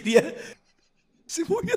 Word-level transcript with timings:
quería. 0.00 0.34
Se 1.26 1.44
movió 1.44 1.76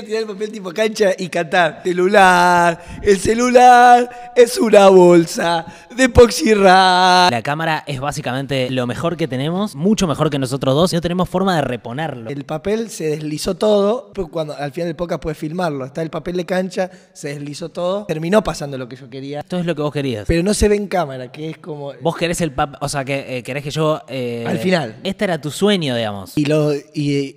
tirar 0.00 0.22
el 0.22 0.28
papel 0.28 0.50
tipo 0.50 0.72
cancha 0.72 1.10
y 1.18 1.28
cantar. 1.28 1.82
Celular, 1.84 2.82
el 3.02 3.18
celular 3.18 4.32
es 4.34 4.56
una 4.56 4.88
bolsa 4.88 5.66
de 5.94 6.08
poxirra. 6.08 7.28
La 7.30 7.42
cámara 7.42 7.84
es 7.86 8.00
básicamente 8.00 8.70
lo 8.70 8.86
mejor 8.86 9.16
que 9.18 9.28
tenemos, 9.28 9.74
mucho 9.74 10.06
mejor 10.06 10.30
que 10.30 10.38
nosotros 10.38 10.74
dos, 10.74 10.92
y 10.92 10.96
no 10.96 11.02
tenemos 11.02 11.28
forma 11.28 11.56
de 11.56 11.62
reponerlo. 11.62 12.30
El 12.30 12.44
papel 12.44 12.88
se 12.88 13.04
deslizó 13.08 13.56
todo. 13.56 14.10
pero 14.14 14.28
Cuando 14.28 14.54
al 14.56 14.72
final 14.72 14.88
del 14.88 14.96
podcast 14.96 15.22
puedes 15.22 15.36
filmarlo. 15.38 15.84
Está 15.84 16.00
el 16.00 16.10
papel 16.10 16.36
de 16.38 16.46
cancha, 16.46 16.90
se 17.12 17.28
deslizó 17.28 17.68
todo. 17.68 18.06
Terminó 18.06 18.42
pasando 18.42 18.78
lo 18.78 18.88
que 18.88 18.96
yo 18.96 19.10
quería. 19.10 19.40
Esto 19.40 19.58
es 19.58 19.66
lo 19.66 19.74
que 19.74 19.82
vos 19.82 19.92
querías. 19.92 20.24
Pero 20.26 20.42
no 20.42 20.54
se 20.54 20.68
ve 20.68 20.76
en 20.76 20.86
cámara, 20.86 21.30
que 21.30 21.50
es 21.50 21.58
como. 21.58 21.92
Vos 22.00 22.16
querés 22.16 22.40
el 22.40 22.52
papel, 22.52 22.78
o 22.80 22.88
sea, 22.88 23.04
que 23.04 23.38
eh, 23.38 23.42
querés 23.42 23.62
que 23.62 23.70
yo... 23.70 24.00
eh, 24.08 24.44
Al 24.46 24.58
final. 24.58 24.96
Este 25.04 25.24
era 25.24 25.40
tu 25.40 25.50
sueño, 25.50 25.94
digamos. 25.96 26.36
Y 26.38 26.46
lo. 26.46 26.72
Y 26.94 27.36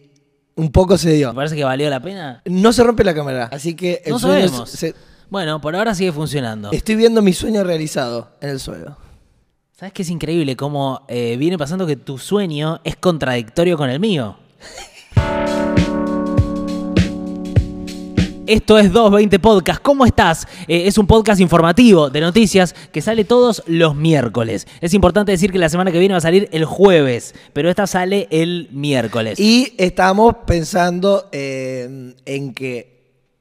un 0.55 0.71
poco 0.71 0.97
se 0.97 1.11
dio. 1.13 1.29
¿Te 1.29 1.35
parece 1.35 1.55
que 1.55 1.63
valió 1.63 1.89
la 1.89 1.99
pena? 2.01 2.41
No 2.45 2.71
se 2.73 2.83
rompe 2.83 3.03
la 3.03 3.13
cámara. 3.13 3.49
Así 3.51 3.75
que 3.75 4.01
el 4.05 4.11
No 4.13 4.19
sueño 4.19 4.47
sabemos. 4.47 4.69
se- 4.69 4.95
Bueno, 5.29 5.59
por 5.61 5.75
ahora 5.75 5.93
sigue 5.95 6.11
funcionando. 6.11 6.71
Estoy 6.71 6.95
viendo 6.95 7.21
mi 7.21 7.33
sueño 7.33 7.63
realizado 7.63 8.29
en 8.41 8.49
el 8.49 8.59
suelo. 8.59 8.97
¿Sabes 9.77 9.91
qué 9.93 10.03
es 10.03 10.09
increíble? 10.09 10.55
Cómo 10.55 11.05
eh, 11.09 11.35
viene 11.37 11.57
pasando 11.57 11.85
que 11.85 11.97
tu 11.97 12.17
sueño 12.17 12.79
es 12.83 12.95
contradictorio 12.95 13.77
con 13.77 13.89
el 13.89 13.99
mío. 13.99 14.37
Esto 18.47 18.77
es 18.77 18.93
220 18.93 19.39
Podcast. 19.39 19.81
¿Cómo 19.81 20.05
estás? 20.05 20.45
Eh, 20.67 20.83
es 20.85 20.99
un 20.99 21.07
podcast 21.07 21.41
informativo 21.41 22.11
de 22.11 22.21
noticias 22.21 22.75
que 22.91 23.01
sale 23.01 23.25
todos 23.25 23.63
los 23.65 23.95
miércoles. 23.95 24.67
Es 24.81 24.93
importante 24.93 25.31
decir 25.31 25.51
que 25.51 25.57
la 25.57 25.67
semana 25.67 25.91
que 25.91 25.97
viene 25.97 26.13
va 26.13 26.19
a 26.19 26.21
salir 26.21 26.47
el 26.51 26.63
jueves, 26.63 27.33
pero 27.53 27.71
esta 27.71 27.87
sale 27.87 28.27
el 28.29 28.69
miércoles. 28.71 29.39
Y 29.39 29.73
estamos 29.79 30.35
pensando 30.45 31.27
eh, 31.31 32.13
en 32.25 32.53
que 32.53 32.95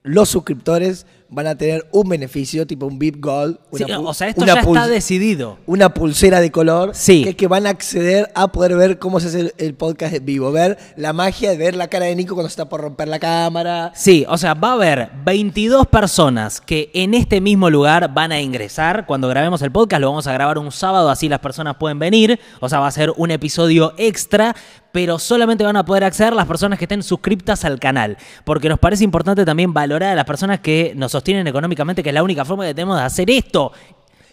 los 0.05 0.31
suscriptores 0.31 1.05
van 1.35 1.47
a 1.49 1.57
tener 1.57 1.87
un 1.93 2.09
beneficio, 2.09 2.67
tipo 2.67 2.87
un 2.87 2.99
VIP 2.99 3.17
Gold. 3.23 3.59
Sí, 3.73 3.85
pu- 3.85 4.09
o 4.09 4.15
sea, 4.15 4.29
esto 4.29 4.43
una 4.43 4.55
ya 4.55 4.61
está 4.61 4.87
decidido. 4.89 5.59
Una 5.67 5.93
pulsera 5.93 6.41
de 6.41 6.51
color. 6.51 6.93
Sí. 6.95 7.25
Que 7.25 7.31
es 7.31 7.37
que 7.37 7.47
van 7.49 7.67
a 7.67 7.71
acceder 7.71 8.31
a 8.35 8.49
poder 8.49 8.77
ver 8.77 8.99
cómo 8.99 9.21
se 9.21 9.29
hace 9.29 9.41
el, 9.41 9.55
el 9.59 9.75
podcast 9.75 10.15
en 10.15 10.25
vivo. 10.25 10.53
Ver 10.53 10.79
la 10.97 11.13
magia 11.13 11.51
de 11.51 11.57
ver 11.57 11.75
la 11.77 11.89
cara 11.89 12.07
de 12.07 12.15
Nico 12.17 12.35
cuando 12.35 12.49
se 12.49 12.53
está 12.55 12.69
por 12.69 12.81
romper 12.81 13.09
la 13.09 13.19
cámara. 13.19 13.93
Sí, 13.95 14.25
o 14.29 14.39
sea, 14.39 14.55
va 14.55 14.71
a 14.71 14.73
haber 14.75 15.11
22 15.25 15.87
personas 15.89 16.61
que 16.61 16.91
en 16.95 17.15
este 17.15 17.41
mismo 17.41 17.71
lugar 17.71 18.13
van 18.15 18.33
a 18.33 18.41
ingresar. 18.41 19.07
Cuando 19.07 19.29
grabemos 19.29 19.63
el 19.63 19.73
podcast, 19.73 20.01
lo 20.01 20.09
vamos 20.09 20.27
a 20.27 20.33
grabar 20.33 20.59
un 20.59 20.71
sábado, 20.73 21.11
así 21.11 21.29
las 21.29 21.41
personas 21.41 21.77
pueden 21.77 21.99
venir. 21.99 22.39
O 22.61 22.69
sea, 22.69 22.79
va 22.81 22.87
a 22.87 22.91
ser 22.93 23.13
un 23.17 23.31
episodio 23.31 23.95
extra, 23.97 24.55
pero 24.95 25.19
solamente 25.19 25.65
van 25.65 25.75
a 25.77 25.85
poder 25.85 26.05
acceder 26.05 26.35
las 26.35 26.47
personas 26.47 26.79
que 26.79 26.85
estén 26.85 27.03
suscriptas 27.03 27.65
al 27.65 27.81
canal. 27.81 28.17
Porque 28.45 28.69
nos 28.69 28.79
parece 28.79 29.03
importante 29.03 29.45
también 29.45 29.73
valorar 29.75 30.13
a 30.13 30.15
las 30.15 30.25
personas 30.25 30.61
que 30.61 30.93
nos 30.95 31.11
sostienen 31.11 31.49
económicamente, 31.49 32.01
que 32.01 32.11
es 32.11 32.15
la 32.15 32.23
única 32.23 32.45
forma 32.45 32.65
que 32.65 32.75
tenemos 32.75 32.97
de 32.97 33.03
hacer 33.03 33.29
esto. 33.29 33.73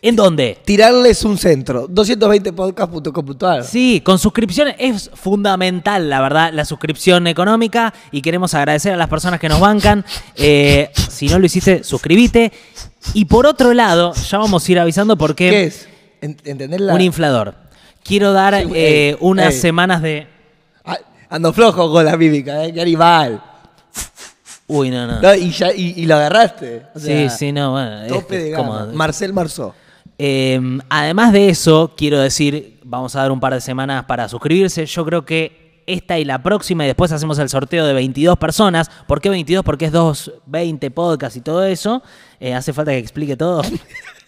¿En 0.03 0.16
dónde? 0.16 0.59
Tirarles 0.64 1.23
un 1.26 1.40
centro. 1.40 1.88
220podcast.com.ar. 1.88 3.64
Sí, 3.64 4.02
con 4.06 4.20
suscripciones 4.20 4.76
es 4.78 5.09
fundamental, 5.16 6.09
la 6.09 6.22
verdad, 6.22 6.52
la 6.53 6.64
suscripción 6.66 7.25
económica 7.25 7.92
y 8.12 8.22
queremos 8.22 8.53
agradecer 8.53 8.94
a 8.94 8.98
las 8.98 9.09
personas 9.09 9.40
que 9.40 9.50
nos 9.50 9.59
bancan. 9.59 10.06
Eh, 10.36 10.92
si 11.09 11.28
no 11.28 11.40
lo 11.40 11.46
hiciste, 11.48 11.84
suscríbete. 11.84 12.52
Y 13.16 13.25
por 13.25 13.48
otro 13.48 13.73
lado, 13.73 14.14
ya 14.14 14.38
vamos 14.38 14.68
a 14.68 14.72
ir 14.72 14.80
avisando 14.80 15.18
porque 15.18 15.50
¿Qué 15.50 15.64
es? 15.64 15.88
En- 16.22 16.38
¿Entendés 16.46 16.81
la- 16.81 16.94
un 16.94 17.02
inflador. 17.02 17.56
Quiero 18.03 18.31
dar 18.34 18.56
Sí, 18.62 18.70
eh, 18.75 19.09
ey, 19.09 19.18
unas 19.20 19.53
ey. 19.56 19.59
semanas 19.59 20.02
de... 20.02 20.28
Ando 21.32 21.54
flojo 21.54 21.90
con 21.90 22.04
la 22.04 22.18
mímica, 22.18 22.66
¿eh? 22.66 22.74
Qué 22.74 22.82
animal. 22.82 23.42
Uy, 24.68 24.90
no, 24.90 25.08
no. 25.08 25.22
No, 25.22 25.34
y, 25.34 25.50
ya, 25.52 25.74
y, 25.74 25.94
y 25.96 26.06
lo 26.06 26.16
agarraste. 26.16 26.88
O 26.94 27.00
sea, 27.00 27.30
sí, 27.30 27.38
sí, 27.38 27.52
no, 27.54 27.72
bueno. 27.72 28.06
Tope 28.08 28.38
de 28.38 28.52
es 28.52 28.58
gama. 28.58 28.88
Marcel 28.94 29.32
Marzó. 29.32 29.74
Eh, 30.18 30.59
además 30.90 31.31
de 31.31 31.47
eso, 31.47 31.94
quiero 31.96 32.19
decir, 32.19 32.80
vamos 32.84 33.16
a 33.16 33.22
dar 33.22 33.31
un 33.31 33.40
par 33.40 33.53
de 33.53 33.62
semanas 33.62 34.03
para 34.06 34.28
suscribirse. 34.28 34.86
Yo 34.86 35.06
creo 35.06 35.24
que 35.24 35.81
esta 35.88 36.19
y 36.19 36.25
la 36.25 36.44
próxima, 36.44 36.84
y 36.84 36.88
después 36.88 37.14
hacemos 37.14 37.40
el 37.40 37.48
sorteo 37.48 37.86
de 37.86 37.94
22 37.94 38.38
personas. 38.38 38.92
¿Por 39.08 39.22
qué 39.22 39.30
22? 39.30 39.63
Porque 39.63 39.86
es 39.86 39.94
220 39.94 40.92
podcasts 40.92 41.38
y 41.38 41.42
todo 41.42 41.63
eso. 41.63 42.03
Eh, 42.42 42.53
hace 42.53 42.74
falta 42.74 42.92
que 42.92 42.98
explique 42.98 43.38
todo. 43.38 43.62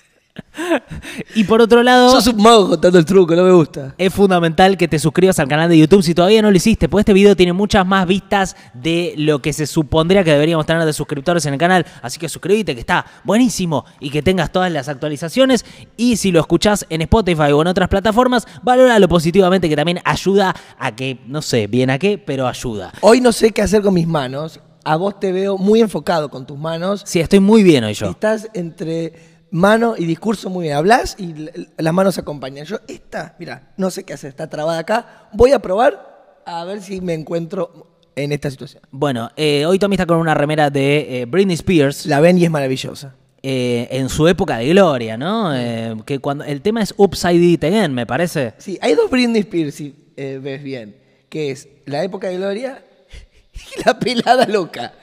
y 1.36 1.44
por 1.44 1.62
otro 1.62 1.84
lado... 1.84 2.10
Sos 2.10 2.28
un 2.28 2.42
mago 2.42 2.70
contando 2.70 3.00
el 3.00 3.06
truco, 3.06 3.36
no 3.36 3.44
me 3.44 3.52
gusta. 3.52 3.96
Es 3.98 4.14
fundamental 4.14 4.78
que 4.78 4.88
te 4.88 5.00
suscribas 5.00 5.40
al 5.40 5.48
canal 5.48 5.70
de 5.70 5.78
YouTube 5.78 6.04
si 6.04 6.14
todavía 6.14 6.42
no 6.42 6.52
lo 6.52 6.58
hiciste, 6.58 6.90
porque 6.90 7.02
este 7.02 7.14
video 7.14 7.36
tiene 7.36 7.54
muchas 7.54 7.86
más 7.86 8.08
vistas 8.08 8.56
de 8.74 9.14
lo 9.18 9.42
que 9.42 9.54
se 9.54 9.66
supondría 9.66 10.24
que 10.24 10.32
deberíamos 10.32 10.66
tener 10.66 10.84
de 10.86 10.94
suscriptores 10.94 11.46
en 11.46 11.54
el 11.54 11.60
canal. 11.60 11.86
Así 12.02 12.20
que 12.20 12.30
suscríbete, 12.30 12.74
que 12.76 12.82
está 12.82 13.06
buenísimo 13.24 13.86
y 14.00 14.10
que 14.10 14.22
tengas 14.22 14.52
todas 14.52 14.72
las 14.72 14.90
actualizaciones. 14.90 15.66
Y 15.98 16.18
si 16.18 16.32
lo 16.32 16.40
escuchás 16.40 16.86
en 16.90 17.02
Spotify 17.02 17.52
o 17.52 17.62
en 17.62 17.68
otras 17.68 17.90
plataformas, 17.90 18.48
valóralo 18.62 19.08
positivamente, 19.08 19.70
que 19.70 19.76
también 19.76 20.00
ayuda 20.04 20.56
a 20.78 20.96
que, 20.96 21.20
no 21.28 21.42
sé 21.42 21.68
bien 21.68 21.90
a 21.90 22.00
qué, 22.00 22.18
pero 22.18 22.48
ayuda. 22.48 22.94
Hoy 23.02 23.22
no 23.22 23.32
sé 23.32 23.52
qué 23.52 23.62
hacer 23.62 23.82
con 23.82 23.94
mis 23.94 24.08
manos. 24.08 24.60
A 24.86 24.98
vos 24.98 25.18
te 25.18 25.32
veo 25.32 25.58
muy 25.58 25.80
enfocado 25.80 26.30
con 26.30 26.46
tus 26.46 26.58
manos. 26.58 27.04
Sí, 27.06 27.22
estoy 27.22 27.40
muy 27.40 27.64
bien 27.64 27.86
hoy 27.86 27.94
yo. 27.94 28.10
Estás 28.10 28.50
entre 28.54 29.33
mano 29.54 29.96
y 29.98 30.06
discurso 30.06 30.50
muy 30.50 30.64
bien. 30.64 30.76
Hablas 30.76 31.16
y 31.18 31.34
las 31.78 31.94
manos 31.94 32.18
acompañan. 32.18 32.66
Yo, 32.66 32.78
esta, 32.88 33.36
mira, 33.40 33.72
no 33.78 33.90
sé 33.92 34.04
qué 34.04 34.14
hacer, 34.14 34.30
está 34.30 34.50
trabada 34.50 34.80
acá. 34.80 35.30
Voy 35.34 35.52
a 35.54 35.60
probar 35.60 36.42
a 36.46 36.66
ver 36.66 36.82
si 36.82 37.00
me 37.00 37.14
encuentro 37.14 37.88
en 38.16 38.32
esta 38.32 38.50
situación. 38.52 38.84
Bueno, 38.92 39.30
eh, 39.38 39.66
hoy 39.66 39.80
Tommy 39.80 39.96
está 39.96 40.06
con 40.06 40.18
una 40.18 40.34
remera 40.34 40.70
de 40.70 41.22
eh, 41.22 41.26
Britney 41.26 41.54
Spears. 41.56 42.06
La 42.08 42.20
ven 42.20 42.38
y 42.38 42.44
es 42.46 42.52
maravillosa. 42.52 43.16
eh, 43.42 43.88
en 43.92 44.10
su 44.10 44.28
época 44.28 44.58
de 44.58 44.70
gloria, 44.70 45.18
¿no? 45.18 45.56
Eh, 45.56 45.96
que 46.06 46.20
cuando 46.20 46.44
el 46.46 46.62
tema 46.62 46.82
es 46.82 46.94
Upside 46.98 47.36
It 47.44 47.64
Again, 47.64 47.94
me 47.94 48.06
parece. 48.06 48.54
Sí, 48.58 48.78
hay 48.82 48.96
dos 48.96 49.10
Britney 49.10 49.42
Spears, 49.42 49.76
si 49.76 49.96
eh, 50.18 50.40
ves 50.42 50.62
bien. 50.64 50.98
Que 51.30 51.52
es 51.52 51.68
la 51.86 52.04
época 52.04 52.28
de 52.28 52.38
Gloria 52.38 52.84
y 53.54 53.84
la 53.86 53.98
pelada 54.00 54.46
loca. 54.48 54.94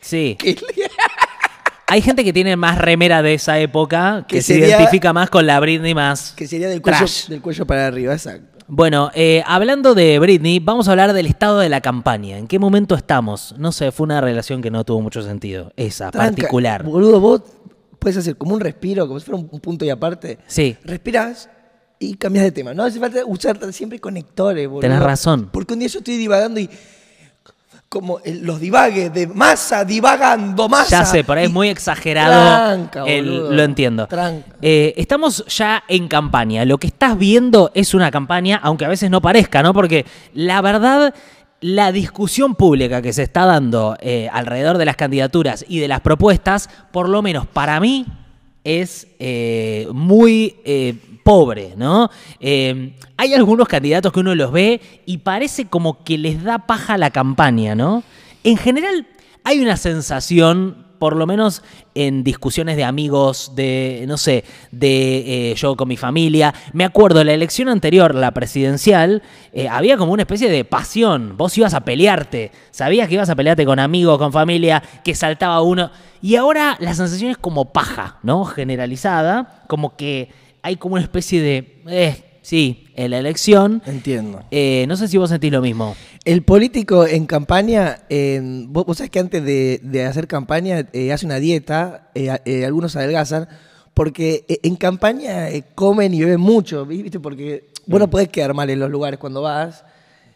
Sí. 0.00 0.36
Que- 0.38 0.56
Hay 1.88 2.02
gente 2.02 2.24
que 2.24 2.32
tiene 2.32 2.56
más 2.56 2.78
remera 2.78 3.22
de 3.22 3.34
esa 3.34 3.58
época, 3.60 4.24
que, 4.26 4.36
Que 4.36 4.42
se 4.42 4.58
identifica 4.58 5.12
más 5.12 5.30
con 5.30 5.46
la 5.46 5.60
Britney 5.60 5.94
más. 5.94 6.32
que 6.36 6.48
sería 6.48 6.68
del 6.68 6.82
cuello, 6.82 6.98
trash. 6.98 7.28
del 7.28 7.40
cuello 7.40 7.66
para 7.66 7.86
arriba, 7.86 8.12
exacto. 8.12 8.58
Bueno, 8.68 9.12
eh, 9.14 9.44
hablando 9.46 9.94
de 9.94 10.18
Britney, 10.18 10.58
vamos 10.58 10.88
a 10.88 10.90
hablar 10.90 11.12
del 11.12 11.26
estado 11.26 11.60
de 11.60 11.68
la 11.68 11.80
campaña. 11.80 12.36
¿En 12.38 12.48
qué 12.48 12.58
momento 12.58 12.96
estamos? 12.96 13.54
No 13.58 13.70
sé, 13.70 13.92
fue 13.92 14.04
una 14.04 14.20
relación 14.20 14.60
que 14.60 14.72
no 14.72 14.82
tuvo 14.84 15.00
mucho 15.00 15.22
sentido. 15.22 15.72
Esa, 15.76 16.10
Tranca, 16.10 16.34
particular. 16.34 16.82
Boludo, 16.82 17.20
vos 17.20 17.42
puedes 18.00 18.16
hacer 18.16 18.36
como 18.36 18.54
un 18.54 18.60
respiro, 18.60 19.06
como 19.06 19.20
si 19.20 19.26
fuera 19.26 19.40
un, 19.40 19.48
un 19.52 19.60
punto 19.60 19.84
y 19.84 19.90
aparte. 19.90 20.38
Sí. 20.48 20.76
Respirás 20.82 21.48
y 22.00 22.16
cambias 22.16 22.44
de 22.44 22.50
tema. 22.50 22.74
No 22.74 22.82
hace 22.82 22.98
falta 22.98 23.24
usar 23.24 23.72
siempre 23.72 24.00
conectores, 24.00 24.66
boludo. 24.66 24.80
Tenés 24.80 25.00
razón. 25.00 25.50
Porque 25.52 25.74
un 25.74 25.78
día 25.78 25.88
yo 25.88 26.00
estoy 26.00 26.16
divagando 26.16 26.58
y. 26.58 26.68
Como 27.88 28.18
los 28.42 28.58
divagues 28.60 29.12
de 29.14 29.28
masa, 29.28 29.84
divagando 29.84 30.68
masa. 30.68 30.90
Ya 31.00 31.04
sé, 31.04 31.24
y- 31.26 31.44
es 31.44 31.50
muy 31.52 31.68
exagerado. 31.68 32.32
Tranca, 32.32 33.04
el- 33.06 33.56
lo 33.56 33.62
entiendo. 33.62 34.06
Tranca. 34.08 34.44
Eh, 34.60 34.92
estamos 34.96 35.44
ya 35.46 35.84
en 35.88 36.08
campaña. 36.08 36.64
Lo 36.64 36.78
que 36.78 36.88
estás 36.88 37.16
viendo 37.16 37.70
es 37.74 37.94
una 37.94 38.10
campaña, 38.10 38.58
aunque 38.62 38.84
a 38.84 38.88
veces 38.88 39.08
no 39.10 39.20
parezca, 39.22 39.62
¿no? 39.62 39.72
Porque 39.72 40.04
la 40.34 40.60
verdad, 40.62 41.14
la 41.60 41.92
discusión 41.92 42.54
pública 42.56 43.00
que 43.00 43.12
se 43.12 43.22
está 43.22 43.46
dando 43.46 43.96
eh, 44.00 44.28
alrededor 44.32 44.78
de 44.78 44.84
las 44.84 44.96
candidaturas 44.96 45.64
y 45.68 45.78
de 45.78 45.88
las 45.88 46.00
propuestas, 46.00 46.68
por 46.90 47.08
lo 47.08 47.22
menos 47.22 47.46
para 47.46 47.78
mí, 47.80 48.04
es 48.66 49.06
eh, 49.20 49.86
muy 49.92 50.56
eh, 50.64 50.96
pobre, 51.22 51.74
¿no? 51.76 52.10
Eh, 52.40 52.94
hay 53.16 53.32
algunos 53.32 53.68
candidatos 53.68 54.12
que 54.12 54.18
uno 54.18 54.34
los 54.34 54.50
ve 54.50 54.80
y 55.06 55.18
parece 55.18 55.66
como 55.66 56.02
que 56.02 56.18
les 56.18 56.42
da 56.42 56.66
paja 56.66 56.98
la 56.98 57.10
campaña, 57.10 57.76
¿no? 57.76 58.02
En 58.42 58.56
general, 58.56 59.06
hay 59.44 59.60
una 59.60 59.76
sensación, 59.76 60.85
por 60.98 61.16
lo 61.16 61.26
menos 61.26 61.62
en 61.94 62.24
discusiones 62.24 62.76
de 62.76 62.84
amigos, 62.84 63.52
de, 63.54 64.04
no 64.08 64.16
sé, 64.16 64.44
de 64.70 65.50
eh, 65.50 65.54
yo 65.54 65.76
con 65.76 65.88
mi 65.88 65.96
familia. 65.96 66.54
Me 66.72 66.84
acuerdo, 66.84 67.22
la 67.24 67.32
elección 67.32 67.68
anterior, 67.68 68.14
la 68.14 68.32
presidencial, 68.32 69.22
eh, 69.52 69.68
había 69.68 69.96
como 69.96 70.12
una 70.12 70.22
especie 70.22 70.50
de 70.50 70.64
pasión. 70.64 71.36
Vos 71.36 71.56
ibas 71.58 71.74
a 71.74 71.80
pelearte, 71.80 72.52
sabías 72.70 73.08
que 73.08 73.14
ibas 73.14 73.30
a 73.30 73.36
pelearte 73.36 73.64
con 73.64 73.78
amigos, 73.78 74.18
con 74.18 74.32
familia, 74.32 74.82
que 75.04 75.14
saltaba 75.14 75.60
uno. 75.62 75.90
Y 76.22 76.36
ahora 76.36 76.76
la 76.80 76.94
sensación 76.94 77.30
es 77.30 77.38
como 77.38 77.72
paja, 77.72 78.18
¿no? 78.22 78.44
Generalizada, 78.44 79.64
como 79.68 79.96
que 79.96 80.30
hay 80.62 80.76
como 80.76 80.94
una 80.94 81.02
especie 81.02 81.40
de, 81.40 81.82
eh, 81.86 82.25
sí, 82.46 82.86
en 82.94 83.10
la 83.10 83.18
elección. 83.18 83.82
Entiendo. 83.86 84.44
Eh, 84.52 84.84
no 84.86 84.96
sé 84.96 85.08
si 85.08 85.18
vos 85.18 85.30
sentís 85.30 85.50
lo 85.50 85.60
mismo. 85.60 85.96
El 86.24 86.42
político 86.42 87.04
en 87.04 87.26
campaña, 87.26 88.02
eh, 88.08 88.40
vos, 88.68 88.86
vos 88.86 88.98
sabés 88.98 89.10
que 89.10 89.18
antes 89.18 89.44
de, 89.44 89.80
de 89.82 90.04
hacer 90.04 90.28
campaña 90.28 90.86
eh, 90.92 91.12
hace 91.12 91.26
una 91.26 91.40
dieta, 91.40 92.10
eh, 92.14 92.38
eh, 92.44 92.64
algunos 92.64 92.94
adelgazan, 92.94 93.48
porque 93.94 94.44
en 94.62 94.76
campaña 94.76 95.48
comen 95.74 96.14
y 96.14 96.20
beben 96.20 96.40
mucho, 96.40 96.86
¿viste? 96.86 97.18
Porque 97.18 97.68
vos 97.84 97.98
no 97.98 98.08
podés 98.08 98.28
quedar 98.28 98.54
mal 98.54 98.70
en 98.70 98.78
los 98.78 98.90
lugares 98.90 99.18
cuando 99.18 99.42
vas. 99.42 99.84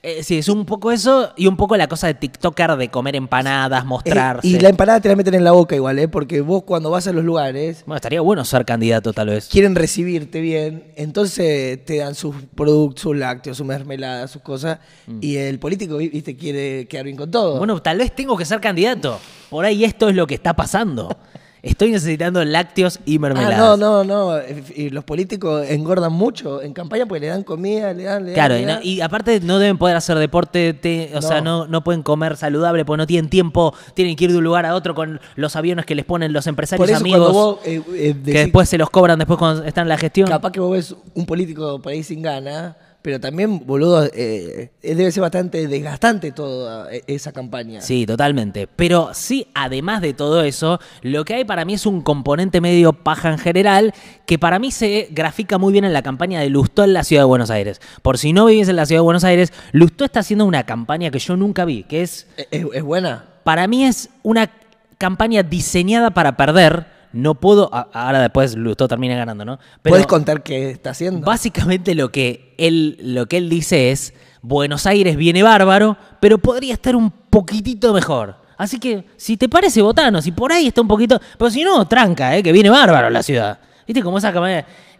Eh, 0.03 0.23
sí, 0.23 0.39
es 0.39 0.49
un 0.49 0.65
poco 0.65 0.91
eso 0.93 1.31
y 1.37 1.47
un 1.47 1.59
poco 1.59 1.77
la 1.77 1.87
cosa 1.87 2.07
de 2.07 2.15
TikToker 2.15 2.77
de 2.77 2.89
comer 2.89 3.17
empanadas, 3.17 3.83
Eh, 3.83 3.87
mostrarse. 3.87 4.49
y 4.49 4.59
la 4.59 4.71
empanada 4.71 4.99
te 4.99 5.11
la 5.11 5.17
meten 5.17 5.35
en 5.35 5.45
la 5.45 5.53
boca 5.53 5.77
igual, 5.77 5.99
¿eh? 5.99 6.09
Porque 6.09 6.41
vos 6.41 6.63
cuando 6.63 6.91
vas 6.91 7.07
a 7.07 7.13
los 7.13 7.23
lugares 7.23 7.83
Bueno, 7.85 7.97
estaría 7.97 8.23
bueno 8.23 8.43
ser 8.47 8.65
candidato 8.65 9.13
tal 9.13 9.29
vez. 9.29 9.49
quieren 9.49 9.75
recibirte 9.75 10.41
bien, 10.41 10.93
entonces 10.97 11.85
te 11.85 11.99
dan 11.99 12.15
sus 12.15 12.35
productos, 12.55 13.03
sus 13.03 13.17
lácteos, 13.17 13.59
sus 13.59 13.67
mermeladas, 13.67 14.31
sus 14.31 14.41
cosas, 14.41 14.79
y 15.21 15.37
el 15.37 15.59
político, 15.59 15.99
viste, 15.99 16.35
quiere 16.35 16.87
quedar 16.89 17.05
bien 17.05 17.19
con 17.19 17.31
todo. 17.31 17.57
Mm. 17.57 17.59
Bueno, 17.59 17.83
tal 17.83 17.99
vez 17.99 18.15
tengo 18.15 18.39
que 18.39 18.47
ser 18.47 18.59
candidato. 18.59 19.19
Por 19.51 19.67
ahí 19.67 19.85
esto 19.85 20.09
es 20.09 20.15
lo 20.17 20.27
que 20.27 20.35
está 20.35 20.55
pasando. 20.57 21.15
Estoy 21.63 21.91
necesitando 21.91 22.43
lácteos 22.45 23.01
y 23.05 23.19
mermeladas. 23.19 23.59
Ah, 23.61 23.77
no, 23.77 23.77
no, 23.77 24.05
no. 24.05 24.39
eh, 24.39 24.65
Y 24.75 24.91
los 24.91 25.05
políticos 25.05 25.67
engordan 25.69 26.13
mucho 26.13 26.63
en 26.63 26.73
campaña 26.73 27.05
porque 27.07 27.21
le 27.21 27.27
dan 27.27 27.43
comida, 27.43 27.93
le 27.93 28.05
dan, 28.05 28.25
le. 28.27 28.33
Claro, 28.33 28.57
y, 28.57 28.63
no- 28.63 28.69
dan. 28.75 28.81
y 28.83 29.01
aparte 29.03 29.41
no 29.41 29.59
deben 29.59 29.77
poder 29.77 29.97
hacer 29.97 30.17
deporte, 30.19 30.73
te- 30.73 31.11
o 31.15 31.21
sea, 31.23 31.41
no, 31.43 31.67
no 31.67 31.85
pueden 31.85 32.03
comer 32.03 32.37
saludable 32.37 32.85
porque 32.85 32.99
no 32.99 33.07
tienen 33.07 33.29
tiempo, 33.29 33.75
tienen 33.95 34.17
que 34.17 34.25
ir 34.25 34.33
de 34.33 34.39
un 34.39 34.45
lugar 34.45 34.65
a 34.65 34.75
otro 34.75 34.95
con 34.95 35.21
los 35.37 35.55
aviones 35.57 35.85
que 35.85 35.95
les 35.95 36.05
ponen 36.07 36.33
los 36.33 36.47
empresarios 36.47 36.81
Por 36.81 36.91
eso 36.91 37.01
amigos, 37.01 37.33
vos 37.33 37.59
eh, 37.67 37.83
eh, 37.95 38.15
que 38.15 38.15
decís- 38.15 38.25
después 38.45 38.69
se 38.69 38.79
los 38.79 38.89
cobran 38.89 39.19
después 39.19 39.39
cuando 39.39 39.63
están 39.65 39.83
en 39.83 39.89
la 39.91 39.99
gestión. 39.99 40.29
capaz 40.29 40.53
que 40.53 40.61
vos 40.61 40.73
ves 40.73 40.95
un 41.15 41.27
político 41.27 41.81
por 41.83 41.93
ahí 41.93 42.03
sin 42.03 42.23
gana, 42.23 42.77
pero 43.03 43.19
también, 43.19 43.67
boludo, 43.67 44.05
eh, 44.13 44.71
debe 44.83 45.11
ser 45.11 45.23
bastante 45.23 45.67
desgastante 45.67 46.33
toda 46.33 46.93
eh, 46.93 47.03
esa 47.07 47.33
campaña. 47.33 47.81
Sí, 47.81 48.05
totalmente. 48.07 48.67
Pero 48.67 49.11
sí, 49.15 49.47
además 49.55 50.03
de 50.03 50.13
todo 50.13 50.43
eso, 50.43 50.79
lo 51.03 51.25
que 51.25 51.35
hay 51.35 51.45
para 51.45 51.65
mí 51.65 51.75
es 51.75 51.87
un 51.87 52.03
componente 52.03 52.61
medio 52.61 52.93
paja 52.93 53.31
en 53.31 53.39
general 53.39 53.95
que 54.27 54.39
para 54.39 54.59
mí 54.59 54.71
se 54.71 55.09
grafica 55.11 55.57
muy 55.59 55.73
bien 55.73 55.85
en 55.85 55.93
la 55.93 56.03
campaña 56.03 56.41
de 56.41 56.51
Lustó 56.51 56.85
en 56.85 56.93
la 56.93 57.05
ciudad 57.05 57.23
de 57.23 57.27
Buenos 57.27 57.51
Aires. 57.51 57.81
Por 58.03 58.19
si 58.19 58.33
no 58.33 58.47
vivís 58.47 58.69
en 58.69 58.77
la 58.77 58.87
ciudad 58.87 58.99
de 59.01 59.05
Buenos 59.05 59.25
Aires, 59.25 59.53
Lustó 59.73 60.05
está 60.05 60.21
haciendo 60.21 60.45
una 60.45 60.65
campaña 60.65 61.11
que 61.11 61.19
yo 61.19 61.37
nunca 61.37 61.65
vi, 61.65 61.85
que 61.85 62.03
es 62.03 62.27
Eh, 62.37 62.47
¿Es, 62.51 62.67
es 62.75 62.83
buena? 62.83 63.25
para 63.45 63.67
mí 63.67 63.85
es 63.85 64.11
una 64.23 64.51
campaña 64.99 65.43
diseñada 65.43 66.11
para 66.11 66.37
perder. 66.37 66.87
No 67.13 67.35
puedo. 67.35 67.71
Ahora 67.73 68.21
después 68.21 68.55
Lustó 68.55 68.87
termina 68.87 69.17
ganando, 69.17 69.45
¿no? 69.45 69.59
Pero 69.83 69.95
¿Puedes 69.95 70.07
contar 70.07 70.45
qué 70.45 70.71
está 70.71 70.91
haciendo? 70.91 71.27
básicamente 71.27 71.97
lo 71.97 72.13
que 72.13 72.50
él, 72.67 72.99
lo 73.01 73.27
que 73.27 73.37
él 73.37 73.49
dice 73.49 73.91
es: 73.91 74.15
Buenos 74.43 74.87
Aires 74.87 75.17
viene 75.17 75.43
bárbaro, 75.43 75.97
pero 76.21 76.39
podría 76.39 76.75
estar 76.75 76.97
un 76.97 77.11
poquitito 77.11 77.93
mejor. 77.93 78.37
Así 78.57 78.79
que, 78.79 79.07
si 79.17 79.37
te 79.37 79.49
parece, 79.49 79.81
votanos. 79.81 80.25
Si 80.25 80.33
por 80.33 80.53
ahí 80.53 80.67
está 80.67 80.83
un 80.83 80.89
poquito. 80.89 81.19
Pero 81.39 81.51
si 81.51 81.65
no, 81.65 81.89
tranca, 81.89 82.37
¿eh? 82.37 82.43
que 82.43 82.53
viene 82.53 82.69
bárbaro 82.69 83.09
la 83.09 83.23
ciudad. 83.23 83.59
¿Viste? 83.87 84.03
Como 84.03 84.19
esa. 84.19 84.33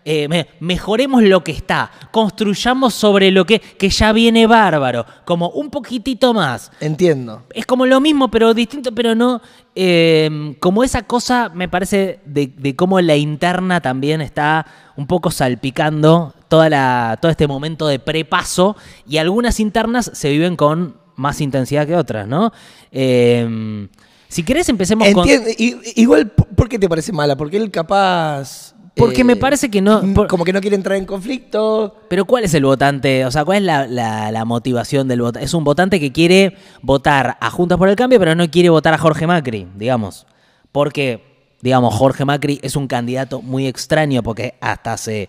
Eh, 0.05 0.29
me- 0.29 0.49
mejoremos 0.61 1.23
lo 1.23 1.45
que 1.45 1.53
está. 1.53 1.91
Construyamos 2.11 2.95
sobre 2.95 3.31
lo 3.31 3.45
que, 3.45 3.59
que 3.61 3.89
ya 3.91 4.13
viene 4.13 4.47
bárbaro. 4.47 5.05
Como 5.25 5.51
un 5.51 5.71
poquitito 5.71 6.33
más 6.35 6.71
Entiendo. 6.81 7.43
es 7.55 7.67
como 7.67 7.87
lo 7.87 8.01
mismo, 8.01 8.31
pero 8.31 8.55
distinto, 8.55 8.93
pero 8.95 9.15
no. 9.15 9.41
eh, 9.75 10.57
como 10.61 10.83
esa 10.85 11.03
cosa, 11.03 11.51
me 11.55 11.69
parece, 11.69 12.21
de, 12.25 12.47
de 12.49 12.75
cómo 12.77 13.01
la 13.01 13.17
interna 13.17 13.81
también 13.81 14.21
está 14.21 14.67
un 14.97 15.07
poco 15.07 15.31
salpicando 15.31 16.35
toda 16.49 16.69
la, 16.69 17.19
todo 17.21 17.31
este 17.31 17.47
momento 17.47 17.87
de 17.87 17.99
prepaso. 17.99 18.77
Y 19.09 19.19
algunas 19.19 19.61
internas 19.61 20.11
se 20.15 20.31
viven 20.31 20.57
con 20.57 20.97
más 21.17 21.41
intensidad 21.43 21.87
que 21.87 21.97
otras, 21.97 22.27
¿no? 22.27 22.53
Eh, 22.93 23.89
si 24.29 24.43
querés, 24.45 24.69
empecemos 24.69 25.09
con. 25.13 25.29
Entiendo. 25.29 25.51
Igual, 25.97 26.31
¿por 26.31 26.69
qué 26.69 26.79
te 26.79 26.89
parece 26.89 27.13
mala? 27.13 27.37
Porque 27.37 27.57
él 27.57 27.71
capaz... 27.71 28.75
Porque 29.01 29.23
eh, 29.23 29.25
me 29.25 29.37
parece 29.37 29.71
que 29.71 29.81
no- 29.81 30.03
mm, 30.03 30.15
por- 30.15 30.29
Como 30.29 30.45
que 30.45 30.53
no 30.53 30.61
quiere 30.61 30.77
entrar 30.77 30.97
en 30.99 31.05
conflicto. 31.07 31.97
Pero 32.09 32.25
¿cuál 32.25 32.45
es 32.45 32.55
el 32.55 32.65
votante? 32.65 33.25
O 33.25 33.31
sea, 33.31 33.45
¿cuál 33.45 33.59
es 33.59 33.65
la, 33.65 33.87
la- 33.87 34.31
la 34.31 34.45
motivación 34.45 35.09
del 35.09 35.23
votante? 35.23 35.45
Es 35.45 35.55
un 35.55 35.65
votante 35.65 35.99
que 35.99 36.13
quiere 36.13 36.57
votar 36.83 37.37
a 37.41 37.51
Juntas 37.51 37.79
por 37.79 37.89
el 37.89 37.97
Cambio, 37.97 38.19
pero 38.19 38.35
no 38.35 38.49
quiere 38.51 38.69
votar 38.71 38.95
a 38.95 38.99
Jorge 38.99 39.27
Macri, 39.27 39.67
digamos. 39.77 40.27
Porque, 40.73 41.49
digamos, 41.63 41.95
Jorge 41.95 42.25
Macri 42.25 42.61
es 42.63 42.77
un 42.77 42.87
candidato 42.87 43.43
muy 43.43 43.67
extraño 43.67 44.23
porque 44.23 44.55
hasta 44.61 44.93
hace 44.93 45.29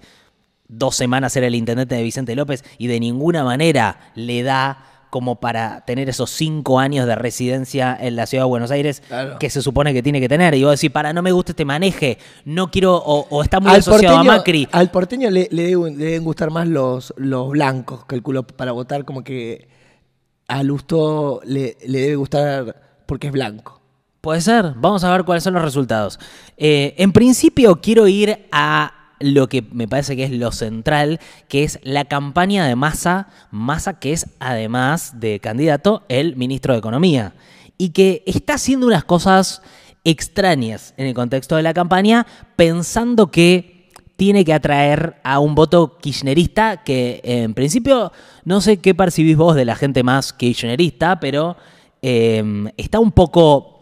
dos 0.68 0.96
semanas 0.96 1.36
era 1.36 1.48
el 1.48 1.56
intendente 1.56 1.96
de 1.96 2.04
Vicente 2.04 2.36
López 2.36 2.64
y 2.78 2.88
de 2.88 3.00
ninguna 3.00 3.44
manera 3.44 4.12
le 4.16 4.44
da 4.44 4.86
como 5.12 5.36
para 5.40 5.86
tener 5.86 6.10
esos 6.10 6.32
cinco 6.32 6.80
años 6.80 7.06
de 7.06 7.14
residencia 7.16 7.96
en 8.00 8.16
la 8.16 8.26
ciudad 8.26 8.46
de 8.46 8.48
Buenos 8.50 8.72
Aires 8.72 9.04
Claro. 9.08 9.38
que 9.38 9.52
se 9.52 9.62
supone 9.62 9.94
que 9.94 10.02
tiene 10.02 10.20
que 10.20 10.28
tener. 10.28 10.56
Y 10.56 10.64
vos 10.64 10.72
decís, 10.80 10.90
para, 10.90 11.14
no 11.14 11.22
me 11.22 11.32
gusta 11.32 11.52
este 11.52 11.66
maneje, 11.66 12.18
no 12.46 12.72
quiero, 12.72 12.96
o, 12.96 13.28
o 13.30 13.44
está 13.44 13.60
muy 13.60 13.72
asociado 13.74 14.18
a 14.18 14.24
Macri. 14.24 14.68
al 14.72 14.90
porteño 14.90 15.30
le, 15.30 15.48
le 15.52 15.64
deben, 15.68 16.00
le 16.00 16.06
deben 16.06 16.24
gustar 16.24 16.50
más 16.50 16.68
los, 16.68 17.14
los 17.18 17.50
blancos, 17.52 18.06
calculo, 18.06 18.42
para 18.48 18.72
votar 18.72 19.06
como 19.06 19.24
que 19.24 19.68
a 20.48 20.64
Lustó 20.64 21.42
le, 21.46 21.78
le 21.86 22.00
debe 22.00 22.16
gustar 22.16 22.82
porque 23.06 23.28
es 23.28 23.34
blanco. 23.34 23.80
Puede 24.22 24.40
ser, 24.42 24.74
vamos 24.78 25.04
a 25.04 25.12
ver 25.12 25.24
cuáles 25.26 25.44
son 25.44 25.54
los 25.56 25.64
resultados. 25.64 26.20
Eh, 26.56 26.94
en 26.98 27.12
principio 27.12 27.82
quiero 27.82 28.08
ir 28.08 28.48
a 28.52 29.01
lo 29.22 29.48
que 29.48 29.62
me 29.62 29.88
parece 29.88 30.16
que 30.16 30.24
es 30.24 30.32
lo 30.32 30.52
central, 30.52 31.20
que 31.48 31.64
es 31.64 31.80
la 31.84 32.06
campaña 32.06 32.66
de 32.66 32.76
Massa, 32.76 33.28
Massa 33.52 34.00
que 34.00 34.14
es 34.14 34.28
además 34.40 35.20
de 35.20 35.40
candidato 35.40 36.04
el 36.10 36.36
ministro 36.36 36.74
de 36.74 36.80
Economía, 36.80 37.34
y 37.78 37.90
que 37.90 38.24
está 38.26 38.56
haciendo 38.56 38.88
unas 38.88 39.04
cosas 39.04 39.62
extrañas 40.04 40.94
en 40.98 41.08
el 41.08 41.14
contexto 41.14 41.56
de 41.56 41.64
la 41.64 41.74
campaña, 41.74 42.26
pensando 42.56 43.32
que 43.32 43.90
tiene 44.16 44.46
que 44.46 44.54
atraer 44.54 45.16
a 45.24 45.40
un 45.40 45.56
voto 45.56 45.98
kirchnerista 45.98 46.84
que 46.84 47.22
en 47.24 47.56
principio 47.56 48.12
no 48.46 48.62
sé 48.62 48.78
qué 48.78 48.94
percibís 48.94 49.36
vos 49.36 49.56
de 49.56 49.66
la 49.66 49.76
gente 49.76 50.04
más 50.04 50.32
kirchnerista, 50.32 51.20
pero 51.20 51.58
eh, 52.04 52.44
está 52.78 53.00
un 53.00 53.12
poco 53.12 53.81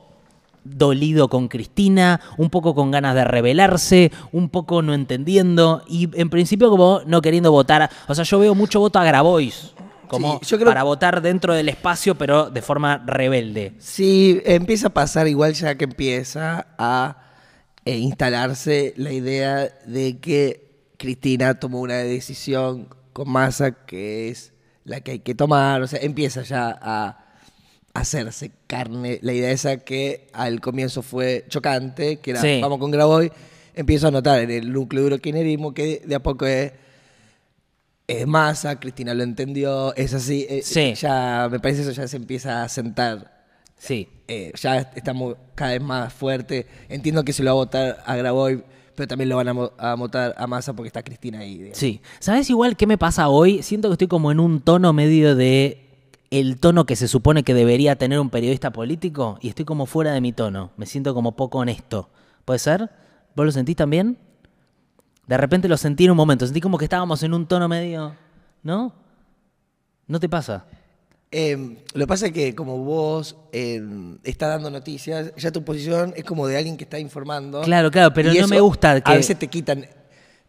dolido 0.64 1.28
con 1.30 1.48
Cristina, 1.48 2.20
un 2.38 2.50
poco 2.50 2.76
con 2.76 2.92
ganas 2.92 3.16
de 3.16 3.24
rebelarse, 3.24 4.12
un 4.32 4.50
poco 4.50 4.82
no 4.82 4.94
entendiendo 4.94 5.84
y 5.88 6.10
en 6.20 6.30
principio 6.30 6.70
como 6.70 7.02
no 7.06 7.22
queriendo 7.22 7.52
votar. 7.52 7.90
O 8.08 8.16
sea, 8.16 8.24
yo 8.24 8.40
veo 8.40 8.56
mucho 8.56 8.80
voto 8.80 9.00
a 9.00 9.04
Grabois, 9.04 9.74
como 10.08 10.40
Sí, 10.42 10.48
yo 10.48 10.58
creo- 10.58 10.68
para 10.70 10.84
votar 10.84 11.22
dentro 11.22 11.54
del 11.54 11.70
espacio 11.70 12.16
pero 12.16 12.50
de 12.50 12.62
forma 12.62 13.04
rebelde. 13.06 13.74
Sí, 13.80 14.42
empieza 14.46 14.88
a 14.88 14.90
pasar 14.94 15.28
igual 15.28 15.54
ya 15.54 15.76
que 15.76 15.86
empieza 15.86 16.68
a 16.78 17.18
eh, 17.86 17.98
instalarse 17.98 18.94
la 18.98 19.12
idea 19.14 19.70
de 19.86 20.20
que 20.20 20.92
Cristina 20.98 21.60
tomó 21.60 21.80
una 21.80 21.96
decisión 21.98 22.90
con 23.14 23.30
masa 23.30 23.72
que 23.86 24.30
es 24.30 24.54
la 24.84 25.00
que 25.02 25.12
hay 25.12 25.20
que 25.20 25.34
tomar. 25.36 25.82
O 25.82 25.88
sea, 25.88 26.00
empieza 26.02 26.42
ya 26.44 26.78
a 26.82 27.26
hacerse 27.94 28.52
carne 28.68 29.20
la 29.22 29.34
idea 29.34 29.52
esa 29.52 29.78
que 29.78 30.28
al 30.34 30.62
comienzo 30.62 31.02
fue 31.02 31.46
chocante, 31.50 32.18
que 32.18 32.32
era 32.32 32.42
Sí. 32.42 32.60
vamos 32.62 32.80
con 32.80 32.92
Graboy. 32.92 33.32
Empiezo 33.74 34.08
a 34.08 34.12
notar 34.12 34.40
en 34.42 34.52
el 34.52 34.72
núcleo 34.72 35.04
duro 35.04 35.18
kirchnerismo 35.20 35.74
que 35.74 36.02
de 36.06 36.16
a 36.16 36.20
poco 36.20 36.46
es 36.46 36.72
es 38.08 38.26
masa, 38.26 38.80
Cristina 38.80 39.14
lo 39.14 39.22
entendió, 39.24 39.94
es 39.96 40.14
así. 40.16 40.46
eh, 40.50 40.62
Sí. 40.64 40.94
Ya, 40.96 41.48
me 41.52 41.60
parece 41.60 41.84
eso 41.84 41.92
ya 41.92 42.08
se 42.08 42.18
empieza 42.18 42.64
a 42.64 42.70
sentar. 42.70 43.38
Sí. 43.78 44.08
Eh, 44.28 44.52
ya 44.60 44.80
estamos 44.96 45.36
cada 45.56 45.72
vez 45.74 45.82
más 45.82 46.12
fuerte. 46.12 46.66
Entiendo 46.90 47.24
que 47.24 47.34
se 47.34 47.44
lo 47.44 47.52
va 47.52 47.52
a 47.62 47.66
votar 47.66 48.04
a 48.06 48.16
Graboy, 48.16 48.64
pero 48.96 49.08
también 49.08 49.30
lo 49.30 49.36
van 49.38 49.48
a, 49.48 49.54
mo- 49.54 49.72
a 49.78 49.94
votar 49.94 50.34
a 50.38 50.48
Massa 50.48 50.74
porque 50.74 50.88
está 50.88 51.04
Cristina 51.04 51.40
ahí. 51.40 51.58
digamos. 51.60 51.78
Sí. 51.78 52.02
¿Sabes 52.20 52.50
igual 52.50 52.76
qué 52.76 52.88
me 52.88 52.98
pasa 52.98 53.30
hoy? 53.30 53.62
Siento 53.62 53.90
que 53.90 53.94
estoy 53.94 54.08
como 54.08 54.32
en 54.32 54.40
un 54.40 54.60
tono 54.62 54.92
medio 54.92 55.36
de 55.36 55.86
el 56.32 56.60
tono 56.60 56.86
que 56.86 56.96
se 56.96 57.08
supone 57.08 57.44
que 57.44 57.54
debería 57.54 57.96
tener 57.98 58.20
un 58.20 58.30
periodista 58.30 58.72
político 58.72 59.38
y 59.42 59.50
estoy 59.50 59.66
como 59.66 59.86
fuera 59.86 60.12
de 60.14 60.22
mi 60.22 60.32
tono. 60.32 60.72
Me 60.78 60.86
siento 60.86 61.14
como 61.14 61.36
poco 61.36 61.60
honesto. 61.60 62.10
¿Puede 62.46 62.60
ser? 62.60 62.90
¿Vos 63.36 63.46
lo 63.46 63.52
sentís 63.52 63.76
también? 63.76 64.18
De 65.28 65.38
repente 65.38 65.68
lo 65.68 65.78
sentí 65.78 66.06
en 66.06 66.12
un 66.12 66.18
momento. 66.18 66.46
Sentí 66.46 66.62
como 66.62 66.78
que 66.78 66.86
estábamos 66.86 67.24
en 67.24 67.34
un 67.34 67.46
tono 67.48 67.68
medio... 67.68 68.16
¿No? 68.62 68.94
¿No 70.08 70.20
te 70.20 70.28
pasa? 70.28 70.66
Eh, 71.32 71.78
lo 71.94 72.00
que 72.00 72.08
pasa 72.08 72.26
es 72.28 72.32
que 72.34 72.56
como 72.56 72.80
vos 72.80 73.36
eh, 73.54 73.82
estás 74.24 74.50
dando 74.50 74.70
noticias, 74.72 75.32
ya 75.38 75.52
tu 75.52 75.64
posición 75.64 76.14
es 76.18 76.24
como 76.26 76.48
de 76.48 76.58
alguien 76.58 76.76
que 76.76 76.84
está 76.84 77.00
informando. 77.00 77.62
Claro, 77.62 77.90
claro, 77.92 78.14
pero 78.14 78.34
no 78.34 78.48
me 78.48 78.60
gusta 78.60 79.00
que- 79.02 79.12
A 79.12 79.16
veces 79.16 79.38
te 79.38 79.48
quitan, 79.48 79.86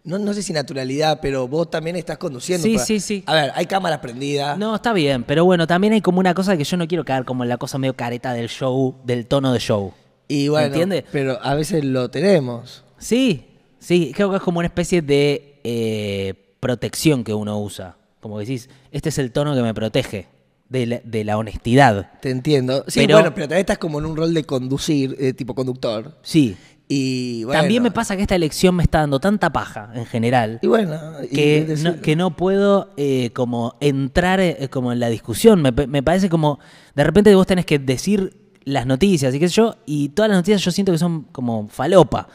no, 0.04 0.18
no 0.18 0.32
sé 0.34 0.42
si 0.42 0.52
naturalidad, 0.52 1.18
pero 1.20 1.46
vos 1.48 1.70
también 1.70 1.96
estás 1.96 2.18
conduciendo. 2.18 2.64
Sí, 2.66 2.74
para- 2.74 2.86
sí, 2.86 3.00
sí. 3.00 3.22
A 3.26 3.34
ver, 3.34 3.52
hay 3.54 3.66
cámaras 3.66 3.98
prendidas. 4.00 4.56
No, 4.58 4.74
está 4.76 4.92
bien, 4.92 5.24
pero 5.24 5.44
bueno, 5.44 5.66
también 5.66 5.92
hay 5.92 6.00
como 6.00 6.20
una 6.20 6.34
cosa 6.34 6.56
que 6.56 6.64
yo 6.64 6.76
no 6.76 6.88
quiero 6.88 7.04
caer 7.04 7.24
como 7.24 7.42
en 7.44 7.48
la 7.48 7.56
cosa 7.58 7.78
medio 7.78 7.94
careta 7.94 8.32
del 8.32 8.48
show, 8.48 8.96
del 9.04 9.26
tono 9.26 9.52
de 9.52 9.58
show. 9.60 9.92
Y 10.28 10.48
bueno, 10.48 10.66
¿Entiende? 10.68 11.04
pero 11.10 11.38
a 11.42 11.54
veces 11.54 11.84
lo 11.84 12.08
tenemos. 12.10 12.84
Sí, 12.98 13.44
sí, 13.78 14.12
creo 14.14 14.30
que 14.30 14.36
es 14.36 14.42
como 14.42 14.58
una 14.60 14.66
especie 14.68 15.02
de 15.02 15.60
eh, 15.64 16.34
protección 16.60 17.24
que 17.24 17.34
uno 17.34 17.58
usa. 17.60 17.96
Como 18.20 18.38
que 18.38 18.44
decís, 18.44 18.68
este 18.92 19.08
es 19.08 19.18
el 19.18 19.32
tono 19.32 19.54
que 19.54 19.62
me 19.62 19.74
protege 19.74 20.28
de 20.68 20.86
la, 20.86 21.00
de 21.02 21.24
la 21.24 21.36
honestidad. 21.36 22.12
Te 22.20 22.30
entiendo. 22.30 22.84
Sí, 22.86 23.00
Pero- 23.00 23.16
bueno, 23.16 23.34
pero 23.34 23.46
también 23.48 23.60
estás 23.60 23.78
como 23.78 23.98
en 23.98 24.06
un 24.06 24.16
rol 24.16 24.32
de 24.34 24.44
conducir, 24.44 25.16
eh, 25.18 25.32
tipo 25.32 25.54
conductor. 25.54 26.16
Sí, 26.22 26.56
Y 26.92 27.44
bueno, 27.44 27.60
También 27.60 27.84
me 27.84 27.92
pasa 27.92 28.16
que 28.16 28.22
esta 28.22 28.34
elección 28.34 28.74
me 28.74 28.82
está 28.82 28.98
dando 28.98 29.20
tanta 29.20 29.50
paja 29.52 29.90
en 29.94 30.06
general. 30.06 30.58
Y 30.60 30.66
bueno, 30.66 30.96
y 31.22 31.28
que, 31.28 31.76
no, 31.84 32.00
que 32.00 32.16
no 32.16 32.32
puedo 32.36 32.90
eh, 32.96 33.30
como 33.32 33.76
entrar 33.78 34.40
eh, 34.40 34.68
como 34.72 34.90
en 34.92 34.98
la 34.98 35.08
discusión. 35.08 35.62
Me, 35.62 35.72
pa- 35.72 35.86
me 35.86 36.02
parece 36.02 36.28
como, 36.28 36.58
de 36.96 37.04
repente 37.04 37.32
vos 37.32 37.46
tenés 37.46 37.64
que 37.64 37.78
decir 37.78 38.36
las 38.64 38.86
noticias 38.86 39.32
y 39.32 39.38
qué 39.38 39.48
sé 39.48 39.54
yo, 39.54 39.76
y 39.86 40.08
todas 40.08 40.30
las 40.30 40.38
noticias 40.38 40.64
yo 40.64 40.72
siento 40.72 40.90
que 40.90 40.98
son 40.98 41.22
como 41.30 41.68
falopa. 41.68 42.26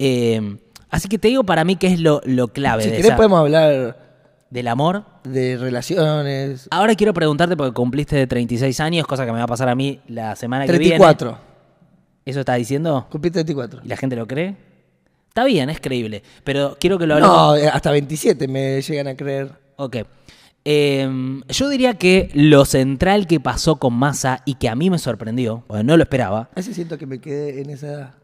Eh, 0.00 0.56
así 0.90 1.08
que 1.08 1.18
te 1.18 1.28
digo 1.28 1.44
para 1.44 1.62
mí 1.64 1.76
que 1.76 1.86
es 1.86 2.00
lo, 2.00 2.20
lo 2.24 2.48
clave 2.48 2.82
si 2.82 2.88
de 2.90 2.96
querés 2.96 3.06
esa- 3.06 3.16
podemos 3.16 3.38
hablar 3.38 3.98
del 4.50 4.66
amor. 4.66 5.04
de 5.22 5.56
relaciones. 5.58 6.66
Ahora 6.72 6.96
quiero 6.96 7.14
preguntarte 7.14 7.56
porque 7.56 7.72
cumpliste 7.72 8.16
de 8.16 8.26
36 8.26 8.80
años, 8.80 9.06
cosa 9.06 9.24
que 9.24 9.30
me 9.30 9.38
va 9.38 9.44
a 9.44 9.46
pasar 9.46 9.68
a 9.68 9.76
mí 9.76 10.00
la 10.08 10.34
semana 10.34 10.66
que 10.66 10.72
viene. 10.76 10.96
34. 10.98 11.51
¿Eso 12.24 12.40
está 12.40 12.54
diciendo? 12.54 13.06
Cumplí 13.10 13.30
34. 13.30 13.80
¿Y 13.84 13.88
la 13.88 13.96
gente 13.96 14.16
lo 14.16 14.26
cree? 14.26 14.56
Está 15.28 15.44
bien, 15.44 15.70
es 15.70 15.80
creíble. 15.80 16.22
Pero 16.44 16.76
quiero 16.78 16.98
que 16.98 17.06
lo 17.06 17.14
hablemos. 17.14 17.36
No, 17.36 17.56
eh, 17.56 17.68
hasta 17.68 17.90
27 17.90 18.46
me 18.48 18.80
llegan 18.82 19.08
a 19.08 19.16
creer. 19.16 19.50
Ok. 19.76 19.96
Eh, 20.64 21.40
yo 21.48 21.68
diría 21.68 21.94
que 21.94 22.30
lo 22.34 22.64
central 22.64 23.26
que 23.26 23.40
pasó 23.40 23.76
con 23.76 23.94
Massa 23.94 24.42
y 24.44 24.54
que 24.54 24.68
a 24.68 24.76
mí 24.76 24.90
me 24.90 24.98
sorprendió, 24.98 25.64
porque 25.66 25.82
no 25.82 25.96
lo 25.96 26.02
esperaba, 26.04 26.50
A 26.52 26.56
veces 26.56 26.76
siento 26.76 26.98
que 26.98 27.06
me 27.06 27.18
quedé 27.18 27.60
en 27.62 27.70
esa 27.70 27.86
edad. 27.88 28.14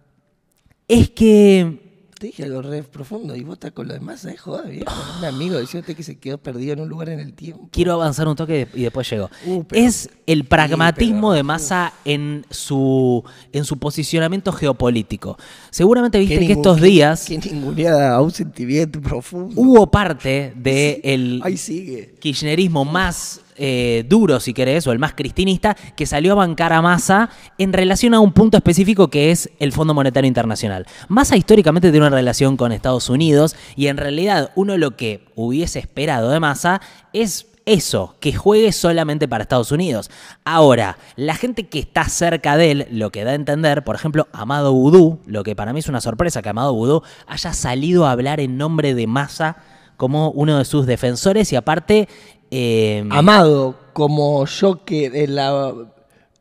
es 0.86 1.10
que 1.10 1.87
Te 2.18 2.26
dije 2.26 2.42
algo 2.42 2.62
re 2.62 2.82
profundo 2.82 3.36
y 3.36 3.44
vos 3.44 3.54
estás 3.54 3.70
con 3.70 3.86
lo 3.86 3.94
demás, 3.94 4.24
¿eh? 4.24 4.36
Joder, 4.36 4.68
viejo. 4.72 4.92
Un 5.20 5.24
amigo 5.24 5.58
diciéndote 5.60 5.94
que 5.94 6.02
se 6.02 6.16
quedó 6.18 6.36
perdido 6.38 6.72
en 6.72 6.80
un 6.80 6.88
lugar 6.88 7.10
en 7.10 7.20
el 7.20 7.32
tiempo. 7.32 7.68
quiero 7.70 7.92
avanzar 7.92 8.26
un 8.26 8.34
toque 8.34 8.66
y 8.74 8.82
después 8.82 9.08
llego. 9.08 9.30
Uh, 9.46 9.62
pero- 9.62 9.82
es 9.86 10.10
el 10.26 10.44
pragmatismo 10.44 11.28
pero- 11.28 11.32
de 11.34 11.42
Massa 11.44 11.92
en 12.04 12.44
su, 12.50 13.22
en 13.52 13.64
su 13.64 13.78
posicionamiento 13.78 14.50
geopolítico. 14.52 15.38
Seguramente 15.70 16.18
viste 16.18 16.34
que 16.34 16.40
ningún- 16.40 16.56
estos 16.56 16.80
días 16.80 17.24
Que 17.24 17.38
ninguneada 17.38 18.16
a 18.16 18.20
un 18.20 18.32
sentimiento 18.32 19.00
profundo. 19.00 19.54
hubo 19.60 19.86
parte 19.88 20.52
del 20.56 21.40
sigue. 21.56 22.14
kirchnerismo 22.18 22.84
más 22.84 23.42
eh, 23.58 24.04
duro, 24.08 24.40
si 24.40 24.54
querés, 24.54 24.86
o 24.86 24.92
el 24.92 24.98
más 24.98 25.14
cristinista, 25.14 25.76
que 25.96 26.06
salió 26.06 26.32
a 26.32 26.36
bancar 26.36 26.72
a 26.72 26.80
Massa 26.80 27.30
en 27.58 27.72
relación 27.72 28.14
a 28.14 28.20
un 28.20 28.32
punto 28.32 28.56
específico 28.56 29.08
que 29.08 29.30
es 29.30 29.50
el 29.58 29.72
Fondo 29.72 29.94
Monetario 29.94 30.28
Internacional. 30.28 30.86
Massa 31.08 31.36
históricamente 31.36 31.90
tiene 31.90 32.06
una 32.06 32.16
relación 32.16 32.56
con 32.56 32.72
Estados 32.72 33.10
Unidos 33.10 33.56
y 33.76 33.88
en 33.88 33.96
realidad 33.96 34.52
uno 34.54 34.76
lo 34.76 34.96
que 34.96 35.26
hubiese 35.34 35.78
esperado 35.78 36.30
de 36.30 36.40
Massa 36.40 36.80
es 37.12 37.46
eso, 37.68 38.16
que 38.20 38.32
juegue 38.32 38.72
solamente 38.72 39.28
para 39.28 39.42
Estados 39.42 39.72
Unidos. 39.72 40.10
Ahora, 40.44 40.96
la 41.16 41.34
gente 41.34 41.68
que 41.68 41.80
está 41.80 42.04
cerca 42.08 42.56
de 42.56 42.70
él, 42.70 42.86
lo 42.90 43.10
que 43.10 43.24
da 43.24 43.32
a 43.32 43.34
entender, 43.34 43.84
por 43.84 43.94
ejemplo, 43.94 44.26
Amado 44.32 44.72
Vudú, 44.72 45.20
lo 45.26 45.42
que 45.44 45.54
para 45.54 45.74
mí 45.74 45.80
es 45.80 45.88
una 45.88 46.00
sorpresa 46.00 46.40
que 46.40 46.48
Amado 46.48 46.72
Vudú 46.72 47.02
haya 47.26 47.52
salido 47.52 48.06
a 48.06 48.12
hablar 48.12 48.40
en 48.40 48.56
nombre 48.56 48.94
de 48.94 49.06
Massa 49.06 49.56
como 49.98 50.30
uno 50.30 50.58
de 50.58 50.64
sus 50.64 50.86
defensores 50.86 51.52
y 51.52 51.56
aparte... 51.56 52.08
eh, 52.50 53.04
Amado, 53.10 53.74
como 53.92 54.44
yo 54.46 54.84
que 54.84 55.06
el 55.06 55.38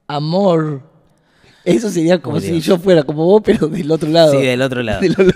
amor. 0.08 0.82
Eso 1.64 1.90
sería 1.90 2.22
como 2.22 2.40
si 2.40 2.62
yo 2.62 2.78
fuera 2.78 3.04
como 3.04 3.26
vos, 3.26 3.42
pero 3.44 3.68
del 3.68 3.92
otro 3.92 4.10
lado. 4.10 4.32
Sí, 4.32 4.38
del 4.38 4.62
otro 4.62 4.82
lado. 4.84 5.02
Del 5.02 5.12
otro- 5.12 5.32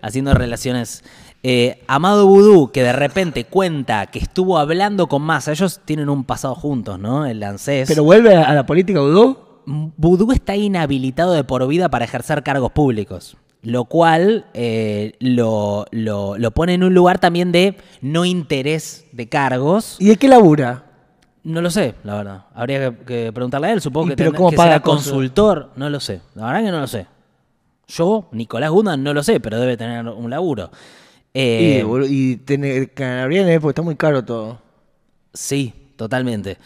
haciendo 0.00 0.34
relaciones. 0.34 1.02
Eh, 1.42 1.82
Amado 1.88 2.26
Vudú, 2.26 2.70
que 2.72 2.82
de 2.82 2.92
repente 2.94 3.44
cuenta 3.44 4.06
que 4.06 4.18
estuvo 4.18 4.56
hablando 4.58 5.08
con 5.08 5.20
Massa, 5.22 5.52
ellos 5.52 5.80
tienen 5.84 6.08
un 6.08 6.24
pasado 6.24 6.54
juntos, 6.54 6.98
¿no? 6.98 7.26
El 7.26 7.42
ANSES. 7.42 7.86
Pero 7.88 8.02
vuelve 8.02 8.34
a 8.34 8.54
la 8.54 8.64
política, 8.64 9.02
¿Udó? 9.02 9.62
Vudú 9.66 10.32
está 10.32 10.56
inhabilitado 10.56 11.32
de 11.32 11.44
por 11.44 11.66
vida 11.66 11.90
para 11.90 12.04
ejercer 12.06 12.42
cargos 12.42 12.72
públicos, 12.72 13.36
lo 13.64 13.86
cual 13.86 14.44
eh, 14.54 15.14
lo, 15.20 15.86
lo- 15.90 16.38
lo 16.38 16.50
pone 16.52 16.74
en 16.74 16.84
un 16.84 16.94
lugar 16.94 17.18
también 17.18 17.50
de 17.52 17.76
no 18.00 18.24
interés 18.24 19.06
de 19.12 19.28
cargos. 19.28 19.96
¿Y 19.98 20.06
de 20.06 20.16
qué 20.16 20.28
labura? 20.28 20.84
No 21.42 21.60
lo 21.60 21.70
sé, 21.70 21.94
la 22.04 22.16
verdad. 22.16 22.44
Habría 22.54 22.90
que, 22.90 23.04
que 23.04 23.32
preguntarle 23.32 23.66
a 23.68 23.72
él, 23.72 23.80
supongo 23.80 24.06
¿Y 24.06 24.10
que, 24.10 24.16
pero 24.16 24.30
tendrá- 24.30 24.38
cómo 24.38 24.50
que 24.50 24.56
paga 24.56 24.70
será 24.74 24.80
cosas? 24.82 25.04
consultor. 25.12 25.70
No 25.76 25.90
lo 25.90 26.00
sé, 26.00 26.20
la 26.34 26.46
verdad 26.46 26.64
que 26.64 26.70
no 26.70 26.80
lo 26.80 26.86
sé. 26.86 27.06
Yo, 27.86 28.28
Nicolás 28.32 28.70
Gundan, 28.70 29.02
no 29.02 29.12
lo 29.12 29.22
sé, 29.22 29.40
pero 29.40 29.60
debe 29.60 29.76
tener 29.76 30.06
un 30.06 30.30
laburo. 30.30 30.70
Eh, 31.34 31.78
y 31.80 31.82
boludo, 31.82 32.08
y 32.10 32.36
tener 32.36 32.90
¿eh? 32.96 33.58
porque 33.60 33.70
está 33.72 33.82
muy 33.82 33.96
caro 33.96 34.24
todo. 34.24 34.58
Sí, 35.34 35.74
totalmente. 35.96 36.56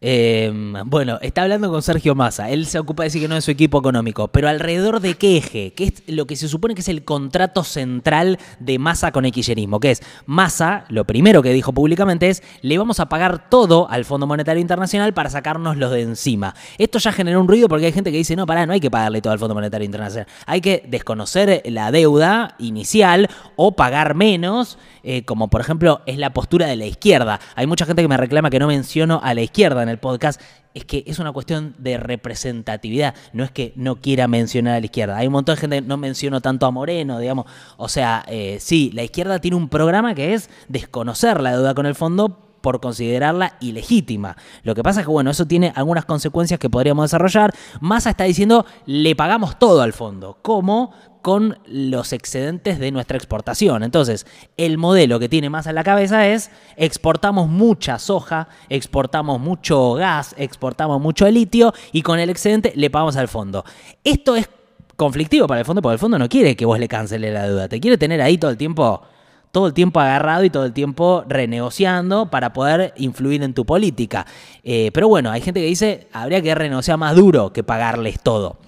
Eh, 0.00 0.52
bueno, 0.86 1.18
está 1.22 1.42
hablando 1.42 1.70
con 1.70 1.82
Sergio 1.82 2.14
Massa. 2.14 2.50
Él 2.50 2.66
se 2.66 2.78
ocupa 2.78 3.02
de 3.02 3.08
decir 3.08 3.22
que 3.22 3.28
no 3.28 3.36
es 3.36 3.44
su 3.44 3.50
equipo 3.50 3.78
económico. 3.78 4.28
Pero 4.28 4.48
alrededor 4.48 5.00
de 5.00 5.14
qué 5.14 5.38
eje, 5.38 5.72
que 5.72 5.84
es 5.84 6.02
lo 6.06 6.26
que 6.26 6.36
se 6.36 6.48
supone 6.48 6.74
que 6.74 6.82
es 6.82 6.88
el 6.88 7.04
contrato 7.04 7.64
central 7.64 8.38
de 8.60 8.78
Massa 8.78 9.10
con 9.10 9.24
el 9.24 9.32
kirchnerismo, 9.32 9.80
que 9.80 9.90
es 9.92 10.02
Massa, 10.26 10.84
lo 10.88 11.04
primero 11.04 11.42
que 11.42 11.52
dijo 11.52 11.72
públicamente 11.72 12.28
es, 12.28 12.44
le 12.62 12.78
vamos 12.78 13.00
a 13.00 13.08
pagar 13.08 13.50
todo 13.50 13.90
al 13.90 14.04
Fondo 14.04 14.26
Monetario 14.26 14.60
Internacional 14.60 15.12
para 15.14 15.30
sacarnos 15.30 15.76
los 15.76 15.90
de 15.90 16.02
encima. 16.02 16.54
Esto 16.78 16.98
ya 17.00 17.10
generó 17.10 17.40
un 17.40 17.48
ruido 17.48 17.68
porque 17.68 17.86
hay 17.86 17.92
gente 17.92 18.12
que 18.12 18.18
dice, 18.18 18.36
no, 18.36 18.46
pará, 18.46 18.66
no 18.66 18.72
hay 18.72 18.80
que 18.80 18.90
pagarle 18.90 19.20
todo 19.20 19.32
al 19.32 19.40
Fondo 19.40 19.54
Monetario 19.54 19.84
Internacional. 19.84 20.28
Hay 20.46 20.60
que 20.60 20.84
desconocer 20.86 21.62
la 21.64 21.90
deuda 21.90 22.54
inicial 22.58 23.28
o 23.56 23.72
pagar 23.72 24.14
menos, 24.14 24.78
eh, 25.02 25.24
como 25.24 25.48
por 25.48 25.60
ejemplo 25.60 26.02
es 26.06 26.18
la 26.18 26.32
postura 26.32 26.66
de 26.66 26.76
la 26.76 26.86
izquierda. 26.86 27.40
Hay 27.56 27.66
mucha 27.66 27.84
gente 27.84 28.02
que 28.02 28.08
me 28.08 28.16
reclama 28.16 28.50
que 28.50 28.60
no 28.60 28.68
menciono 28.68 29.20
a 29.24 29.34
la 29.34 29.42
izquierda 29.42 29.87
el 29.88 29.98
podcast. 29.98 30.40
Es 30.74 30.84
que 30.84 31.02
es 31.06 31.18
una 31.18 31.32
cuestión 31.32 31.74
de 31.78 31.96
representatividad, 31.96 33.14
no 33.32 33.42
es 33.42 33.50
que 33.50 33.72
no 33.74 33.96
quiera 33.96 34.28
mencionar 34.28 34.76
a 34.76 34.80
la 34.80 34.86
izquierda. 34.86 35.16
Hay 35.16 35.26
un 35.26 35.32
montón 35.32 35.56
de 35.56 35.60
gente 35.60 35.76
que 35.80 35.88
no 35.88 35.96
menciono 35.96 36.40
tanto 36.40 36.66
a 36.66 36.70
Moreno, 36.70 37.18
digamos. 37.18 37.46
O 37.76 37.88
sea, 37.88 38.24
eh, 38.28 38.58
sí, 38.60 38.90
la 38.94 39.02
izquierda 39.02 39.40
tiene 39.40 39.56
un 39.56 39.68
programa 39.68 40.14
que 40.14 40.34
es 40.34 40.50
desconocer 40.68 41.40
la 41.40 41.52
deuda 41.52 41.74
con 41.74 41.86
el 41.86 41.94
fondo 41.94 42.47
por 42.60 42.80
considerarla 42.80 43.56
ilegítima. 43.60 44.36
Lo 44.62 44.74
que 44.74 44.82
pasa 44.82 45.00
es 45.00 45.06
que, 45.06 45.12
bueno, 45.12 45.30
eso 45.30 45.46
tiene 45.46 45.72
algunas 45.74 46.04
consecuencias 46.04 46.58
que 46.58 46.70
podríamos 46.70 47.04
desarrollar. 47.04 47.54
Massa 47.80 48.10
está 48.10 48.24
diciendo, 48.24 48.66
le 48.86 49.14
pagamos 49.16 49.58
todo 49.58 49.82
al 49.82 49.92
fondo. 49.92 50.38
¿Cómo? 50.42 50.92
Con 51.22 51.58
los 51.66 52.12
excedentes 52.12 52.78
de 52.78 52.90
nuestra 52.90 53.16
exportación. 53.16 53.82
Entonces, 53.82 54.26
el 54.56 54.78
modelo 54.78 55.18
que 55.18 55.28
tiene 55.28 55.50
Massa 55.50 55.70
en 55.70 55.76
la 55.76 55.84
cabeza 55.84 56.26
es, 56.28 56.50
exportamos 56.76 57.48
mucha 57.48 57.98
soja, 57.98 58.48
exportamos 58.68 59.40
mucho 59.40 59.94
gas, 59.94 60.34
exportamos 60.38 61.00
mucho 61.00 61.28
litio 61.30 61.72
y 61.92 62.02
con 62.02 62.18
el 62.18 62.30
excedente 62.30 62.72
le 62.76 62.90
pagamos 62.90 63.16
al 63.16 63.28
fondo. 63.28 63.64
Esto 64.04 64.36
es 64.36 64.48
conflictivo 64.96 65.46
para 65.46 65.60
el 65.60 65.66
fondo 65.66 65.80
porque 65.80 65.94
el 65.94 65.98
fondo 66.00 66.18
no 66.18 66.28
quiere 66.28 66.56
que 66.56 66.66
vos 66.66 66.78
le 66.78 66.88
canceles 66.88 67.32
la 67.32 67.44
deuda, 67.44 67.68
te 67.68 67.78
quiere 67.78 67.96
tener 67.98 68.20
ahí 68.20 68.36
todo 68.36 68.50
el 68.50 68.56
tiempo 68.56 69.02
todo 69.52 69.66
el 69.66 69.72
tiempo 69.74 70.00
agarrado 70.00 70.44
y 70.44 70.50
todo 70.50 70.64
el 70.64 70.72
tiempo 70.72 71.24
renegociando 71.28 72.30
para 72.30 72.52
poder 72.52 72.92
influir 72.96 73.42
en 73.42 73.54
tu 73.54 73.64
política. 73.64 74.26
Eh, 74.62 74.90
pero 74.92 75.08
bueno, 75.08 75.30
hay 75.30 75.40
gente 75.40 75.60
que 75.60 75.66
dice, 75.66 76.08
habría 76.12 76.42
que 76.42 76.54
renegociar 76.54 76.98
más 76.98 77.16
duro 77.16 77.52
que 77.52 77.64
pagarles 77.64 78.20
todo. 78.20 78.58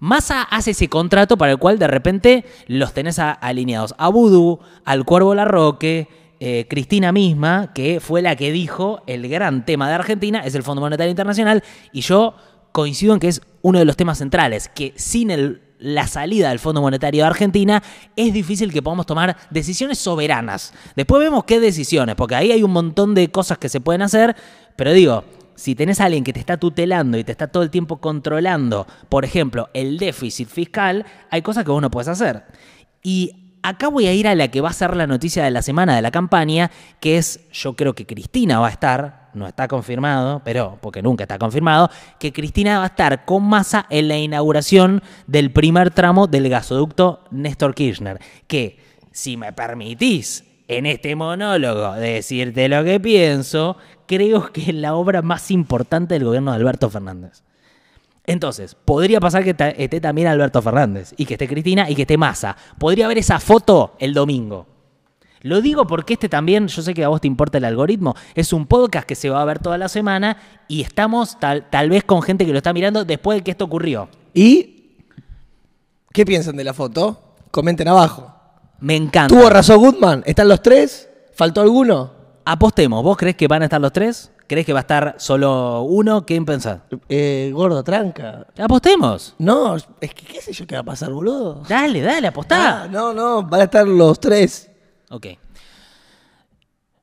Massa 0.00 0.42
hace 0.42 0.72
ese 0.72 0.88
contrato 0.88 1.36
para 1.36 1.52
el 1.52 1.58
cual 1.58 1.78
de 1.78 1.86
repente 1.86 2.44
los 2.66 2.92
tenés 2.92 3.18
a- 3.20 3.30
alineados 3.32 3.94
a 3.98 4.08
Vudú, 4.08 4.58
al 4.84 5.04
Cuervo 5.04 5.34
Larroque, 5.34 6.08
eh, 6.40 6.66
Cristina 6.68 7.12
misma, 7.12 7.72
que 7.72 8.00
fue 8.00 8.20
la 8.20 8.34
que 8.34 8.50
dijo 8.50 9.02
el 9.06 9.28
gran 9.28 9.64
tema 9.64 9.86
de 9.88 9.94
Argentina 9.94 10.40
es 10.44 10.56
el 10.56 10.64
Fondo 10.64 10.80
Monetario 10.80 11.10
Internacional 11.10 11.62
y 11.92 12.00
yo 12.00 12.34
coincido 12.72 13.14
en 13.14 13.20
que 13.20 13.28
es 13.28 13.42
uno 13.60 13.78
de 13.78 13.84
los 13.84 13.96
temas 13.96 14.18
centrales, 14.18 14.68
que 14.68 14.92
sin 14.96 15.30
el 15.30 15.62
la 15.82 16.06
salida 16.06 16.48
del 16.48 16.58
Fondo 16.58 16.80
Monetario 16.80 17.24
de 17.24 17.28
Argentina, 17.28 17.82
es 18.16 18.32
difícil 18.32 18.72
que 18.72 18.82
podamos 18.82 19.06
tomar 19.06 19.36
decisiones 19.50 19.98
soberanas. 19.98 20.72
Después 20.96 21.20
vemos 21.20 21.44
qué 21.44 21.60
decisiones, 21.60 22.14
porque 22.14 22.36
ahí 22.36 22.52
hay 22.52 22.62
un 22.62 22.72
montón 22.72 23.14
de 23.14 23.30
cosas 23.30 23.58
que 23.58 23.68
se 23.68 23.80
pueden 23.80 24.02
hacer, 24.02 24.36
pero 24.76 24.92
digo, 24.92 25.24
si 25.54 25.74
tenés 25.74 26.00
a 26.00 26.06
alguien 26.06 26.24
que 26.24 26.32
te 26.32 26.40
está 26.40 26.56
tutelando 26.56 27.18
y 27.18 27.24
te 27.24 27.32
está 27.32 27.48
todo 27.48 27.62
el 27.62 27.70
tiempo 27.70 28.00
controlando, 28.00 28.86
por 29.08 29.24
ejemplo, 29.24 29.68
el 29.74 29.98
déficit 29.98 30.48
fiscal, 30.48 31.04
hay 31.30 31.42
cosas 31.42 31.64
que 31.64 31.70
vos 31.70 31.82
no 31.82 31.90
puedes 31.90 32.08
hacer. 32.08 32.44
Y 33.02 33.58
acá 33.62 33.88
voy 33.88 34.06
a 34.06 34.14
ir 34.14 34.28
a 34.28 34.34
la 34.34 34.48
que 34.48 34.60
va 34.60 34.70
a 34.70 34.72
ser 34.72 34.96
la 34.96 35.06
noticia 35.06 35.44
de 35.44 35.50
la 35.50 35.62
semana 35.62 35.94
de 35.94 36.02
la 36.02 36.10
campaña, 36.10 36.70
que 37.00 37.18
es, 37.18 37.40
yo 37.52 37.74
creo 37.74 37.94
que 37.94 38.06
Cristina 38.06 38.60
va 38.60 38.68
a 38.68 38.70
estar, 38.70 39.21
no 39.34 39.46
está 39.46 39.68
confirmado, 39.68 40.42
pero 40.44 40.78
porque 40.80 41.02
nunca 41.02 41.24
está 41.24 41.38
confirmado, 41.38 41.90
que 42.18 42.32
Cristina 42.32 42.78
va 42.78 42.84
a 42.84 42.88
estar 42.88 43.24
con 43.24 43.44
masa 43.44 43.86
en 43.90 44.08
la 44.08 44.18
inauguración 44.18 45.02
del 45.26 45.50
primer 45.52 45.90
tramo 45.90 46.26
del 46.26 46.48
gasoducto 46.48 47.24
Néstor 47.30 47.74
Kirchner, 47.74 48.18
que, 48.46 48.78
si 49.12 49.36
me 49.36 49.52
permitís, 49.52 50.44
en 50.68 50.86
este 50.86 51.14
monólogo 51.16 51.92
decirte 51.94 52.68
lo 52.68 52.84
que 52.84 53.00
pienso, 53.00 53.76
creo 54.06 54.52
que 54.52 54.62
es 54.62 54.74
la 54.74 54.94
obra 54.94 55.22
más 55.22 55.50
importante 55.50 56.14
del 56.14 56.24
gobierno 56.24 56.52
de 56.52 56.56
Alberto 56.56 56.88
Fernández. 56.90 57.42
Entonces, 58.24 58.74
podría 58.74 59.20
pasar 59.20 59.42
que 59.42 59.56
esté 59.76 60.00
también 60.00 60.28
Alberto 60.28 60.62
Fernández, 60.62 61.12
y 61.16 61.26
que 61.26 61.34
esté 61.34 61.48
Cristina, 61.48 61.90
y 61.90 61.94
que 61.94 62.02
esté 62.02 62.16
Massa. 62.16 62.56
Podría 62.78 63.06
haber 63.06 63.18
esa 63.18 63.40
foto 63.40 63.96
el 63.98 64.14
domingo. 64.14 64.71
Lo 65.42 65.60
digo 65.60 65.86
porque 65.86 66.14
este 66.14 66.28
también, 66.28 66.68
yo 66.68 66.82
sé 66.82 66.94
que 66.94 67.04
a 67.04 67.08
vos 67.08 67.20
te 67.20 67.26
importa 67.26 67.58
el 67.58 67.64
algoritmo, 67.64 68.14
es 68.34 68.52
un 68.52 68.66
podcast 68.66 69.06
que 69.06 69.14
se 69.14 69.30
va 69.30 69.42
a 69.42 69.44
ver 69.44 69.58
toda 69.58 69.78
la 69.78 69.88
semana 69.88 70.36
y 70.68 70.82
estamos 70.82 71.38
tal, 71.38 71.68
tal 71.70 71.90
vez 71.90 72.04
con 72.04 72.22
gente 72.22 72.46
que 72.46 72.52
lo 72.52 72.58
está 72.58 72.72
mirando 72.72 73.04
después 73.04 73.38
de 73.38 73.44
que 73.44 73.50
esto 73.50 73.64
ocurrió. 73.64 74.08
Y 74.34 74.82
¿Qué 76.12 76.26
piensan 76.26 76.56
de 76.56 76.64
la 76.64 76.74
foto? 76.74 77.36
Comenten 77.50 77.88
abajo. 77.88 78.34
Me 78.80 78.96
encanta. 78.96 79.34
¿Tuvo 79.34 79.48
razón 79.48 79.78
Goodman? 79.78 80.22
¿Están 80.26 80.48
los 80.48 80.60
tres? 80.60 81.08
¿Faltó 81.34 81.62
alguno? 81.62 82.12
Apostemos, 82.44 83.02
¿vos 83.02 83.16
crees 83.16 83.36
que 83.36 83.48
van 83.48 83.62
a 83.62 83.66
estar 83.66 83.80
los 83.80 83.92
tres? 83.92 84.30
¿Crees 84.46 84.66
que 84.66 84.74
va 84.74 84.80
a 84.80 84.82
estar 84.82 85.14
solo 85.18 85.82
uno? 85.82 86.26
¿Qué 86.26 86.40
pensás? 86.42 86.80
Eh, 87.08 87.50
gordo, 87.54 87.82
tranca. 87.82 88.46
Apostemos. 88.58 89.34
No, 89.38 89.76
es 89.76 89.86
que 90.14 90.26
qué 90.26 90.42
sé 90.42 90.52
yo 90.52 90.66
qué 90.66 90.74
va 90.74 90.82
a 90.82 90.84
pasar, 90.84 91.10
boludo. 91.12 91.62
Dale, 91.66 92.02
dale, 92.02 92.28
apostá. 92.28 92.82
Ah, 92.82 92.88
no, 92.88 93.14
no, 93.14 93.44
van 93.44 93.62
a 93.62 93.64
estar 93.64 93.86
los 93.88 94.20
tres. 94.20 94.70
Ok. 95.12 95.26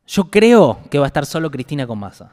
Yo 0.07 0.29
creo 0.31 0.79
que 0.89 0.97
va 0.97 1.05
a 1.05 1.07
estar 1.07 1.25
solo 1.25 1.51
Cristina 1.51 1.85
con 1.85 1.99
Massa. 1.99 2.31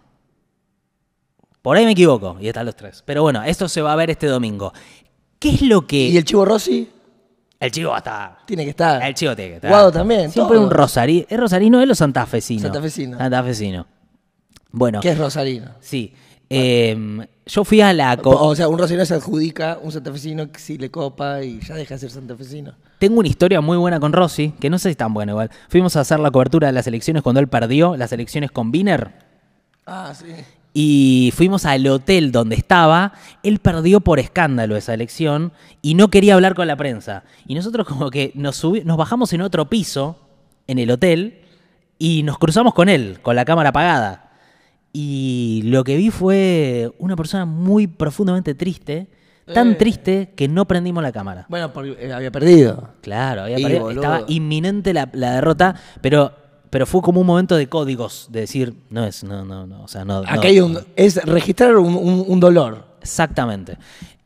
Por 1.61 1.77
ahí 1.77 1.85
me 1.85 1.93
equivoco 1.93 2.39
y 2.41 2.49
están 2.49 2.65
los 2.65 2.75
tres. 2.77 3.03
Pero 3.05 3.23
bueno, 3.23 3.43
esto 3.43 3.69
se 3.69 3.83
va 3.83 3.93
a 3.93 3.97
ver 3.97 4.09
este 4.11 4.27
domingo. 4.27 4.73
¿Qué 5.39 5.51
es 5.51 5.63
lo 5.63 5.87
que. 5.87 6.09
¿Y 6.09 6.17
el 6.17 6.25
Chivo 6.25 6.45
Rossi? 6.45 6.91
El 7.59 7.71
chivo 7.71 7.91
va 7.91 7.97
a 7.97 7.99
estar. 7.99 8.39
Tiene 8.47 8.65
que 8.65 8.71
estar. 8.71 9.03
El 9.03 9.15
chivo 9.15 9.35
tiene 9.35 9.51
que 9.53 9.57
estar. 9.57 9.71
Guado 9.71 9.91
también, 9.91 10.31
Siempre 10.31 10.57
todo. 10.57 10.67
un 10.67 10.71
rosarino. 10.71 11.27
¿Es 11.29 11.39
rosarino 11.41 11.81
él 11.83 11.91
o 11.91 11.95
santafesino? 11.95 12.61
Santafesino. 12.63 13.17
Santafesino. 13.19 13.87
Bueno, 14.71 15.01
¿Qué 15.01 15.11
es 15.11 15.19
Rosarino? 15.19 15.71
sí. 15.81 16.13
Eh, 16.51 17.27
yo 17.47 17.65
fui 17.65 17.81
a 17.81 17.93
la. 17.93 18.19
O 18.25 18.57
sea, 18.57 18.69
un 18.69 18.77
rosarino 18.77 19.07
se 19.07 19.15
adjudica 19.15 19.79
un 19.81 19.93
santafesino 19.93 20.51
que 20.51 20.59
sí 20.59 20.79
le 20.79 20.91
copa 20.91 21.43
y 21.43 21.61
ya 21.61 21.77
deja 21.77 21.95
de 21.95 22.01
ser 22.01 22.11
santafesino. 22.11 22.75
Tengo 22.99 23.21
una 23.21 23.29
historia 23.29 23.61
muy 23.61 23.77
buena 23.77 24.01
con 24.01 24.13
Rossi, 24.13 24.53
que 24.59 24.69
no 24.69 24.79
sé 24.79 24.89
si 24.89 24.91
es 24.91 24.97
tan 24.97 25.15
buena 25.15 25.33
igual. 25.33 25.51
Fuimos 25.69 25.97
a 25.97 26.01
hacer 26.01 26.19
la 26.19 26.31
cobertura 26.31 26.67
de 26.67 26.73
las 26.73 26.87
elecciones 26.89 27.23
cuando 27.23 27.41
él 27.41 27.49
perdió 27.49 27.97
las 27.97 28.13
elecciones 28.13 28.51
con 28.51 28.71
Wiener. 28.71 29.13
Ah, 29.87 30.13
sí. 30.13 30.27
Y 30.75 31.33
fuimos 31.35 31.65
al 31.67 31.87
hotel 31.87 32.33
donde 32.33 32.57
estaba. 32.57 33.13
Él 33.45 33.61
perdió 33.61 34.01
por 34.01 34.19
escándalo 34.19 34.77
esa 34.77 34.93
elección 34.93 35.53
y 35.83 35.95
no 35.95 36.09
quería 36.09 36.35
hablar 36.35 36.55
con 36.55 36.67
la 36.67 36.77
prensa. 36.77 37.23
Y 37.47 37.55
nosotros 37.55 37.87
como 37.87 38.11
que 38.11 38.33
nos, 38.35 38.63
nos 38.85 38.97
bajamos 38.97 39.33
en 39.33 39.43
otro 39.43 39.71
piso, 39.71 40.19
en 40.67 40.81
el 40.81 40.91
hotel, 40.91 41.43
y 41.99 42.25
nos 42.25 42.39
cruzamos 42.39 42.75
con 42.75 42.89
él, 42.89 43.21
con 43.23 43.37
la 43.37 43.45
cámara 43.45 43.69
apagada. 43.71 44.26
Y 44.99 45.61
lo 45.67 45.85
que 45.85 45.95
vi 45.97 46.09
fue 46.11 46.91
una 46.99 47.17
persona 47.17 47.45
muy 47.45 47.87
profundamente 47.87 48.55
triste, 48.55 49.09
tan 49.53 49.73
Eh. 49.73 49.75
triste 49.75 50.33
que 50.35 50.49
no 50.49 50.65
prendimos 50.67 51.03
la 51.03 51.13
cámara. 51.13 51.45
Bueno, 51.51 51.71
porque 51.71 51.99
eh, 52.01 52.13
había 52.15 52.31
perdido. 52.31 52.89
Claro, 53.03 53.43
había 53.43 53.57
perdido, 53.59 53.81
boludo. 53.83 54.01
estaba 54.03 54.25
inminente 54.29 54.95
la, 54.95 55.11
la 55.13 55.33
derrota, 55.35 55.75
pero, 56.01 56.33
pero 56.71 56.87
fue 56.87 57.03
como 57.03 57.21
un 57.21 57.27
momento 57.27 57.57
de 57.57 57.69
códigos, 57.69 58.29
de 58.31 58.41
decir, 58.41 58.73
no 58.89 59.05
es, 59.05 59.23
no, 59.23 59.45
no, 59.45 59.67
no, 59.67 59.83
o 59.83 59.89
sea, 59.89 60.07
no. 60.07 60.21
Acá 60.21 60.37
no- 60.37 60.43
hay 60.43 60.61
un. 60.61 60.79
Es 60.97 61.23
registrar 61.27 61.77
un, 61.77 61.95
un- 61.95 62.25
un 62.27 62.41
dolor. 62.41 62.87
Exactamente. 63.03 63.77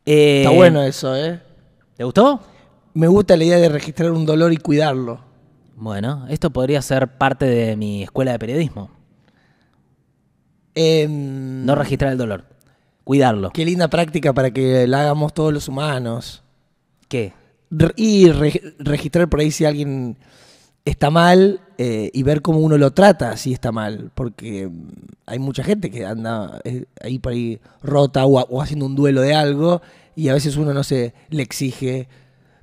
Eh, 0.06 0.42
Está 0.44 0.50
bueno 0.54 0.82
eso, 0.84 1.16
¿eh? 1.16 1.40
¿Te 1.96 2.04
gustó? 2.04 2.40
Me 2.94 3.08
gusta 3.08 3.36
la 3.36 3.42
idea 3.42 3.58
de 3.58 3.68
registrar 3.68 4.12
un 4.12 4.24
dolor 4.24 4.52
y 4.52 4.56
cuidarlo. 4.56 5.20
Bueno, 5.74 6.26
esto 6.28 6.50
podría 6.50 6.80
ser 6.80 7.08
parte 7.18 7.44
de 7.46 7.76
mi 7.76 8.04
escuela 8.04 8.30
de 8.32 8.38
periodismo. 8.38 8.90
Em, 10.74 11.64
No 11.64 11.74
registrar 11.74 12.12
el 12.12 12.18
dolor, 12.18 12.44
cuidarlo. 13.04 13.50
Qué 13.50 13.64
linda 13.64 13.88
práctica 13.88 14.32
para 14.32 14.50
que 14.50 14.86
la 14.86 15.02
hagamos 15.02 15.34
todos 15.34 15.52
los 15.52 15.68
humanos. 15.68 16.42
¿Qué? 17.08 17.32
Re- 17.70 17.92
Y 17.96 18.30
re- 18.30 18.74
registrar 18.78 19.28
por 19.28 19.40
ahí 19.40 19.50
si 19.50 19.64
alguien 19.64 20.16
está 20.84 21.10
mal 21.10 21.60
eh, 21.78 22.10
y 22.12 22.22
ver 22.22 22.40
cómo 22.42 22.58
uno 22.60 22.78
lo 22.78 22.92
trata 22.92 23.36
si 23.36 23.52
está 23.52 23.72
mal. 23.72 24.10
Porque 24.14 24.68
mm, 24.68 24.88
hay 25.26 25.38
mucha 25.38 25.62
gente 25.64 25.90
que 25.90 26.06
anda 26.06 26.60
eh, 26.64 26.84
ahí 27.02 27.18
por 27.18 27.32
ahí 27.32 27.60
rota 27.82 28.24
o, 28.26 28.40
o 28.40 28.62
haciendo 28.62 28.86
un 28.86 28.94
duelo 28.96 29.20
de 29.22 29.34
algo 29.34 29.82
y 30.16 30.28
a 30.28 30.34
veces 30.34 30.56
uno 30.56 30.72
no 30.74 30.82
se 30.84 31.14
le 31.30 31.42
exige 31.42 32.08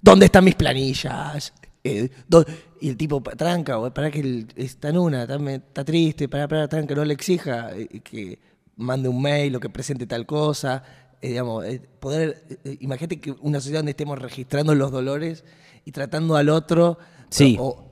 ¿dónde 0.01 0.25
están 0.25 0.43
mis 0.45 0.55
planillas? 0.55 1.53
Eh, 1.87 2.11
do- 2.27 2.45
y 2.81 2.89
el 2.89 2.97
tipo, 2.97 3.21
"Pa- 3.21 3.35
tranca, 3.35 3.79
o 3.79 3.91
para 3.93 4.11
que 4.11 4.45
está 4.55 4.89
en 4.89 4.97
una, 4.97 5.23
está, 5.23 5.83
triste, 5.85 6.27
para, 6.29 6.47
para, 6.47 6.67
tranca, 6.67 6.93
no 6.95 7.03
le 7.05 7.13
exija 7.13 7.71
eh, 7.75 8.01
que 8.03 8.39
mande 8.75 9.09
un 9.09 9.21
mail 9.21 9.55
o 9.55 9.59
que 9.59 9.69
presente 9.69 10.05
tal 10.05 10.25
cosa. 10.25 10.83
Eh, 11.21 11.29
digamos, 11.29 11.65
poder, 11.99 12.43
imagínate 12.79 13.19
que 13.19 13.31
una 13.41 13.59
sociedad 13.59 13.79
donde 13.79 13.91
estemos 13.91 14.19
registrando 14.19 14.75
los 14.75 14.91
dolores 14.91 15.43
y 15.85 15.91
tratando 15.91 16.35
al 16.35 16.49
otro 16.49 16.99
Sí. 17.29 17.57
o 17.59 17.86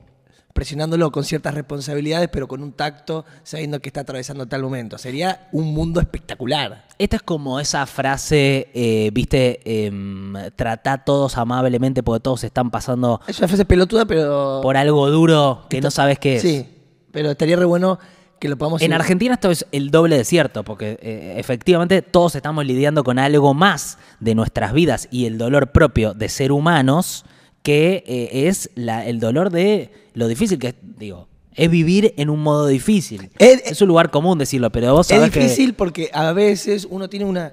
presionándolo 0.56 1.12
con 1.12 1.22
ciertas 1.22 1.52
responsabilidades, 1.52 2.30
pero 2.32 2.48
con 2.48 2.62
un 2.62 2.72
tacto, 2.72 3.26
sabiendo 3.42 3.78
que 3.78 3.90
está 3.90 4.00
atravesando 4.00 4.46
tal 4.46 4.62
momento. 4.62 4.96
Sería 4.96 5.48
un 5.52 5.74
mundo 5.74 6.00
espectacular. 6.00 6.86
Esta 6.98 7.16
es 7.16 7.22
como 7.22 7.60
esa 7.60 7.84
frase, 7.84 8.68
eh, 8.72 9.10
viste, 9.12 9.60
em, 9.86 10.32
trata 10.56 11.04
todos 11.04 11.36
amablemente 11.36 12.02
porque 12.02 12.20
todos 12.20 12.42
están 12.42 12.70
pasando 12.70 13.20
Es 13.28 13.38
una 13.38 13.48
frase 13.48 13.66
pelotuda, 13.66 14.06
pero... 14.06 14.60
por 14.62 14.78
algo 14.78 15.10
duro 15.10 15.66
que 15.68 15.82
no 15.82 15.90
sabes 15.90 16.18
qué 16.18 16.36
es. 16.36 16.42
Sí, 16.42 16.66
pero 17.12 17.32
estaría 17.32 17.56
re 17.56 17.66
bueno 17.66 17.98
que 18.38 18.48
lo 18.48 18.56
podamos... 18.56 18.80
En 18.80 18.94
Argentina 18.94 19.34
esto 19.34 19.50
es 19.50 19.66
el 19.72 19.90
doble 19.90 20.16
de 20.16 20.24
cierto, 20.24 20.64
porque 20.64 20.98
eh, 21.02 21.34
efectivamente 21.36 22.00
todos 22.00 22.34
estamos 22.34 22.64
lidiando 22.64 23.04
con 23.04 23.18
algo 23.18 23.52
más 23.52 23.98
de 24.20 24.34
nuestras 24.34 24.72
vidas 24.72 25.06
y 25.10 25.26
el 25.26 25.36
dolor 25.36 25.70
propio 25.72 26.14
de 26.14 26.30
ser 26.30 26.50
humanos, 26.50 27.26
que 27.66 28.04
eh, 28.06 28.46
es 28.48 28.70
la- 28.76 29.04
el 29.06 29.18
dolor 29.18 29.50
de 29.50 29.90
lo 30.14 30.28
difícil 30.28 30.58
que 30.58 30.68
es, 30.68 30.74
digo, 30.80 31.26
es 31.54 31.68
vivir 31.68 32.14
en 32.16 32.30
un 32.30 32.40
modo 32.40 32.66
difícil. 32.68 33.28
Es- 33.38 33.62
Es, 33.72 33.82
un 33.82 33.88
lugar 33.88 34.10
común 34.12 34.38
decirlo, 34.38 34.70
pero 34.70 34.92
vos 34.94 35.10
Es 35.10 35.16
sabés 35.16 35.32
que- 35.32 35.40
difícil 35.40 35.74
porque 35.74 36.08
a 36.12 36.32
veces 36.32 36.86
uno 36.88 37.08
tiene 37.08 37.24
una. 37.24 37.52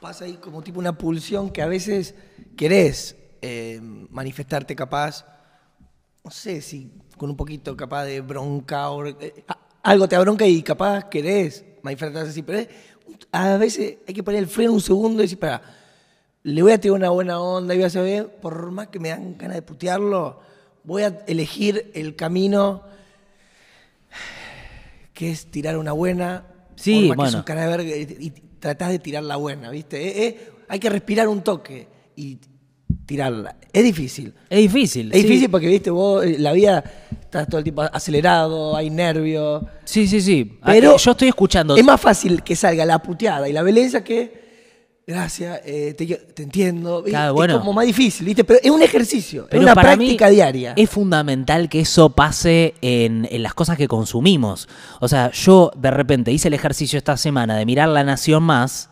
pasa 0.00 0.24
ahí 0.24 0.34
como 0.34 0.62
tipo 0.62 0.80
una 0.80 0.98
pulsión 0.98 1.50
que 1.50 1.62
a 1.62 1.66
veces 1.68 2.14
querés 2.56 3.14
eh, 3.40 3.80
manifestarte 4.10 4.74
capaz. 4.74 5.24
No 6.24 6.30
sé 6.32 6.60
si 6.60 6.90
con 7.16 7.30
un 7.30 7.36
poquito 7.36 7.76
capaz 7.76 8.04
de 8.06 8.20
bronca 8.20 8.90
o. 8.90 9.06
eh, 9.06 9.44
algo 9.84 10.08
te 10.08 10.16
da 10.16 10.22
bronca 10.22 10.44
y 10.46 10.62
capaz 10.62 11.08
querés 11.08 11.64
manifestarte 11.82 12.28
así, 12.30 12.42
pero 12.42 12.58
es- 12.58 12.68
a 13.30 13.56
veces 13.56 13.98
hay 14.06 14.14
que 14.14 14.22
poner 14.24 14.40
el 14.40 14.48
freno 14.48 14.72
un 14.72 14.80
segundo 14.80 15.22
y 15.22 15.26
decir, 15.26 15.38
para, 15.38 15.62
le 16.44 16.62
voy 16.62 16.72
a 16.72 16.80
tirar 16.80 16.96
una 16.96 17.10
buena 17.10 17.40
onda 17.40 17.74
y 17.74 17.78
voy 17.78 17.86
a 17.86 17.90
saber, 17.90 18.28
por 18.40 18.70
más 18.70 18.88
que 18.88 18.98
me 18.98 19.10
dan 19.10 19.36
ganas 19.38 19.56
de 19.56 19.62
putearlo, 19.62 20.40
voy 20.84 21.02
a 21.02 21.22
elegir 21.26 21.90
el 21.94 22.16
camino 22.16 22.82
que 25.12 25.30
es 25.30 25.50
tirar 25.50 25.76
una 25.76 25.92
buena. 25.92 26.46
Sí, 26.74 27.08
por 27.08 27.16
más 27.16 27.36
que 27.36 27.52
bueno. 27.52 27.60
de 27.60 27.76
verga, 27.76 27.96
y, 27.96 28.26
y 28.26 28.30
tratás 28.58 28.90
de 28.90 28.98
tirar 28.98 29.22
la 29.22 29.36
buena, 29.36 29.70
¿viste? 29.70 30.02
Eh, 30.02 30.26
eh, 30.26 30.50
hay 30.68 30.78
que 30.80 30.90
respirar 30.90 31.28
un 31.28 31.42
toque 31.42 31.86
y 32.16 32.38
tirarla. 33.06 33.56
Es 33.72 33.84
difícil. 33.84 34.34
es 34.48 34.58
difícil. 34.58 35.12
Es 35.12 35.20
sí. 35.20 35.26
difícil 35.26 35.50
porque, 35.50 35.68
viste, 35.68 35.90
vos, 35.90 36.24
eh, 36.24 36.36
la 36.38 36.52
vida 36.52 36.82
estás 37.20 37.46
todo 37.48 37.58
el 37.58 37.64
tiempo 37.64 37.82
acelerado, 37.82 38.76
hay 38.76 38.90
nervios. 38.90 39.64
Sí, 39.84 40.06
sí, 40.06 40.20
sí. 40.20 40.58
Pero 40.64 40.96
yo 40.96 41.10
estoy 41.10 41.28
escuchando. 41.28 41.76
Es 41.76 41.84
más 41.84 42.00
fácil 42.00 42.42
que 42.42 42.56
salga 42.56 42.84
la 42.84 43.00
puteada 43.00 43.48
y 43.48 43.52
la 43.52 43.62
belleza 43.62 44.02
que. 44.02 44.41
Gracias, 45.04 45.60
eh, 45.64 45.94
te, 45.94 46.06
te 46.06 46.42
entiendo. 46.44 47.02
Claro, 47.02 47.44
es 47.44 47.54
como 47.56 47.72
más 47.72 47.86
difícil, 47.86 48.24
¿viste? 48.24 48.44
Pero 48.44 48.60
es 48.62 48.70
un 48.70 48.82
ejercicio, 48.82 49.46
Pero 49.50 49.60
es 49.60 49.64
una 49.64 49.74
para 49.74 49.96
mí 49.96 50.04
práctica 50.04 50.28
diaria. 50.28 50.74
Es 50.76 50.90
fundamental 50.90 51.68
que 51.68 51.80
eso 51.80 52.10
pase 52.10 52.74
en, 52.82 53.26
en 53.30 53.42
las 53.42 53.52
cosas 53.52 53.76
que 53.76 53.88
consumimos. 53.88 54.68
O 55.00 55.08
sea, 55.08 55.32
yo 55.32 55.72
de 55.76 55.90
repente 55.90 56.30
hice 56.30 56.48
el 56.48 56.54
ejercicio 56.54 56.98
esta 56.98 57.16
semana 57.16 57.56
de 57.56 57.66
mirar 57.66 57.88
La 57.88 58.04
Nación 58.04 58.44
Más 58.44 58.90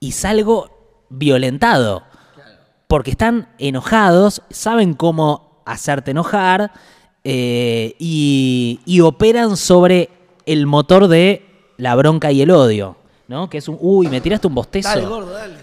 y 0.00 0.12
salgo 0.12 1.06
violentado. 1.10 2.04
Porque 2.86 3.10
están 3.10 3.48
enojados, 3.58 4.42
saben 4.50 4.94
cómo 4.94 5.62
hacerte 5.66 6.12
enojar 6.12 6.72
eh, 7.22 7.94
y, 7.98 8.80
y 8.86 9.00
operan 9.00 9.56
sobre 9.58 10.08
el 10.46 10.66
motor 10.66 11.06
de 11.06 11.44
la 11.76 11.94
bronca 11.94 12.32
y 12.32 12.40
el 12.40 12.50
odio. 12.50 12.96
¿No? 13.30 13.48
Que 13.48 13.58
es 13.58 13.68
un. 13.68 13.78
Uy, 13.80 14.08
me 14.08 14.20
tiraste 14.20 14.48
un 14.48 14.56
bostezo. 14.56 14.88
Dale, 14.88 15.06
gordo, 15.06 15.30
dale. 15.30 15.54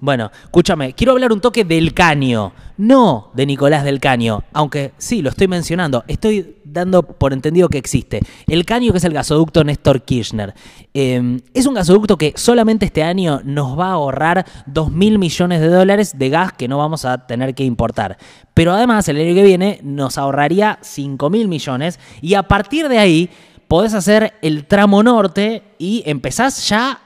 Bueno, 0.00 0.30
escúchame, 0.44 0.94
quiero 0.94 1.12
hablar 1.12 1.30
un 1.30 1.42
toque 1.42 1.62
del 1.62 1.92
Caño, 1.92 2.54
no 2.78 3.30
de 3.34 3.44
Nicolás 3.44 3.84
del 3.84 4.00
Caño, 4.00 4.44
aunque 4.54 4.92
sí, 4.96 5.20
lo 5.20 5.28
estoy 5.28 5.46
mencionando, 5.46 6.04
estoy 6.08 6.56
dando 6.64 7.02
por 7.02 7.34
entendido 7.34 7.68
que 7.68 7.76
existe. 7.76 8.20
El 8.48 8.64
Caño, 8.64 8.92
que 8.92 8.98
es 8.98 9.04
el 9.04 9.12
gasoducto 9.12 9.62
Néstor 9.62 10.00
Kirchner, 10.00 10.54
eh, 10.94 11.38
es 11.52 11.66
un 11.66 11.74
gasoducto 11.74 12.16
que 12.16 12.32
solamente 12.34 12.86
este 12.86 13.02
año 13.02 13.42
nos 13.44 13.78
va 13.78 13.88
a 13.88 13.92
ahorrar 13.92 14.46
2 14.64 14.90
mil 14.90 15.18
millones 15.18 15.60
de 15.60 15.68
dólares 15.68 16.18
de 16.18 16.30
gas 16.30 16.54
que 16.54 16.66
no 16.66 16.78
vamos 16.78 17.04
a 17.04 17.26
tener 17.26 17.54
que 17.54 17.62
importar. 17.62 18.16
Pero 18.54 18.72
además, 18.72 19.06
el 19.08 19.18
año 19.18 19.34
que 19.34 19.44
viene 19.44 19.80
nos 19.82 20.16
ahorraría 20.16 20.78
5 20.80 21.28
mil 21.28 21.46
millones 21.46 22.00
y 22.22 22.34
a 22.34 22.42
partir 22.42 22.88
de 22.88 22.98
ahí 22.98 23.30
podés 23.72 23.94
hacer 23.94 24.34
el 24.42 24.66
tramo 24.66 25.02
norte 25.02 25.62
y 25.78 26.02
empezás 26.04 26.68
ya 26.68 27.00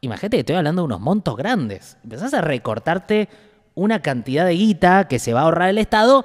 Imagínate 0.00 0.36
que 0.36 0.40
estoy 0.42 0.54
hablando 0.54 0.82
de 0.82 0.86
unos 0.86 1.00
montos 1.00 1.34
grandes. 1.36 1.96
Empezás 2.04 2.32
a 2.34 2.40
recortarte 2.40 3.28
una 3.74 4.00
cantidad 4.00 4.46
de 4.46 4.52
guita 4.52 5.08
que 5.08 5.18
se 5.18 5.32
va 5.32 5.40
a 5.40 5.42
ahorrar 5.42 5.70
el 5.70 5.78
Estado 5.78 6.24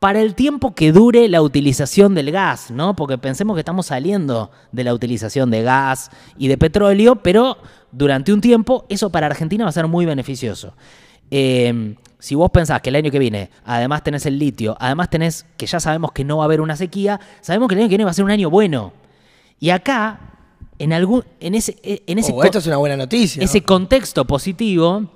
para 0.00 0.20
el 0.20 0.34
tiempo 0.34 0.74
que 0.74 0.90
dure 0.90 1.28
la 1.28 1.42
utilización 1.42 2.16
del 2.16 2.32
gas, 2.32 2.72
¿no? 2.72 2.96
Porque 2.96 3.16
pensemos 3.16 3.54
que 3.54 3.60
estamos 3.60 3.86
saliendo 3.86 4.50
de 4.72 4.82
la 4.82 4.92
utilización 4.92 5.48
de 5.48 5.62
gas 5.62 6.10
y 6.36 6.48
de 6.48 6.58
petróleo, 6.58 7.16
pero 7.22 7.58
durante 7.92 8.32
un 8.32 8.40
tiempo 8.40 8.84
eso 8.88 9.10
para 9.10 9.28
Argentina 9.28 9.62
va 9.62 9.70
a 9.70 9.72
ser 9.72 9.86
muy 9.86 10.06
beneficioso. 10.06 10.74
Eh, 11.30 11.94
si 12.18 12.34
vos 12.34 12.50
pensás 12.50 12.80
que 12.80 12.88
el 12.88 12.96
año 12.96 13.12
que 13.12 13.20
viene, 13.20 13.50
además 13.64 14.02
tenés 14.02 14.26
el 14.26 14.40
litio, 14.40 14.76
además 14.80 15.08
tenés 15.08 15.46
que 15.56 15.66
ya 15.66 15.78
sabemos 15.78 16.10
que 16.10 16.24
no 16.24 16.38
va 16.38 16.44
a 16.44 16.46
haber 16.46 16.60
una 16.60 16.74
sequía, 16.74 17.20
sabemos 17.42 17.68
que 17.68 17.76
el 17.76 17.82
año 17.82 17.88
que 17.88 17.96
viene 17.96 18.04
va 18.04 18.10
a 18.10 18.14
ser 18.14 18.24
un 18.24 18.32
año 18.32 18.50
bueno. 18.50 19.03
Y 19.60 19.70
acá, 19.70 20.20
en 20.78 20.92
algún, 20.92 21.24
en 21.40 21.54
ese, 21.54 21.76
en 21.82 22.18
ese, 22.18 22.32
Oh, 22.32 22.42
esto 22.44 22.58
es 22.58 22.66
una 22.66 22.76
buena 22.76 22.96
noticia. 22.96 23.42
ese 23.42 23.62
contexto 23.62 24.24
positivo, 24.26 25.10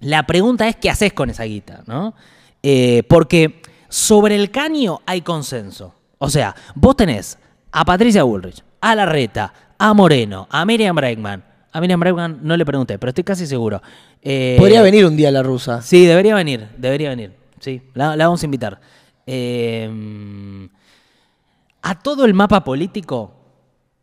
la 0.00 0.24
pregunta 0.26 0.68
es 0.68 0.76
qué 0.76 0.90
haces 0.90 1.12
con 1.12 1.30
esa 1.30 1.44
guita, 1.44 1.82
¿no? 1.86 2.14
Eh, 2.62 3.02
porque 3.08 3.62
sobre 3.88 4.36
el 4.36 4.50
caño 4.50 5.00
hay 5.06 5.22
consenso. 5.22 5.94
O 6.18 6.28
sea, 6.30 6.54
vos 6.74 6.96
tenés 6.96 7.38
a 7.72 7.84
Patricia 7.84 8.22
Bullrich, 8.22 8.62
a 8.80 8.94
Larreta, 8.94 9.52
a 9.78 9.94
Moreno, 9.94 10.46
a 10.50 10.64
Miriam 10.64 10.94
Bregman. 10.94 11.44
A 11.72 11.80
Miriam 11.80 12.00
Bregman 12.00 12.40
no 12.42 12.56
le 12.56 12.64
pregunté, 12.64 12.98
pero 12.98 13.10
estoy 13.10 13.24
casi 13.24 13.46
seguro. 13.46 13.80
Eh, 14.22 14.56
Podría 14.58 14.82
venir 14.82 15.04
un 15.06 15.16
día 15.16 15.30
la 15.30 15.42
rusa. 15.42 15.82
Sí, 15.82 16.06
debería 16.06 16.34
venir, 16.34 16.68
debería 16.76 17.10
venir. 17.10 17.34
Sí, 17.60 17.82
la, 17.94 18.16
la 18.16 18.26
vamos 18.26 18.42
a 18.42 18.46
invitar. 18.46 18.80
Eh, 19.26 20.68
a 21.82 21.98
todo 22.00 22.24
el 22.24 22.34
mapa 22.34 22.64
político, 22.64 23.32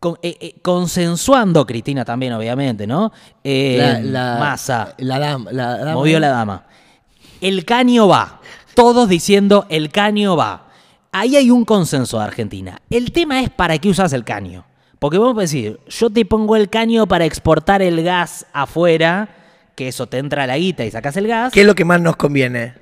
con- 0.05 0.19
eh, 0.21 0.37
eh, 0.39 0.55
consensuando, 0.61 1.65
Cristina 1.65 2.05
también, 2.05 2.33
obviamente, 2.33 2.85
¿no? 2.85 3.11
Eh, 3.43 3.77
La, 3.79 3.99
la, 4.33 4.39
Massa, 4.39 4.93
La 4.99 5.17
dama. 5.17 5.51
La 5.51 5.77
dama. 5.79 5.93
movió 5.93 6.19
la 6.19 6.29
dama. 6.29 6.63
El 7.41 7.65
caño 7.65 8.07
va. 8.07 8.39
Todos 8.75 9.09
diciendo 9.09 9.65
el 9.69 9.89
caño 9.89 10.35
va. 10.37 10.67
Ahí 11.11 11.35
hay 11.35 11.49
un 11.49 11.65
consenso 11.65 12.19
de 12.19 12.25
Argentina. 12.25 12.81
El 12.89 13.11
tema 13.11 13.41
es 13.41 13.49
para 13.49 13.77
qué 13.79 13.89
usas 13.89 14.13
el 14.13 14.23
caño. 14.23 14.65
Porque 14.99 15.17
vamos 15.17 15.37
a 15.37 15.41
decir, 15.41 15.79
yo 15.87 16.09
te 16.11 16.23
pongo 16.25 16.55
el 16.55 16.69
caño 16.69 17.07
para 17.07 17.25
exportar 17.25 17.81
el 17.81 18.03
gas 18.03 18.45
afuera, 18.53 19.29
que 19.75 19.87
eso 19.87 20.07
te 20.07 20.19
entra 20.19 20.43
a 20.43 20.47
la 20.47 20.57
guita 20.57 20.85
y 20.85 20.91
sacas 20.91 21.17
el 21.17 21.27
gas. 21.27 21.51
¿Qué 21.51 21.61
es 21.61 21.67
lo 21.67 21.73
que 21.75 21.83
más 21.85 21.99
nos 21.99 22.15
conviene? 22.15 22.73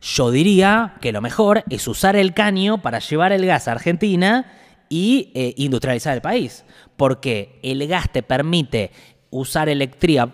Yo 0.00 0.30
diría 0.30 0.94
que 1.00 1.10
lo 1.12 1.20
mejor 1.20 1.64
es 1.70 1.88
usar 1.88 2.14
el 2.14 2.34
caño 2.34 2.78
para 2.78 3.00
llevar 3.00 3.32
el 3.32 3.44
gas 3.46 3.66
a 3.68 3.72
Argentina 3.72 4.46
y 4.88 5.30
eh, 5.34 5.54
industrializar 5.56 6.14
el 6.14 6.20
país. 6.20 6.64
Porque 6.96 7.58
el 7.62 7.86
gas 7.86 8.10
te 8.12 8.22
permite 8.22 8.90
usar 9.30 9.68
eh, 9.68 9.72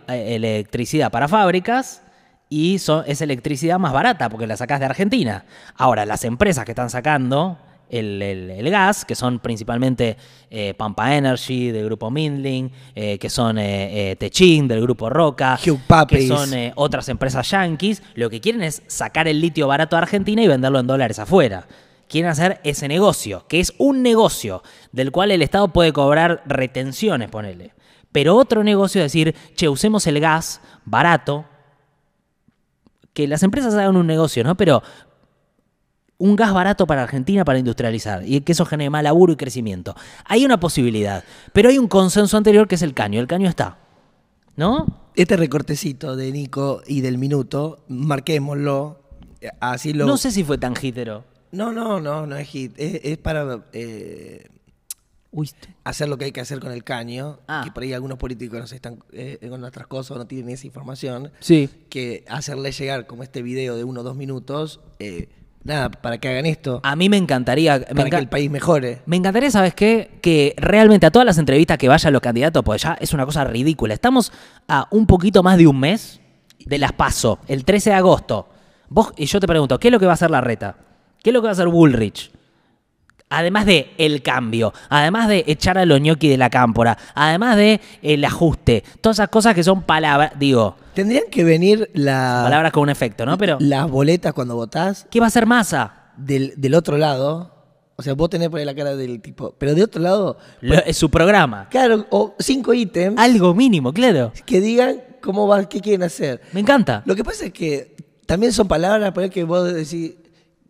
electricidad 0.08 1.10
para 1.10 1.28
fábricas 1.28 2.02
y 2.48 2.78
so- 2.78 3.04
es 3.04 3.20
electricidad 3.20 3.78
más 3.78 3.92
barata 3.92 4.28
porque 4.28 4.46
la 4.46 4.56
sacás 4.56 4.80
de 4.80 4.86
Argentina. 4.86 5.44
Ahora, 5.76 6.06
las 6.06 6.24
empresas 6.24 6.64
que 6.64 6.72
están 6.72 6.90
sacando 6.90 7.58
el, 7.90 8.22
el- 8.22 8.50
el 8.50 8.70
gas, 8.70 9.04
que 9.04 9.14
son 9.14 9.40
principalmente 9.40 10.16
eh, 10.50 10.74
Pampa 10.74 11.14
Energy 11.16 11.70
del 11.70 11.84
grupo 11.86 12.10
Mindling, 12.10 12.70
eh, 12.94 13.18
que 13.18 13.28
son 13.28 13.58
eh, 13.58 14.16
Techin 14.18 14.66
del 14.68 14.80
grupo 14.80 15.10
Roca, 15.10 15.58
que 16.16 16.26
son 16.28 16.50
otras 16.76 17.08
empresas 17.08 17.50
yanquis, 17.50 18.02
lo 18.14 18.30
que 18.30 18.40
quieren 18.40 18.62
es 18.62 18.82
sacar 18.86 19.28
el 19.28 19.40
litio 19.40 19.66
barato 19.68 19.96
a 19.96 20.00
Argentina 20.00 20.42
y 20.42 20.48
venderlo 20.48 20.78
en 20.80 20.86
dólares 20.86 21.18
afuera. 21.18 21.66
Quieren 22.08 22.30
hacer 22.30 22.60
ese 22.64 22.88
negocio, 22.88 23.46
que 23.48 23.60
es 23.60 23.72
un 23.78 24.02
negocio 24.02 24.62
del 24.92 25.10
cual 25.10 25.30
el 25.30 25.42
Estado 25.42 25.68
puede 25.68 25.92
cobrar 25.92 26.42
retenciones, 26.46 27.30
ponele. 27.30 27.74
Pero 28.12 28.36
otro 28.36 28.62
negocio 28.62 29.00
es 29.02 29.12
decir, 29.12 29.34
che, 29.56 29.68
usemos 29.68 30.06
el 30.06 30.20
gas 30.20 30.60
barato, 30.84 31.46
que 33.12 33.26
las 33.26 33.42
empresas 33.42 33.74
hagan 33.74 33.96
un 33.96 34.06
negocio, 34.06 34.44
¿no? 34.44 34.56
Pero 34.56 34.82
un 36.18 36.36
gas 36.36 36.52
barato 36.52 36.86
para 36.86 37.02
Argentina 37.02 37.44
para 37.44 37.58
industrializar 37.58 38.22
y 38.24 38.40
que 38.42 38.52
eso 38.52 38.64
genere 38.64 38.90
más 38.90 39.02
laburo 39.02 39.32
y 39.32 39.36
crecimiento. 39.36 39.94
Hay 40.24 40.44
una 40.44 40.60
posibilidad, 40.60 41.24
pero 41.52 41.68
hay 41.68 41.78
un 41.78 41.88
consenso 41.88 42.36
anterior 42.36 42.68
que 42.68 42.76
es 42.76 42.82
el 42.82 42.94
caño. 42.94 43.20
El 43.20 43.26
caño 43.26 43.48
está, 43.48 43.78
¿no? 44.56 45.10
Este 45.16 45.36
recortecito 45.36 46.16
de 46.16 46.30
Nico 46.32 46.82
y 46.86 47.00
del 47.00 47.18
minuto, 47.18 47.84
marquémoslo. 47.88 49.00
eh, 49.40 49.50
Así 49.60 49.92
lo. 49.92 50.06
No 50.06 50.16
sé 50.16 50.30
si 50.30 50.44
fue 50.44 50.58
tan 50.58 50.74
hitero. 50.80 51.24
No, 51.54 51.72
no, 51.72 52.00
no, 52.00 52.26
no 52.26 52.36
es 52.36 52.48
hit. 52.48 52.72
Es, 52.76 53.00
es 53.04 53.18
para 53.18 53.64
eh, 53.72 54.46
hacer 55.84 56.08
lo 56.08 56.16
que 56.18 56.26
hay 56.26 56.32
que 56.32 56.40
hacer 56.40 56.60
con 56.60 56.72
el 56.72 56.84
caño. 56.84 57.40
Ah. 57.48 57.62
Que 57.64 57.70
por 57.72 57.82
ahí 57.82 57.92
algunos 57.92 58.18
políticos 58.18 58.58
no 58.60 58.66
se 58.66 58.76
están 58.76 59.02
eh, 59.12 59.38
con 59.48 59.62
otras 59.64 59.86
cosas 59.86 60.12
o 60.12 60.18
no 60.18 60.26
tienen 60.26 60.50
esa 60.54 60.66
información. 60.66 61.30
sí. 61.40 61.68
Que 61.88 62.24
hacerle 62.28 62.72
llegar 62.72 63.06
como 63.06 63.22
este 63.22 63.42
video 63.42 63.76
de 63.76 63.84
uno 63.84 64.00
o 64.00 64.04
dos 64.04 64.16
minutos. 64.16 64.80
eh, 64.98 65.28
nada, 65.64 65.90
para 65.90 66.18
que 66.18 66.28
hagan 66.28 66.44
esto. 66.46 66.80
A 66.84 66.94
mí 66.96 67.08
me 67.08 67.16
encantaría. 67.16 67.78
Me, 67.78 67.84
para 67.86 68.10
que 68.10 68.16
enca- 68.16 68.18
el 68.20 68.28
país 68.28 68.50
mejore. 68.50 69.00
me 69.06 69.16
encantaría, 69.16 69.50
¿sabes 69.50 69.74
qué? 69.74 70.18
Que 70.20 70.54
realmente 70.58 71.06
a 71.06 71.10
todas 71.10 71.24
las 71.26 71.38
entrevistas 71.38 71.78
que 71.78 71.88
vayan 71.88 72.12
los 72.12 72.20
candidatos, 72.22 72.62
pues 72.64 72.82
ya 72.82 72.94
es 73.00 73.12
una 73.14 73.24
cosa 73.24 73.44
ridícula. 73.44 73.94
Estamos 73.94 74.30
a 74.68 74.86
un 74.90 75.06
poquito 75.06 75.42
más 75.42 75.56
de 75.58 75.66
un 75.66 75.80
mes 75.80 76.20
de 76.66 76.78
las 76.78 76.92
PASO, 76.92 77.38
el 77.48 77.64
13 77.64 77.90
de 77.90 77.96
agosto. 77.96 78.48
Vos, 78.88 79.12
y 79.16 79.24
yo 79.26 79.40
te 79.40 79.46
pregunto, 79.46 79.78
¿qué 79.80 79.88
es 79.88 79.92
lo 79.92 79.98
que 79.98 80.06
va 80.06 80.12
a 80.12 80.14
hacer 80.14 80.30
la 80.30 80.40
reta? 80.42 80.76
¿Qué 81.24 81.30
es 81.30 81.34
lo 81.34 81.40
que 81.40 81.46
va 81.46 81.50
a 81.50 81.52
hacer 81.54 81.68
Bullrich? 81.68 82.30
Además 83.30 83.64
de 83.64 83.90
el 83.96 84.22
cambio, 84.22 84.74
además 84.90 85.26
de 85.28 85.42
echar 85.46 85.78
a 85.78 85.86
los 85.86 85.98
ñoqui 86.00 86.28
de 86.28 86.36
la 86.36 86.50
cámpora, 86.50 86.98
además 87.14 87.56
de 87.56 87.80
el 88.02 88.22
ajuste, 88.26 88.84
todas 89.00 89.16
esas 89.16 89.30
cosas 89.30 89.54
que 89.54 89.64
son 89.64 89.82
palabras, 89.82 90.32
digo, 90.38 90.76
Tendrían 90.92 91.24
que 91.30 91.42
venir 91.42 91.90
la, 91.94 92.42
palabras 92.44 92.70
con 92.72 92.82
un 92.84 92.90
efecto, 92.90 93.24
¿no? 93.24 93.38
Pero, 93.38 93.56
las 93.58 93.90
boletas 93.90 94.34
cuando 94.34 94.54
votás 94.54 95.06
¿qué 95.10 95.18
va 95.18 95.26
a 95.26 95.28
hacer 95.28 95.46
Massa? 95.46 96.12
del, 96.18 96.52
del 96.58 96.74
otro 96.74 96.98
lado. 96.98 97.52
O 97.96 98.02
sea, 98.02 98.12
vos 98.14 98.28
tenés 98.28 98.50
por 98.50 98.58
ahí 98.60 98.66
la 98.66 98.74
cara 98.74 98.94
del 98.94 99.22
tipo. 99.22 99.54
Pero 99.58 99.74
de 99.74 99.82
otro 99.82 100.02
lado, 100.02 100.36
Lo- 100.60 100.74
es 100.84 100.96
su 100.96 101.10
programa. 101.10 101.68
claro, 101.70 102.06
o 102.10 102.34
cinco 102.38 102.74
ítems 102.74 103.18
Algo 103.18 103.54
mínimo, 103.54 103.92
claro. 103.92 104.32
que 104.44 104.60
digan 104.60 105.00
cómo 105.22 105.48
va, 105.48 105.66
qué 105.68 105.80
quieren 105.80 106.02
hacer. 106.02 106.42
Me 106.52 106.60
encanta. 106.60 107.02
Lo 107.06 107.16
que 107.16 107.24
pasa 107.24 107.46
es 107.46 107.52
que 107.52 107.96
también 108.26 108.52
son 108.52 108.68
palabras 108.68 109.10
por 109.12 109.22
ahí 109.24 109.30
que 109.30 109.44
vos 109.44 109.72
decís, 109.72 110.12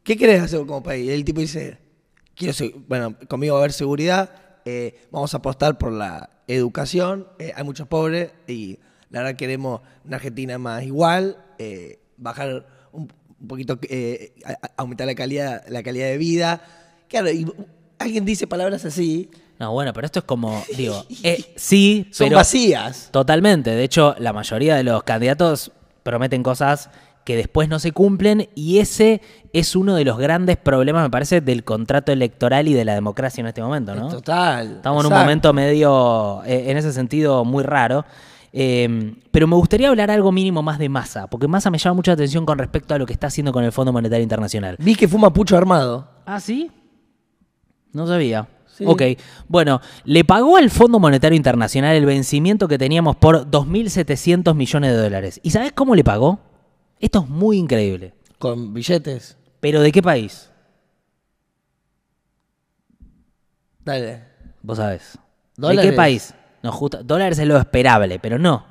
¿qué 0.04 0.16
querés 0.16 0.42
hacer 0.42 0.60
como 0.60 0.82
país? 0.82 1.06
Y 1.06 1.10
el 1.10 1.24
tipo 1.24 1.40
dice, 1.40 1.78
quiero 2.34 2.54
bueno, 2.86 3.16
conmigo 3.28 3.54
va 3.54 3.60
a 3.60 3.62
haber 3.62 3.72
seguridad, 3.72 4.30
eh, 4.64 5.06
vamos 5.10 5.34
a 5.34 5.38
apostar 5.38 5.76
por 5.78 5.92
la 5.92 6.30
educación, 6.46 7.26
eh, 7.38 7.52
hay 7.56 7.64
muchos 7.64 7.88
pobres 7.88 8.30
y 8.46 8.78
la 9.10 9.20
verdad 9.22 9.36
queremos 9.36 9.80
una 10.04 10.16
Argentina 10.16 10.58
más 10.58 10.82
igual, 10.84 11.36
eh, 11.58 11.98
bajar 12.16 12.66
un, 12.92 13.10
un 13.40 13.48
poquito, 13.48 13.78
a- 14.46 14.70
aumentar 14.76 15.06
la 15.06 15.14
calidad, 15.14 15.64
la 15.68 15.82
calidad 15.82 16.06
de 16.06 16.18
vida. 16.18 16.62
Claro, 17.08 17.30
y 17.30 17.46
alguien 17.98 18.24
dice 18.24 18.46
palabras 18.46 18.84
así, 18.84 19.30
No, 19.58 19.72
bueno, 19.72 19.92
pero 19.92 20.06
esto 20.06 20.18
es 20.20 20.24
como, 20.24 20.64
digo, 20.76 21.04
eh, 21.22 21.44
sí, 21.56 22.08
son 22.10 22.26
pero 22.28 22.36
vacías. 22.38 23.08
totalmente. 23.12 23.70
De 23.70 23.84
hecho, 23.84 24.14
la 24.18 24.32
mayoría 24.32 24.74
de 24.76 24.82
los 24.84 25.02
candidatos 25.04 25.70
prometen 26.02 26.42
cosas 26.42 26.90
que 27.24 27.36
después 27.36 27.68
no 27.68 27.78
se 27.78 27.92
cumplen 27.92 28.48
y 28.54 28.78
ese 28.78 29.22
es 29.52 29.74
uno 29.74 29.94
de 29.94 30.04
los 30.04 30.18
grandes 30.18 30.56
problemas, 30.56 31.02
me 31.02 31.10
parece, 31.10 31.40
del 31.40 31.64
contrato 31.64 32.12
electoral 32.12 32.68
y 32.68 32.74
de 32.74 32.84
la 32.84 32.94
democracia 32.94 33.40
en 33.40 33.46
este 33.46 33.62
momento, 33.62 33.94
¿no? 33.94 34.08
Total. 34.08 34.76
Estamos 34.76 35.04
en 35.04 35.12
un 35.12 35.18
momento 35.18 35.52
medio, 35.52 36.42
eh, 36.44 36.70
en 36.70 36.76
ese 36.76 36.92
sentido, 36.92 37.44
muy 37.44 37.64
raro. 37.64 38.04
Eh, 38.52 39.16
pero 39.32 39.48
me 39.48 39.56
gustaría 39.56 39.88
hablar 39.88 40.12
algo 40.12 40.30
mínimo 40.30 40.62
más 40.62 40.78
de 40.78 40.88
Massa, 40.88 41.26
porque 41.26 41.48
Massa 41.48 41.70
me 41.70 41.78
llama 41.78 41.94
mucha 41.94 42.12
atención 42.12 42.46
con 42.46 42.58
respecto 42.58 42.94
a 42.94 42.98
lo 42.98 43.06
que 43.06 43.12
está 43.12 43.26
haciendo 43.26 43.52
con 43.52 43.64
el 43.64 43.72
Fondo 43.72 43.92
Monetario 43.92 44.22
Internacional. 44.22 44.76
Vi 44.78 44.94
que 44.94 45.08
fuma 45.08 45.32
pucho 45.32 45.56
armado. 45.56 46.06
¿Ah, 46.24 46.38
sí? 46.38 46.70
No 47.92 48.06
sabía. 48.06 48.46
Sí. 48.66 48.84
Ok, 48.86 49.02
bueno, 49.48 49.80
le 50.04 50.24
pagó 50.24 50.56
al 50.56 50.70
Fondo 50.70 50.98
Monetario 51.00 51.36
Internacional 51.36 51.96
el 51.96 52.06
vencimiento 52.06 52.68
que 52.68 52.76
teníamos 52.78 53.16
por 53.16 53.48
2.700 53.48 54.54
millones 54.54 54.92
de 54.92 55.02
dólares. 55.02 55.40
¿Y 55.42 55.50
sabes 55.50 55.72
cómo 55.72 55.94
le 55.94 56.04
pagó? 56.04 56.40
Esto 57.04 57.18
es 57.18 57.28
muy 57.28 57.58
increíble. 57.58 58.14
Con 58.38 58.72
billetes. 58.72 59.36
¿Pero 59.60 59.82
de 59.82 59.92
qué 59.92 60.00
país? 60.00 60.50
Dale. 63.84 64.24
Vos 64.62 64.78
sabés. 64.78 65.18
¿De 65.54 65.66
¿Dólares? 65.68 65.90
qué 65.90 65.94
país? 65.94 66.34
No, 66.62 66.72
justo, 66.72 67.04
dólares 67.04 67.38
es 67.38 67.46
lo 67.46 67.58
esperable, 67.58 68.18
pero 68.18 68.38
no. 68.38 68.64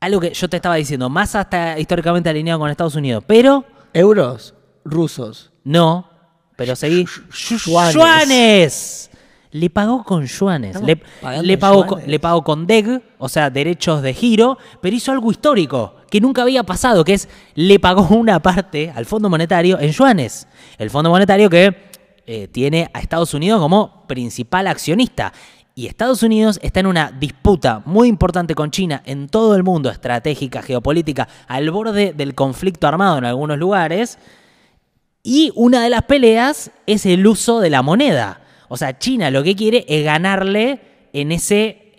Algo 0.00 0.20
que 0.20 0.32
yo 0.32 0.48
te 0.48 0.56
estaba 0.56 0.76
diciendo, 0.76 1.10
más 1.10 1.34
está 1.34 1.78
históricamente 1.78 2.30
alineado 2.30 2.58
con 2.60 2.70
Estados 2.70 2.94
Unidos, 2.94 3.24
pero 3.26 3.66
Euros 3.92 4.54
rusos. 4.82 5.52
no, 5.62 6.08
pero 6.56 6.74
seguí. 6.76 7.04
Yuanes. 7.92 9.10
Le 9.50 9.68
pagó 9.68 10.02
con 10.02 10.24
yuanes. 10.24 10.80
Le, 10.80 10.96
pagó 11.58 11.84
yuanes. 11.84 11.86
con, 11.86 12.10
le 12.10 12.18
pagó 12.18 12.42
con 12.42 12.66
DEG, 12.66 13.02
o 13.18 13.28
sea, 13.28 13.50
derechos 13.50 14.00
de 14.00 14.14
giro, 14.14 14.56
pero 14.80 14.96
hizo 14.96 15.12
algo 15.12 15.30
histórico 15.30 15.99
que 16.10 16.20
nunca 16.20 16.42
había 16.42 16.64
pasado, 16.64 17.04
que 17.04 17.14
es 17.14 17.28
le 17.54 17.78
pagó 17.78 18.08
una 18.14 18.40
parte 18.40 18.92
al 18.94 19.06
Fondo 19.06 19.30
Monetario 19.30 19.78
en 19.80 19.92
yuanes. 19.92 20.46
El 20.78 20.90
Fondo 20.90 21.10
Monetario 21.10 21.48
que 21.48 21.90
eh, 22.26 22.48
tiene 22.48 22.90
a 22.92 23.00
Estados 23.00 23.34
Unidos 23.34 23.60
como 23.60 24.06
principal 24.06 24.66
accionista. 24.66 25.32
Y 25.74 25.86
Estados 25.86 26.22
Unidos 26.22 26.58
está 26.62 26.80
en 26.80 26.86
una 26.86 27.10
disputa 27.10 27.82
muy 27.86 28.08
importante 28.08 28.54
con 28.54 28.70
China 28.70 29.02
en 29.06 29.28
todo 29.28 29.54
el 29.54 29.62
mundo, 29.62 29.88
estratégica, 29.88 30.62
geopolítica, 30.62 31.26
al 31.48 31.70
borde 31.70 32.12
del 32.12 32.34
conflicto 32.34 32.86
armado 32.86 33.18
en 33.18 33.24
algunos 33.24 33.56
lugares. 33.56 34.18
Y 35.22 35.52
una 35.54 35.82
de 35.82 35.90
las 35.90 36.02
peleas 36.02 36.70
es 36.86 37.06
el 37.06 37.26
uso 37.26 37.60
de 37.60 37.70
la 37.70 37.82
moneda. 37.82 38.42
O 38.68 38.76
sea, 38.76 38.98
China 38.98 39.30
lo 39.30 39.42
que 39.42 39.56
quiere 39.56 39.84
es 39.88 40.04
ganarle 40.04 40.80
en 41.12 41.32
ese 41.32 41.89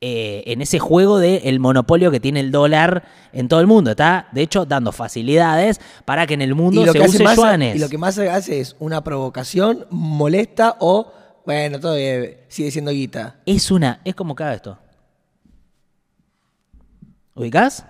eh, 0.00 0.42
en 0.46 0.60
ese 0.60 0.78
juego 0.78 1.18
del 1.18 1.58
monopolio 1.58 2.10
que 2.10 2.20
tiene 2.20 2.40
el 2.40 2.50
dólar 2.50 3.04
en 3.32 3.48
todo 3.48 3.60
el 3.60 3.66
mundo. 3.66 3.90
Está, 3.92 4.28
de 4.32 4.42
hecho, 4.42 4.66
dando 4.66 4.92
facilidades 4.92 5.80
para 6.04 6.26
que 6.26 6.34
en 6.34 6.42
el 6.42 6.54
mundo 6.54 6.84
se 6.92 7.00
use 7.00 7.22
Massa- 7.24 7.36
yuanes. 7.36 7.76
y 7.76 7.78
lo 7.78 7.88
que 7.88 7.98
más 7.98 8.18
hace 8.18 8.60
es 8.60 8.76
una 8.78 9.02
provocación 9.02 9.86
molesta 9.90 10.76
o, 10.80 11.12
bueno, 11.46 11.80
todo 11.80 11.94
bien, 11.96 12.36
sigue 12.48 12.70
siendo 12.70 12.90
guita. 12.90 13.36
Es 13.46 13.70
una. 13.70 14.00
Es 14.04 14.14
como 14.14 14.34
cada 14.34 14.54
esto. 14.54 14.78
¿Ubicás? 17.34 17.84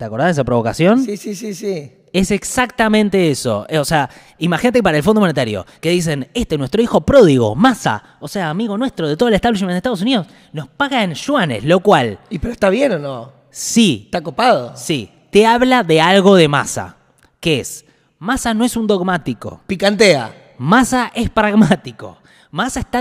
¿Te 0.00 0.06
acordás 0.06 0.28
de 0.28 0.32
esa 0.32 0.44
provocación? 0.44 1.04
Sí, 1.04 1.18
sí, 1.18 1.34
sí, 1.34 1.52
sí. 1.52 1.92
Es 2.10 2.30
exactamente 2.30 3.30
eso. 3.30 3.66
Eh, 3.68 3.78
O 3.78 3.84
sea, 3.84 4.08
imagínate 4.38 4.82
para 4.82 4.96
el 4.96 5.02
Fondo 5.02 5.20
Monetario, 5.20 5.66
que 5.78 5.90
dicen, 5.90 6.26
este 6.32 6.56
nuestro 6.56 6.80
hijo 6.80 7.02
pródigo, 7.02 7.54
Massa, 7.54 8.02
o 8.18 8.26
sea, 8.26 8.48
amigo 8.48 8.78
nuestro 8.78 9.06
de 9.06 9.18
todo 9.18 9.28
el 9.28 9.34
establishment 9.34 9.72
de 9.72 9.76
Estados 9.76 10.00
Unidos, 10.00 10.26
nos 10.54 10.68
paga 10.68 11.04
en 11.04 11.12
yuanes, 11.12 11.64
lo 11.64 11.80
cual, 11.80 12.18
¿Y 12.30 12.38
pero 12.38 12.50
está 12.54 12.70
bien 12.70 12.92
o 12.92 12.98
no? 12.98 13.32
sí, 13.50 14.04
¿Está 14.06 14.22
copado? 14.22 14.72
sí, 14.74 15.10
te 15.30 15.44
habla 15.46 15.82
de 15.82 16.00
algo 16.00 16.34
de 16.34 16.48
Massa, 16.48 16.96
que 17.38 17.60
es, 17.60 17.84
Massa 18.18 18.54
no 18.54 18.64
es 18.64 18.78
un 18.78 18.86
dogmático, 18.86 19.60
Picantea. 19.66 20.34
Massa 20.56 21.12
es 21.14 21.28
pragmático. 21.28 22.16
Massa 22.50 22.80
está, 22.80 23.00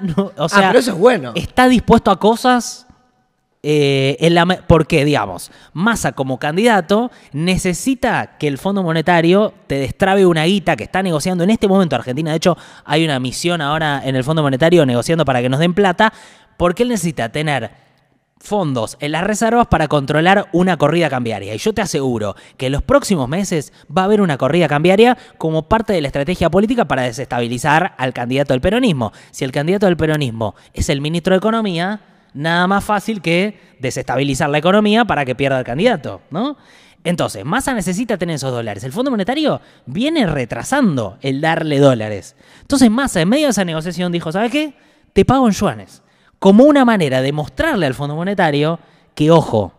no- 0.00 0.32
o 0.38 0.48
sea, 0.48 0.60
ah, 0.60 0.68
pero 0.68 0.78
eso 0.78 0.92
es 0.92 0.98
bueno. 0.98 1.32
está 1.34 1.68
dispuesto 1.68 2.10
a 2.10 2.18
cosas 2.18 2.85
eh, 3.62 4.16
en 4.20 4.36
porque, 4.66 5.04
digamos, 5.04 5.50
Massa 5.72 6.12
como 6.12 6.38
candidato 6.38 7.10
necesita 7.32 8.36
que 8.38 8.48
el 8.48 8.58
Fondo 8.58 8.82
Monetario 8.82 9.52
te 9.66 9.76
destrabe 9.76 10.24
una 10.26 10.44
guita 10.44 10.76
que 10.76 10.84
está 10.84 11.02
negociando 11.02 11.42
en 11.44 11.50
este 11.50 11.66
momento 11.66 11.96
Argentina. 11.96 12.30
De 12.30 12.36
hecho, 12.36 12.56
hay 12.84 13.04
una 13.04 13.18
misión 13.18 13.60
ahora 13.60 14.02
en 14.04 14.14
el 14.14 14.24
Fondo 14.24 14.42
Monetario 14.42 14.86
negociando 14.86 15.24
para 15.24 15.42
que 15.42 15.48
nos 15.48 15.60
den 15.60 15.74
plata, 15.74 16.12
porque 16.56 16.84
él 16.84 16.90
necesita 16.90 17.30
tener 17.30 17.86
fondos 18.38 18.96
en 19.00 19.12
las 19.12 19.24
reservas 19.24 19.66
para 19.66 19.88
controlar 19.88 20.48
una 20.52 20.76
corrida 20.76 21.10
cambiaria. 21.10 21.54
Y 21.54 21.58
yo 21.58 21.72
te 21.72 21.82
aseguro 21.82 22.36
que 22.56 22.66
en 22.66 22.72
los 22.72 22.82
próximos 22.82 23.28
meses 23.28 23.72
va 23.94 24.02
a 24.02 24.04
haber 24.04 24.20
una 24.20 24.38
corrida 24.38 24.68
cambiaria 24.68 25.16
como 25.38 25.68
parte 25.68 25.92
de 25.92 26.00
la 26.00 26.08
estrategia 26.08 26.50
política 26.50 26.86
para 26.86 27.02
desestabilizar 27.02 27.94
al 27.98 28.12
candidato 28.12 28.52
del 28.52 28.60
peronismo. 28.60 29.12
Si 29.30 29.44
el 29.44 29.52
candidato 29.52 29.86
del 29.86 29.96
peronismo 29.96 30.54
es 30.72 30.88
el 30.88 31.00
ministro 31.00 31.32
de 31.32 31.38
Economía, 31.38 32.00
nada 32.34 32.66
más 32.66 32.84
fácil 32.84 33.20
que 33.22 33.58
desestabilizar 33.78 34.48
la 34.50 34.58
economía 34.58 35.04
para 35.04 35.24
que 35.24 35.34
pierda 35.34 35.58
el 35.58 35.64
candidato, 35.64 36.20
¿no? 36.30 36.56
Entonces, 37.04 37.44
Massa 37.44 37.72
necesita 37.72 38.16
tener 38.16 38.34
esos 38.36 38.50
dólares. 38.50 38.82
El 38.82 38.92
Fondo 38.92 39.12
Monetario 39.12 39.60
viene 39.86 40.26
retrasando 40.26 41.18
el 41.20 41.40
darle 41.40 41.78
dólares. 41.78 42.34
Entonces, 42.62 42.90
Massa, 42.90 43.20
en 43.20 43.28
medio 43.28 43.46
de 43.46 43.50
esa 43.52 43.64
negociación, 43.64 44.10
dijo, 44.10 44.32
¿sabes 44.32 44.50
qué? 44.50 44.74
Te 45.12 45.24
pago 45.24 45.46
en 45.46 45.52
yuanes. 45.54 46.02
Como 46.40 46.64
una 46.64 46.84
manera 46.84 47.22
de 47.22 47.30
mostrarle 47.32 47.86
al 47.86 47.94
Fondo 47.94 48.16
Monetario 48.16 48.80
que, 49.14 49.30
ojo, 49.30 49.72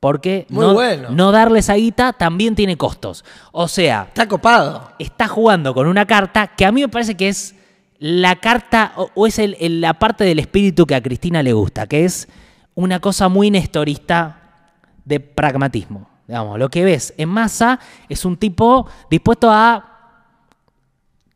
porque 0.00 0.46
Muy 0.50 0.66
no, 0.66 0.74
bueno. 0.74 1.08
no 1.10 1.32
darle 1.32 1.60
esa 1.60 1.74
guita 1.74 2.12
también 2.12 2.54
tiene 2.54 2.76
costos. 2.76 3.24
O 3.52 3.66
sea, 3.66 4.04
Está 4.08 4.28
copado. 4.28 4.92
está 4.98 5.28
jugando 5.28 5.72
con 5.74 5.86
una 5.86 6.06
carta 6.06 6.46
que 6.48 6.64
a 6.66 6.72
mí 6.72 6.82
me 6.82 6.88
parece 6.88 7.16
que 7.16 7.28
es 7.28 7.54
la 8.00 8.36
carta 8.36 8.92
o, 8.96 9.10
o 9.14 9.26
es 9.26 9.38
el- 9.38 9.56
el- 9.60 9.80
la 9.80 9.94
parte 9.94 10.24
del 10.24 10.38
espíritu 10.40 10.86
que 10.86 10.94
a 10.96 11.02
Cristina 11.02 11.42
le 11.42 11.52
gusta, 11.52 11.86
que 11.86 12.04
es 12.04 12.28
una 12.74 12.98
cosa 12.98 13.28
muy 13.28 13.50
nestorista 13.50 14.40
de 15.04 15.20
pragmatismo. 15.20 16.08
Digamos, 16.26 16.58
lo 16.58 16.68
que 16.70 16.82
ves 16.84 17.12
en 17.18 17.28
masa 17.28 17.78
es 18.08 18.24
un 18.24 18.36
tipo 18.36 18.88
dispuesto 19.10 19.50
a 19.50 19.86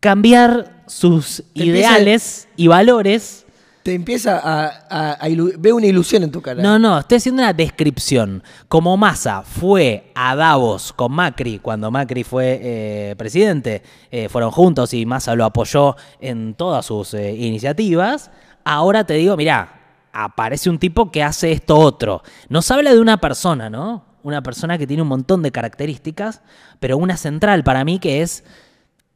cambiar 0.00 0.82
sus 0.86 1.42
ideales 1.54 2.48
y 2.56 2.66
valores. 2.68 3.43
Te 3.84 3.92
empieza 3.92 4.40
a, 4.42 5.12
a, 5.12 5.28
una 5.28 5.86
ilusión 5.86 6.22
en 6.22 6.30
tu 6.30 6.40
cara. 6.40 6.62
No, 6.62 6.78
no, 6.78 7.00
estoy 7.00 7.18
haciendo 7.18 7.42
una 7.42 7.52
descripción. 7.52 8.42
Como 8.66 8.96
Massa 8.96 9.42
fue 9.42 10.10
a 10.14 10.34
Davos 10.34 10.94
con 10.94 11.12
Macri 11.12 11.58
cuando 11.58 11.90
Macri 11.90 12.24
fue 12.24 12.60
eh, 12.62 13.14
presidente, 13.18 13.82
eh, 14.10 14.30
fueron 14.30 14.52
juntos 14.52 14.94
y 14.94 15.04
Massa 15.04 15.34
lo 15.34 15.44
apoyó 15.44 15.96
en 16.18 16.54
todas 16.54 16.86
sus 16.86 17.12
eh, 17.12 17.34
iniciativas, 17.34 18.30
ahora 18.64 19.04
te 19.04 19.12
digo, 19.12 19.36
mirá, 19.36 19.82
aparece 20.14 20.70
un 20.70 20.78
tipo 20.78 21.10
que 21.10 21.22
hace 21.22 21.52
esto 21.52 21.76
otro. 21.76 22.22
Nos 22.48 22.70
habla 22.70 22.94
de 22.94 23.00
una 23.00 23.18
persona, 23.18 23.68
¿no? 23.68 24.06
Una 24.22 24.42
persona 24.42 24.78
que 24.78 24.86
tiene 24.86 25.02
un 25.02 25.08
montón 25.08 25.42
de 25.42 25.52
características, 25.52 26.40
pero 26.80 26.96
una 26.96 27.18
central 27.18 27.62
para 27.64 27.84
mí 27.84 27.98
que 27.98 28.22
es 28.22 28.44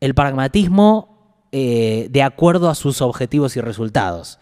el 0.01 0.15
pragmatismo 0.15 1.17
de 1.51 2.23
acuerdo 2.23 2.69
a 2.69 2.75
sus 2.75 3.01
objetivos 3.01 3.57
y 3.57 3.63
resultados. 3.63 4.39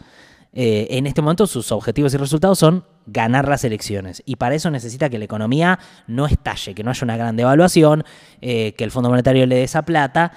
Eh, 0.59 0.97
en 0.97 1.07
este 1.07 1.21
momento 1.21 1.47
sus 1.47 1.71
objetivos 1.71 2.15
y 2.15 2.17
resultados 2.17 2.59
son 2.59 2.87
ganar 3.05 3.47
las 3.47 3.63
elecciones 3.65 4.23
y 4.25 4.37
para 4.37 4.55
eso 4.55 4.71
necesita 4.71 5.11
que 5.11 5.19
la 5.19 5.27
economía 5.27 5.79
no 6.07 6.25
estalle, 6.25 6.75
que 6.75 6.83
no 6.83 6.91
haya 6.91 7.05
una 7.05 7.19
gran 7.19 7.37
devaluación, 7.37 8.05
eh, 8.41 8.73
que 8.73 8.85
el 8.85 8.91
Fondo 8.91 9.11
Monetario 9.11 9.45
le 9.45 9.57
dé 9.57 9.65
esa 9.65 9.83
plata 9.83 10.33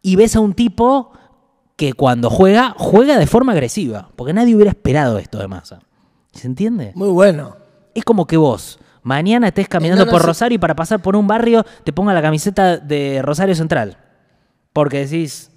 y 0.00 0.16
ves 0.16 0.36
a 0.36 0.40
un 0.40 0.54
tipo 0.54 1.12
que 1.76 1.92
cuando 1.92 2.30
juega, 2.30 2.74
juega 2.78 3.18
de 3.18 3.26
forma 3.26 3.52
agresiva, 3.52 4.08
porque 4.16 4.32
nadie 4.32 4.54
hubiera 4.54 4.70
esperado 4.70 5.18
esto 5.18 5.38
de 5.38 5.48
masa. 5.48 5.80
¿Se 6.32 6.46
entiende? 6.46 6.92
Muy 6.94 7.10
bueno. 7.10 7.56
Es 7.94 8.04
como 8.04 8.26
que 8.26 8.38
vos 8.38 8.78
mañana 9.02 9.48
estés 9.48 9.68
caminando 9.68 10.06
No, 10.06 10.12
no, 10.12 10.16
por. 10.16 10.24
Rosario 10.24 10.56
y 10.56 10.58
para 10.58 10.74
pasar 10.74 11.02
por 11.02 11.14
un 11.14 11.26
barrio 11.26 11.66
te 11.84 11.92
ponga 11.92 12.14
la 12.14 12.22
camiseta 12.22 12.78
de 12.78 13.20
Rosario 13.20 13.54
Central. 13.54 13.98
Porque 14.72 15.00
decís, 15.00 15.51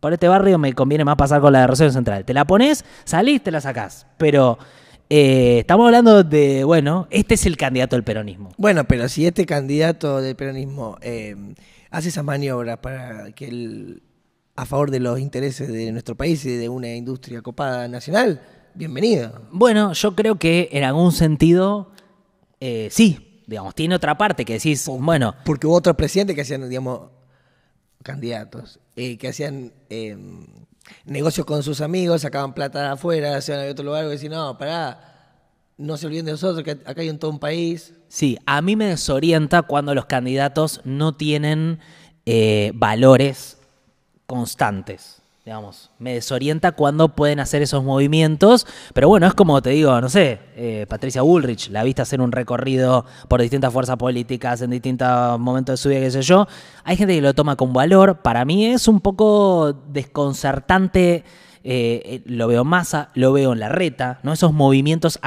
por 0.00 0.12
este 0.12 0.28
barrio 0.28 0.58
me 0.58 0.72
conviene 0.72 1.04
más 1.04 1.16
pasar 1.16 1.40
con 1.40 1.52
la 1.52 1.60
de 1.60 1.66
Rosario 1.66 1.92
Central. 1.92 2.24
Te 2.24 2.34
la 2.34 2.44
pones, 2.44 2.84
salís, 3.04 3.42
te 3.42 3.50
la 3.50 3.60
sacás. 3.60 4.06
Pero 4.16 4.58
eh, 5.08 5.58
estamos 5.60 5.86
hablando 5.86 6.24
de, 6.24 6.64
bueno, 6.64 7.06
este 7.10 7.34
es 7.34 7.46
el 7.46 7.56
candidato 7.56 7.96
del 7.96 8.04
peronismo. 8.04 8.50
Bueno, 8.56 8.84
pero 8.84 9.08
si 9.08 9.26
este 9.26 9.46
candidato 9.46 10.20
del 10.20 10.36
peronismo 10.36 10.98
eh, 11.00 11.36
hace 11.90 12.08
esas 12.08 12.24
maniobras 12.24 12.78
para 12.78 13.30
que 13.32 13.46
el, 13.48 14.02
a 14.56 14.66
favor 14.66 14.90
de 14.90 15.00
los 15.00 15.20
intereses 15.20 15.68
de 15.68 15.92
nuestro 15.92 16.16
país 16.16 16.44
y 16.44 16.56
de 16.56 16.68
una 16.68 16.94
industria 16.94 17.42
copada 17.42 17.86
nacional, 17.88 18.40
bienvenido. 18.74 19.42
Bueno, 19.52 19.92
yo 19.92 20.14
creo 20.16 20.38
que 20.38 20.68
en 20.72 20.84
algún 20.84 21.12
sentido, 21.12 21.92
eh, 22.60 22.88
sí. 22.90 23.22
Digamos, 23.46 23.76
tiene 23.76 23.94
otra 23.94 24.18
parte 24.18 24.44
que 24.44 24.54
decís, 24.54 24.88
bueno, 24.88 25.36
Porque 25.44 25.68
hubo 25.68 25.76
otros 25.76 25.94
presidentes 25.94 26.34
que 26.34 26.42
hacían, 26.42 26.68
digamos, 26.68 27.10
candidatos, 28.02 28.80
eh, 28.96 29.18
que 29.18 29.28
hacían 29.28 29.72
eh, 29.90 30.16
negocios 31.04 31.46
con 31.46 31.62
sus 31.62 31.80
amigos, 31.80 32.22
sacaban 32.22 32.54
plata 32.54 32.92
afuera, 32.92 33.40
se 33.40 33.52
iban 33.52 33.66
a 33.66 33.70
otro 33.70 33.84
lugar 33.84 34.06
y 34.06 34.08
decían, 34.08 34.32
no, 34.32 34.56
pará, 34.58 35.06
no 35.76 35.96
se 35.96 36.06
olviden 36.06 36.26
de 36.26 36.32
nosotros, 36.32 36.64
que 36.64 36.70
acá 36.70 37.00
hay 37.00 37.08
en 37.08 37.18
todo 37.18 37.30
un 37.30 37.38
país. 37.38 37.94
Sí, 38.08 38.38
a 38.46 38.62
mí 38.62 38.76
me 38.76 38.86
desorienta 38.86 39.62
cuando 39.62 39.94
los 39.94 40.06
candidatos 40.06 40.80
no 40.84 41.14
tienen 41.14 41.78
eh, 42.24 42.72
valores 42.74 43.58
constantes. 44.26 45.22
Digamos, 45.46 45.92
me 46.00 46.14
desorienta 46.14 46.72
cuando 46.72 47.14
pueden 47.14 47.38
hacer 47.38 47.62
esos 47.62 47.84
movimientos, 47.84 48.66
pero 48.92 49.06
bueno, 49.06 49.28
es 49.28 49.34
como 49.34 49.62
te 49.62 49.70
digo, 49.70 50.00
no 50.00 50.08
sé, 50.08 50.40
eh, 50.56 50.86
Patricia 50.88 51.22
Bullrich, 51.22 51.70
la 51.70 51.84
viste 51.84 52.02
hacer 52.02 52.20
un 52.20 52.32
recorrido 52.32 53.04
por 53.28 53.40
distintas 53.40 53.72
fuerzas 53.72 53.96
políticas 53.96 54.60
en 54.62 54.70
distintos 54.70 55.38
momentos 55.38 55.74
de 55.74 55.76
su 55.76 55.88
vida, 55.88 56.00
qué 56.00 56.10
sé 56.10 56.22
yo. 56.22 56.48
Hay 56.82 56.96
gente 56.96 57.14
que 57.14 57.20
lo 57.20 57.32
toma 57.32 57.54
con 57.54 57.72
valor, 57.72 58.22
para 58.22 58.44
mí 58.44 58.66
es 58.66 58.88
un 58.88 58.98
poco 58.98 59.72
desconcertante 59.92 61.22
eh, 61.62 62.02
eh, 62.04 62.22
lo 62.24 62.48
veo 62.48 62.62
en 62.62 62.68
masa, 62.68 63.10
lo 63.14 63.32
veo 63.32 63.52
en 63.52 63.60
la 63.60 63.68
reta, 63.68 64.18
¿no? 64.24 64.32
Esos 64.32 64.52
movimientos 64.52 65.20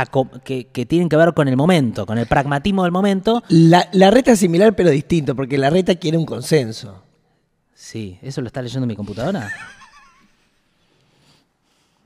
que 0.43 0.85
tienen 0.85 1.07
que 1.07 1.15
ver 1.15 1.33
con 1.33 1.47
el 1.47 1.55
momento, 1.55 2.05
con 2.05 2.17
el 2.17 2.27
pragmatismo 2.27 2.83
del 2.83 2.91
momento. 2.91 3.41
La, 3.47 3.87
la 3.93 4.11
reta 4.11 4.33
es 4.33 4.39
similar 4.39 4.75
pero 4.75 4.89
distinto, 4.89 5.33
porque 5.33 5.57
la 5.57 5.69
reta 5.69 5.95
quiere 5.95 6.17
un 6.17 6.25
consenso. 6.25 7.03
Sí, 7.73 8.19
¿eso 8.21 8.41
lo 8.41 8.47
está 8.47 8.61
leyendo 8.61 8.85
mi 8.85 8.97
computadora? 8.97 9.49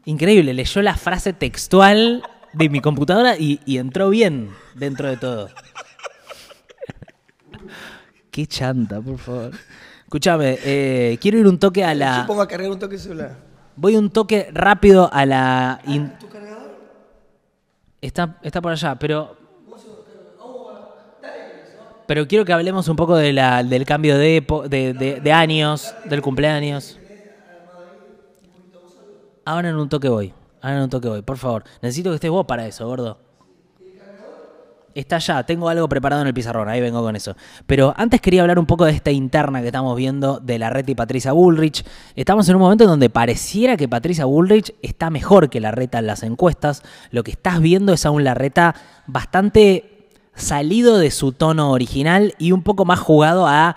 Increíble, 0.05 0.53
leyó 0.53 0.81
la 0.81 0.95
frase 0.95 1.33
textual 1.33 2.23
de 2.53 2.69
mi 2.69 2.81
computadora 2.81 3.37
y, 3.37 3.59
y 3.65 3.77
entró 3.77 4.09
bien 4.09 4.49
dentro 4.75 5.07
de 5.09 5.17
todo. 5.17 5.49
Qué 8.31 8.45
chanta, 8.47 8.99
por 9.01 9.17
favor. 9.17 9.51
Escúchame, 10.03 10.57
eh, 10.63 11.17
quiero 11.21 11.37
ir 11.39 11.47
un 11.47 11.57
toque 11.59 11.83
a 11.83 11.93
Yo 11.93 11.99
la. 11.99 12.23
pongo 12.27 12.41
a 12.41 12.47
cargar 12.47 12.69
un 12.71 12.79
toque 12.79 12.97
celular. 12.97 13.35
Voy 13.75 13.95
un 13.95 14.09
toque 14.09 14.49
rápido 14.53 15.09
a 15.11 15.25
la. 15.25 15.79
in- 15.87 16.11
Está, 18.01 18.37
está 18.43 18.61
por 18.61 18.71
allá, 18.73 18.95
pero. 18.99 19.37
Pero 22.05 22.27
quiero 22.27 22.43
que 22.43 22.51
hablemos 22.51 22.89
un 22.89 22.97
poco 22.97 23.15
de 23.15 23.31
la, 23.31 23.63
del 23.63 23.85
cambio 23.85 24.17
de, 24.17 24.45
epo- 24.45 24.67
de, 24.67 24.93
de- 24.93 25.21
de 25.21 25.31
años, 25.31 25.95
del 26.03 26.21
cumpleaños. 26.21 26.99
Ahora 29.45 29.69
en 29.69 29.75
un 29.75 29.89
toque 29.89 30.09
voy. 30.09 30.33
Ahora 30.61 30.77
en 30.77 30.83
un 30.83 30.89
toque 30.89 31.09
voy, 31.09 31.21
por 31.21 31.37
favor. 31.37 31.63
Necesito 31.81 32.09
que 32.09 32.15
estés 32.15 32.31
vos 32.31 32.45
para 32.45 32.65
eso, 32.67 32.87
gordo. 32.87 33.17
Está 34.95 35.17
ya, 35.17 35.43
tengo 35.43 35.69
algo 35.69 35.89
preparado 35.89 36.21
en 36.21 36.27
el 36.27 36.35
pizarrón, 36.35 36.69
ahí 36.69 36.79
vengo 36.79 37.01
con 37.01 37.15
eso. 37.15 37.35
Pero 37.65 37.95
antes 37.97 38.21
quería 38.21 38.41
hablar 38.41 38.59
un 38.59 38.67
poco 38.67 38.85
de 38.85 38.91
esta 38.91 39.09
interna 39.09 39.59
que 39.61 39.67
estamos 39.67 39.97
viendo 39.97 40.39
de 40.39 40.59
la 40.59 40.69
reta 40.69 40.91
y 40.91 40.95
Patricia 40.95 41.31
Bullrich. 41.31 41.83
Estamos 42.15 42.47
en 42.47 42.55
un 42.55 42.61
momento 42.61 42.85
donde 42.85 43.09
pareciera 43.09 43.75
que 43.75 43.87
Patricia 43.87 44.25
Bullrich 44.25 44.75
está 44.83 45.09
mejor 45.09 45.49
que 45.49 45.59
la 45.59 45.71
reta 45.71 45.97
en 45.97 46.05
las 46.05 46.21
encuestas. 46.21 46.83
Lo 47.09 47.23
que 47.23 47.31
estás 47.31 47.59
viendo 47.59 47.93
es 47.93 48.05
aún 48.05 48.23
la 48.23 48.35
reta 48.35 48.75
bastante 49.07 50.09
salido 50.35 50.99
de 50.99 51.09
su 51.09 51.31
tono 51.31 51.71
original 51.71 52.35
y 52.37 52.51
un 52.51 52.61
poco 52.61 52.85
más 52.85 52.99
jugado 52.99 53.47
a 53.47 53.75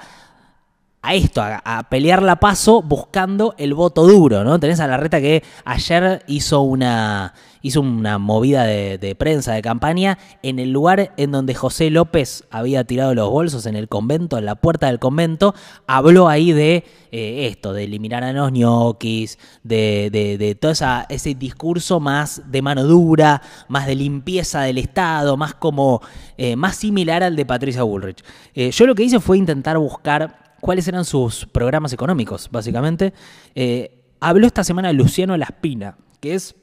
a 1.07 1.15
esto, 1.15 1.41
a, 1.41 1.87
pelear 1.89 2.21
la 2.21 2.41
paso 2.41 2.83
buscando 2.83 3.55
el 3.59 3.75
voto 3.75 4.09
duro, 4.09 4.43
¿no? 4.43 4.59
Tenés 4.59 4.81
a 4.81 4.89
la 4.89 4.97
reta 4.97 5.21
que 5.21 5.45
ayer 5.65 6.25
hizo 6.27 6.63
una, 6.63 7.33
hizo 7.63 7.81
una 7.81 8.19
movida 8.19 8.65
de, 8.65 9.15
prensa, 9.17 9.53
de 9.53 9.63
campaña, 9.63 10.19
en 10.43 10.59
el 10.59 10.73
lugar 10.73 11.13
en 11.17 11.31
donde 11.31 11.55
José 11.55 11.91
López 11.91 12.43
había 12.51 12.83
tirado 12.83 13.15
los 13.15 13.31
bolsos, 13.31 13.67
en 13.67 13.77
el 13.77 13.89
convento, 13.89 14.37
en 14.37 14.47
la 14.47 14.57
puerta 14.57 14.89
del 14.89 14.99
convento, 14.99 15.55
habló 15.87 16.29
ahí 16.29 16.51
de 16.51 16.83
eh, 17.13 17.47
esto, 17.47 17.73
de 17.73 17.85
eliminar 17.85 18.25
a 18.25 18.33
los 18.33 18.51
ñoquis, 18.51 19.39
de, 19.63 20.11
de, 20.11 20.55
todo 20.57 20.73
ese 21.09 21.35
discurso 21.37 22.01
más 22.01 22.43
de 22.51 22.63
mano 22.63 22.83
dura, 22.83 23.43
más 23.69 23.87
de 23.87 23.95
limpieza 23.95 24.63
del 24.63 24.79
Estado, 24.79 25.37
más 25.37 25.55
como, 25.55 26.01
eh, 26.37 26.57
más 26.57 26.75
similar 26.75 27.23
al 27.23 27.37
de 27.37 27.47
Patricia 27.47 27.85
Bullrich. 27.85 28.25
Eh, 28.57 28.73
yo 28.73 28.87
lo 28.87 28.97
que 28.97 29.05
hice 29.05 29.21
fue 29.21 29.39
intentar 29.39 29.79
buscar 29.79 30.46
cuáles 30.67 30.89
eran 30.89 31.05
sus 31.05 31.47
programas 31.47 31.93
económicos, 31.93 32.49
básicamente. 32.51 33.15
Eh, 33.55 34.03
habló 34.19 34.49
esta 34.49 34.65
semana 34.65 34.93
Luciano 34.93 35.37
Laspina, 35.37 35.97
que 36.19 36.35
es, 36.35 36.57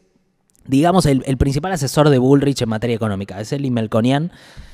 digamos, 0.67 1.05
el, 1.05 1.37
principal 1.37 1.71
asesor 1.71 2.09
de 2.09 2.17
Bullrich 2.17 2.61
en 2.61 2.67
materia 2.67 2.97
económica. 2.97 3.39
Es 3.39 3.53
el 3.53 3.71
Melconian. 3.71 4.33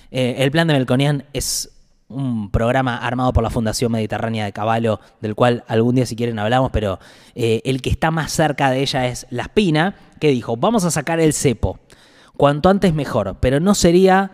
Eh, 0.09 0.37
el 0.39 0.49
plan 0.49 0.67
de 0.67 0.73
Melconian 0.73 1.25
es 1.31 1.69
un 2.07 2.49
programa 2.49 2.97
armado 2.97 3.31
por 3.31 3.43
la 3.43 3.51
Fundación 3.51 3.91
Mediterránea 3.91 4.45
de 4.45 4.51
Caballo, 4.51 4.99
del 5.21 5.35
cual 5.35 5.63
algún 5.67 5.93
día 5.93 6.07
si 6.07 6.15
quieren 6.15 6.39
hablamos, 6.39 6.71
pero 6.71 6.97
eh, 7.35 7.61
el 7.65 7.83
que 7.83 7.91
está 7.91 8.09
más 8.09 8.31
cerca 8.31 8.71
de 8.71 8.81
ella 8.81 9.05
es 9.05 9.27
Laspina, 9.29 9.95
que 10.19 10.29
dijo, 10.29 10.57
vamos 10.57 10.85
a 10.85 10.91
sacar 10.91 11.19
el 11.19 11.33
cepo, 11.33 11.77
cuanto 12.35 12.69
antes 12.69 12.95
mejor, 12.95 13.37
pero 13.39 13.59
no 13.59 13.75
sería 13.75 14.31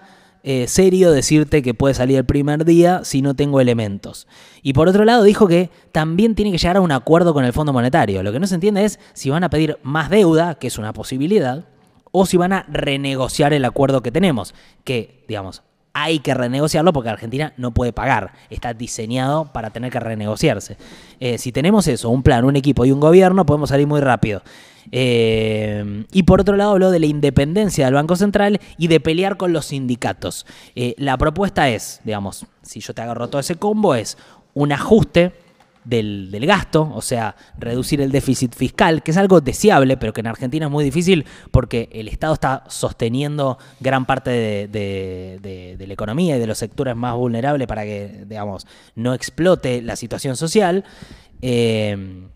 eh, 0.48 0.68
serio 0.68 1.12
decirte 1.12 1.64
que 1.64 1.74
puede 1.74 1.96
salir 1.96 2.18
el 2.18 2.26
primer 2.26 2.66
día 2.66 3.04
si 3.04 3.24
no 3.24 3.36
tengo 3.36 3.60
elementos. 3.60 4.28
Y 4.62 4.74
por 4.74 4.88
otro 4.88 5.04
lado 5.04 5.24
dijo 5.24 5.48
que 5.48 5.72
también 5.92 6.36
tiene 6.36 6.52
que 6.52 6.60
llegar 6.60 6.78
a 6.78 6.82
un 6.82 6.92
acuerdo 6.92 7.34
con 7.34 7.46
el 7.46 7.52
Fondo 7.52 7.74
Monetario. 7.74 8.22
Lo 8.22 8.32
que 8.32 8.40
no 8.40 8.46
se 8.46 8.54
entiende 8.54 8.86
es 8.86 9.00
si 9.14 9.32
van 9.32 9.44
a 9.44 9.50
pedir 9.50 9.80
más 9.82 10.12
deuda, 10.12 10.54
que 10.54 10.68
es 10.68 10.78
una 10.78 10.94
posibilidad, 10.94 11.66
o 12.12 12.28
si 12.28 12.38
van 12.38 12.54
a 12.54 12.64
renegociar 12.70 13.54
el 13.54 13.66
acuerdo 13.66 14.04
que 14.04 14.12
tenemos, 14.12 14.54
que, 14.84 15.26
digamos, 15.28 15.64
hay 15.94 16.20
que 16.20 16.36
renegociarlo 16.36 16.94
porque 16.94 17.10
Argentina 17.10 17.54
no 17.58 17.74
puede 17.74 17.92
pagar. 17.92 18.34
Está 18.52 18.76
diseñado 18.76 19.52
para 19.52 19.72
tener 19.72 19.92
que 19.92 20.00
renegociarse. 20.00 20.78
Eh, 21.20 21.40
si 21.40 21.54
tenemos 21.54 21.88
eso, 21.88 22.12
un 22.12 22.22
plan, 22.22 22.46
un 22.46 22.56
equipo 22.56 22.86
y 22.86 22.92
un 22.92 23.00
gobierno, 23.00 23.48
podemos 23.48 23.70
salir 23.70 23.88
muy 23.88 24.00
rápido. 24.00 24.44
Eh, 24.92 26.06
y 26.12 26.24
por 26.24 26.42
otro 26.42 26.56
lado 26.56 26.72
habló 26.72 26.92
de 26.92 27.00
la 27.00 27.06
independencia 27.06 27.86
del 27.86 27.94
Banco 27.94 28.16
Central 28.16 28.60
y 28.78 28.88
de 28.88 29.00
pelear 29.00 29.38
con 29.38 29.54
los 29.54 29.68
sindicatos. 29.68 30.46
Eh, 30.76 30.96
la 30.98 31.18
propuesta 31.18 31.70
es, 31.70 32.02
digamos, 32.04 32.46
si 32.62 32.80
yo 32.80 32.94
te 32.94 33.02
agarro 33.02 33.28
todo 33.30 33.40
ese 33.40 33.56
combo, 33.56 33.96
es 33.96 34.18
un 34.54 34.72
ajuste 34.72 35.34
del, 35.86 36.46
gasto, 36.46 36.92
o 36.94 37.02
sea, 37.02 37.36
reducir 37.58 38.02
el 38.02 38.12
déficit 38.12 38.56
fiscal, 38.56 39.04
que 39.04 39.12
es 39.12 39.18
algo 39.18 39.40
deseable, 39.40 39.98
pero 39.98 40.14
que 40.14 40.22
en 40.22 40.28
Argentina 40.28 40.66
es 40.66 40.72
muy 40.72 40.84
difícil 40.84 41.26
porque 41.52 41.90
el 41.92 42.08
Estado 42.08 42.34
está 42.34 42.64
sosteniendo 42.68 43.58
gran 43.80 44.06
parte 44.06 44.32
de, 44.32 45.78
la 45.80 45.94
economía 45.94 46.38
y 46.38 46.40
de 46.40 46.48
los 46.48 46.58
sectores 46.58 46.96
más 46.96 47.16
vulnerables 47.16 47.68
para 47.68 47.84
que, 47.84 48.24
digamos, 48.28 48.66
no 48.96 49.14
explote 49.14 49.82
la 49.82 49.96
situación 49.96 50.36
social. 50.36 50.84
Eh, 51.42 52.28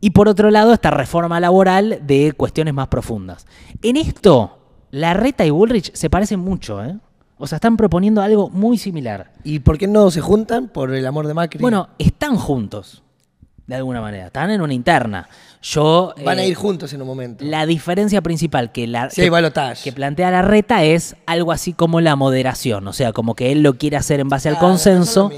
y 0.00 0.10
por 0.10 0.28
otro 0.28 0.50
lado, 0.50 0.72
esta 0.72 0.90
reforma 0.90 1.40
laboral 1.40 2.00
de 2.02 2.32
cuestiones 2.32 2.74
más 2.74 2.88
profundas. 2.88 3.46
En 3.82 3.96
esto, 3.96 4.58
la 4.90 5.14
Reta 5.14 5.44
y 5.44 5.50
Bullrich 5.50 5.92
se 5.94 6.08
parecen 6.08 6.40
mucho, 6.40 6.82
¿eh? 6.82 6.96
O 7.42 7.46
sea, 7.46 7.56
están 7.56 7.76
proponiendo 7.76 8.20
algo 8.20 8.50
muy 8.50 8.76
similar. 8.76 9.32
¿Y 9.44 9.60
por 9.60 9.78
qué 9.78 9.86
no 9.86 10.10
se 10.10 10.20
juntan? 10.20 10.68
Por 10.68 10.92
el 10.92 11.06
amor 11.06 11.26
de 11.26 11.32
Macri. 11.32 11.58
Bueno, 11.58 11.88
están 11.98 12.36
juntos, 12.36 13.02
de 13.66 13.76
alguna 13.76 14.02
manera. 14.02 14.26
Están 14.26 14.50
en 14.50 14.60
una 14.60 14.74
interna. 14.74 15.26
Yo, 15.62 16.12
Van 16.22 16.38
a 16.38 16.42
eh, 16.42 16.48
ir 16.48 16.54
juntos 16.54 16.92
en 16.92 17.00
un 17.00 17.06
momento. 17.06 17.42
La 17.42 17.64
diferencia 17.64 18.20
principal 18.20 18.72
que, 18.72 18.86
la, 18.86 19.08
que, 19.08 19.30
que, 19.82 19.92
plantea 19.92 20.30
la 20.30 20.42
reta 20.42 20.84
es 20.84 21.16
algo 21.24 21.52
así 21.52 21.72
como 21.72 22.02
la 22.02 22.14
moderación. 22.14 22.86
O 22.86 22.92
sea, 22.92 23.14
como 23.14 23.34
que 23.34 23.52
él 23.52 23.62
lo 23.62 23.78
quiere 23.78 23.96
hacer 23.96 24.20
en 24.20 24.28
base 24.28 24.50
al 24.50 24.58
consenso. 24.58 25.30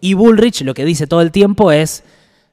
Y 0.00 0.14
Bullrich 0.14 0.62
lo 0.62 0.74
que 0.74 0.84
dice 0.84 1.08
todo 1.08 1.22
el 1.22 1.32
tiempo 1.32 1.72
es 1.72 2.04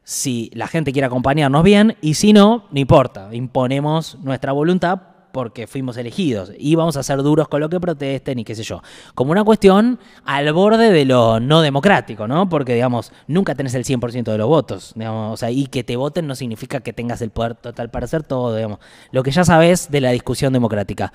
si 0.09 0.49
la 0.55 0.67
gente 0.67 0.91
quiere 0.91 1.05
acompañarnos 1.05 1.61
bien 1.61 1.95
y 2.01 2.15
si 2.15 2.33
no, 2.33 2.65
no 2.71 2.79
importa. 2.79 3.29
Imponemos 3.31 4.17
nuestra 4.23 4.53
voluntad 4.53 5.01
porque 5.31 5.67
fuimos 5.67 5.97
elegidos 5.97 6.51
y 6.57 6.73
vamos 6.73 6.97
a 6.97 7.03
ser 7.03 7.21
duros 7.21 7.47
con 7.47 7.59
lo 7.59 7.69
que 7.69 7.79
protesten 7.79 8.39
y 8.39 8.43
qué 8.43 8.55
sé 8.55 8.63
yo. 8.63 8.81
Como 9.13 9.33
una 9.33 9.43
cuestión 9.43 9.99
al 10.25 10.51
borde 10.51 10.91
de 10.91 11.05
lo 11.05 11.39
no 11.39 11.61
democrático, 11.61 12.27
¿no? 12.27 12.49
Porque, 12.49 12.73
digamos, 12.73 13.11
nunca 13.27 13.53
tenés 13.53 13.75
el 13.75 13.85
100% 13.85 14.23
de 14.23 14.37
los 14.39 14.47
votos, 14.47 14.93
digamos, 14.95 15.43
y 15.47 15.67
que 15.67 15.83
te 15.83 15.95
voten 15.95 16.25
no 16.25 16.33
significa 16.33 16.79
que 16.79 16.91
tengas 16.91 17.21
el 17.21 17.29
poder 17.29 17.53
total 17.53 17.91
para 17.91 18.05
hacer 18.05 18.23
todo, 18.23 18.55
digamos, 18.55 18.79
lo 19.11 19.21
que 19.21 19.29
ya 19.29 19.43
sabes 19.43 19.91
de 19.91 20.01
la 20.01 20.09
discusión 20.09 20.53
democrática. 20.53 21.13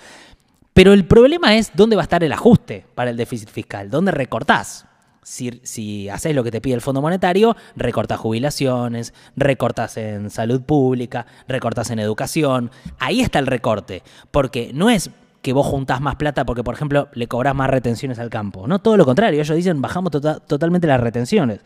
Pero 0.73 0.93
el 0.93 1.05
problema 1.05 1.57
es 1.57 1.73
dónde 1.75 1.97
va 1.97 2.03
a 2.03 2.05
estar 2.05 2.23
el 2.23 2.33
ajuste 2.33 2.87
para 2.95 3.11
el 3.11 3.17
déficit 3.17 3.49
fiscal, 3.49 3.91
dónde 3.91 4.13
recortás 4.13 4.87
si, 5.25 5.61
si 5.65 6.09
haces 6.09 6.35
lo 6.35 6.45
que 6.45 6.53
te 6.53 6.61
pide 6.61 6.75
el 6.75 6.81
Fondo 6.81 7.03
Monetario, 7.03 7.57
recortas 7.75 8.21
jubilaciones, 8.21 9.13
recortas 9.37 9.97
en 9.97 10.31
salud 10.31 10.63
pública, 10.63 11.27
recortas 11.49 11.91
en 11.91 11.99
educación. 11.99 12.71
Ahí 12.99 13.21
está 13.21 13.41
el 13.41 13.47
recorte, 13.47 14.03
porque 14.31 14.71
no 14.73 14.91
es 14.91 15.11
que 15.45 15.53
vos 15.53 15.67
juntás 15.67 16.01
más 16.01 16.17
plata 16.17 16.47
porque, 16.47 16.65
por 16.65 16.75
ejemplo, 16.75 17.09
le 17.13 17.29
cobrás 17.29 17.55
más 17.55 17.69
retenciones 17.69 18.19
al 18.19 18.31
campo. 18.31 18.67
No, 18.67 18.79
todo 18.79 18.97
lo 18.97 19.05
contrario. 19.05 19.43
Ellos 19.43 19.55
dicen, 19.55 19.83
bajamos 19.83 20.11
tota-, 20.11 20.41
totalmente 20.41 20.87
las 20.87 20.99
retenciones. 20.99 21.61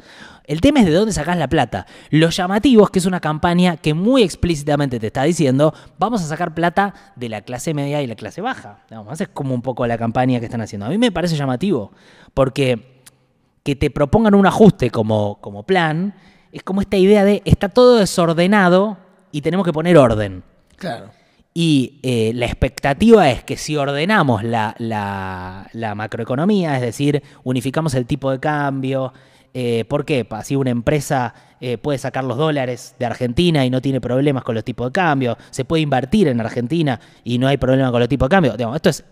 El 0.44 0.60
tema 0.60 0.80
es 0.80 0.86
de 0.86 0.92
dónde 0.92 1.12
sacás 1.12 1.38
la 1.38 1.48
plata. 1.48 1.86
Lo 2.10 2.28
llamativo 2.28 2.82
es 2.82 2.90
que 2.90 2.98
es 2.98 3.06
una 3.06 3.20
campaña 3.20 3.76
que 3.76 3.94
muy 3.94 4.24
explícitamente 4.24 4.98
te 4.98 5.06
está 5.06 5.22
diciendo, 5.22 5.72
vamos 5.96 6.22
a 6.22 6.26
sacar 6.26 6.54
plata 6.54 6.92
de 7.14 7.28
la 7.28 7.42
clase 7.42 7.72
media 7.72 8.02
y 8.02 8.08
la 8.08 8.16
clase 8.16 8.40
baja. 8.40 8.80
es 9.16 9.28
como 9.28 9.54
un 9.54 9.62
poco 9.62 9.86
la 9.86 9.96
campaña 9.96 10.40
que 10.40 10.46
están 10.46 10.60
haciendo. 10.60 10.86
A 10.86 10.88
mí 10.88 10.98
me 10.98 11.12
parece 11.12 11.36
llamativo, 11.36 11.92
porque 12.34 12.97
que 13.68 13.76
te 13.76 13.90
propongan 13.90 14.34
un 14.34 14.46
ajuste 14.46 14.88
como, 14.88 15.42
como 15.42 15.62
plan, 15.64 16.14
es 16.52 16.62
como 16.62 16.80
esta 16.80 16.96
idea 16.96 17.22
de 17.22 17.42
está 17.44 17.68
todo 17.68 17.98
desordenado 17.98 18.96
y 19.30 19.42
tenemos 19.42 19.66
que 19.66 19.74
poner 19.74 19.98
orden. 19.98 20.42
Claro. 20.76 21.10
Y 21.52 22.00
eh, 22.02 22.32
la 22.34 22.46
expectativa 22.46 23.28
es 23.28 23.44
que 23.44 23.58
si 23.58 23.76
ordenamos 23.76 24.42
la, 24.42 24.74
la, 24.78 25.94
macroeconomía, 25.94 26.76
es 26.76 26.80
decir, 26.80 27.22
unificamos 27.44 27.92
el 27.92 28.06
tipo 28.06 28.30
de 28.30 28.40
cambio, 28.40 29.12
eh, 29.52 29.84
¿por 29.86 30.06
qué? 30.06 30.26
Así 30.30 30.56
una 30.56 30.70
empresa 30.70 31.34
eh, 31.60 31.76
puede 31.76 31.98
sacar 31.98 32.24
los 32.24 32.38
dólares 32.38 32.94
de 32.98 33.04
Argentina 33.04 33.66
y 33.66 33.70
no 33.70 33.82
tiene 33.82 34.00
problemas 34.00 34.44
con 34.44 34.54
los 34.54 34.64
tipos 34.64 34.86
de 34.86 34.92
cambio, 34.92 35.36
se 35.50 35.66
puede 35.66 35.82
invertir 35.82 36.28
en 36.28 36.40
Argentina 36.40 36.98
y 37.22 37.36
no 37.36 37.46
hay 37.46 37.58
problema 37.58 37.90
con 37.90 38.00
los 38.00 38.08
tipos 38.08 38.30
de 38.30 38.34
cambio. 38.34 38.52
Digamos, 38.52 38.76
esto 38.76 38.88
es 38.88 39.04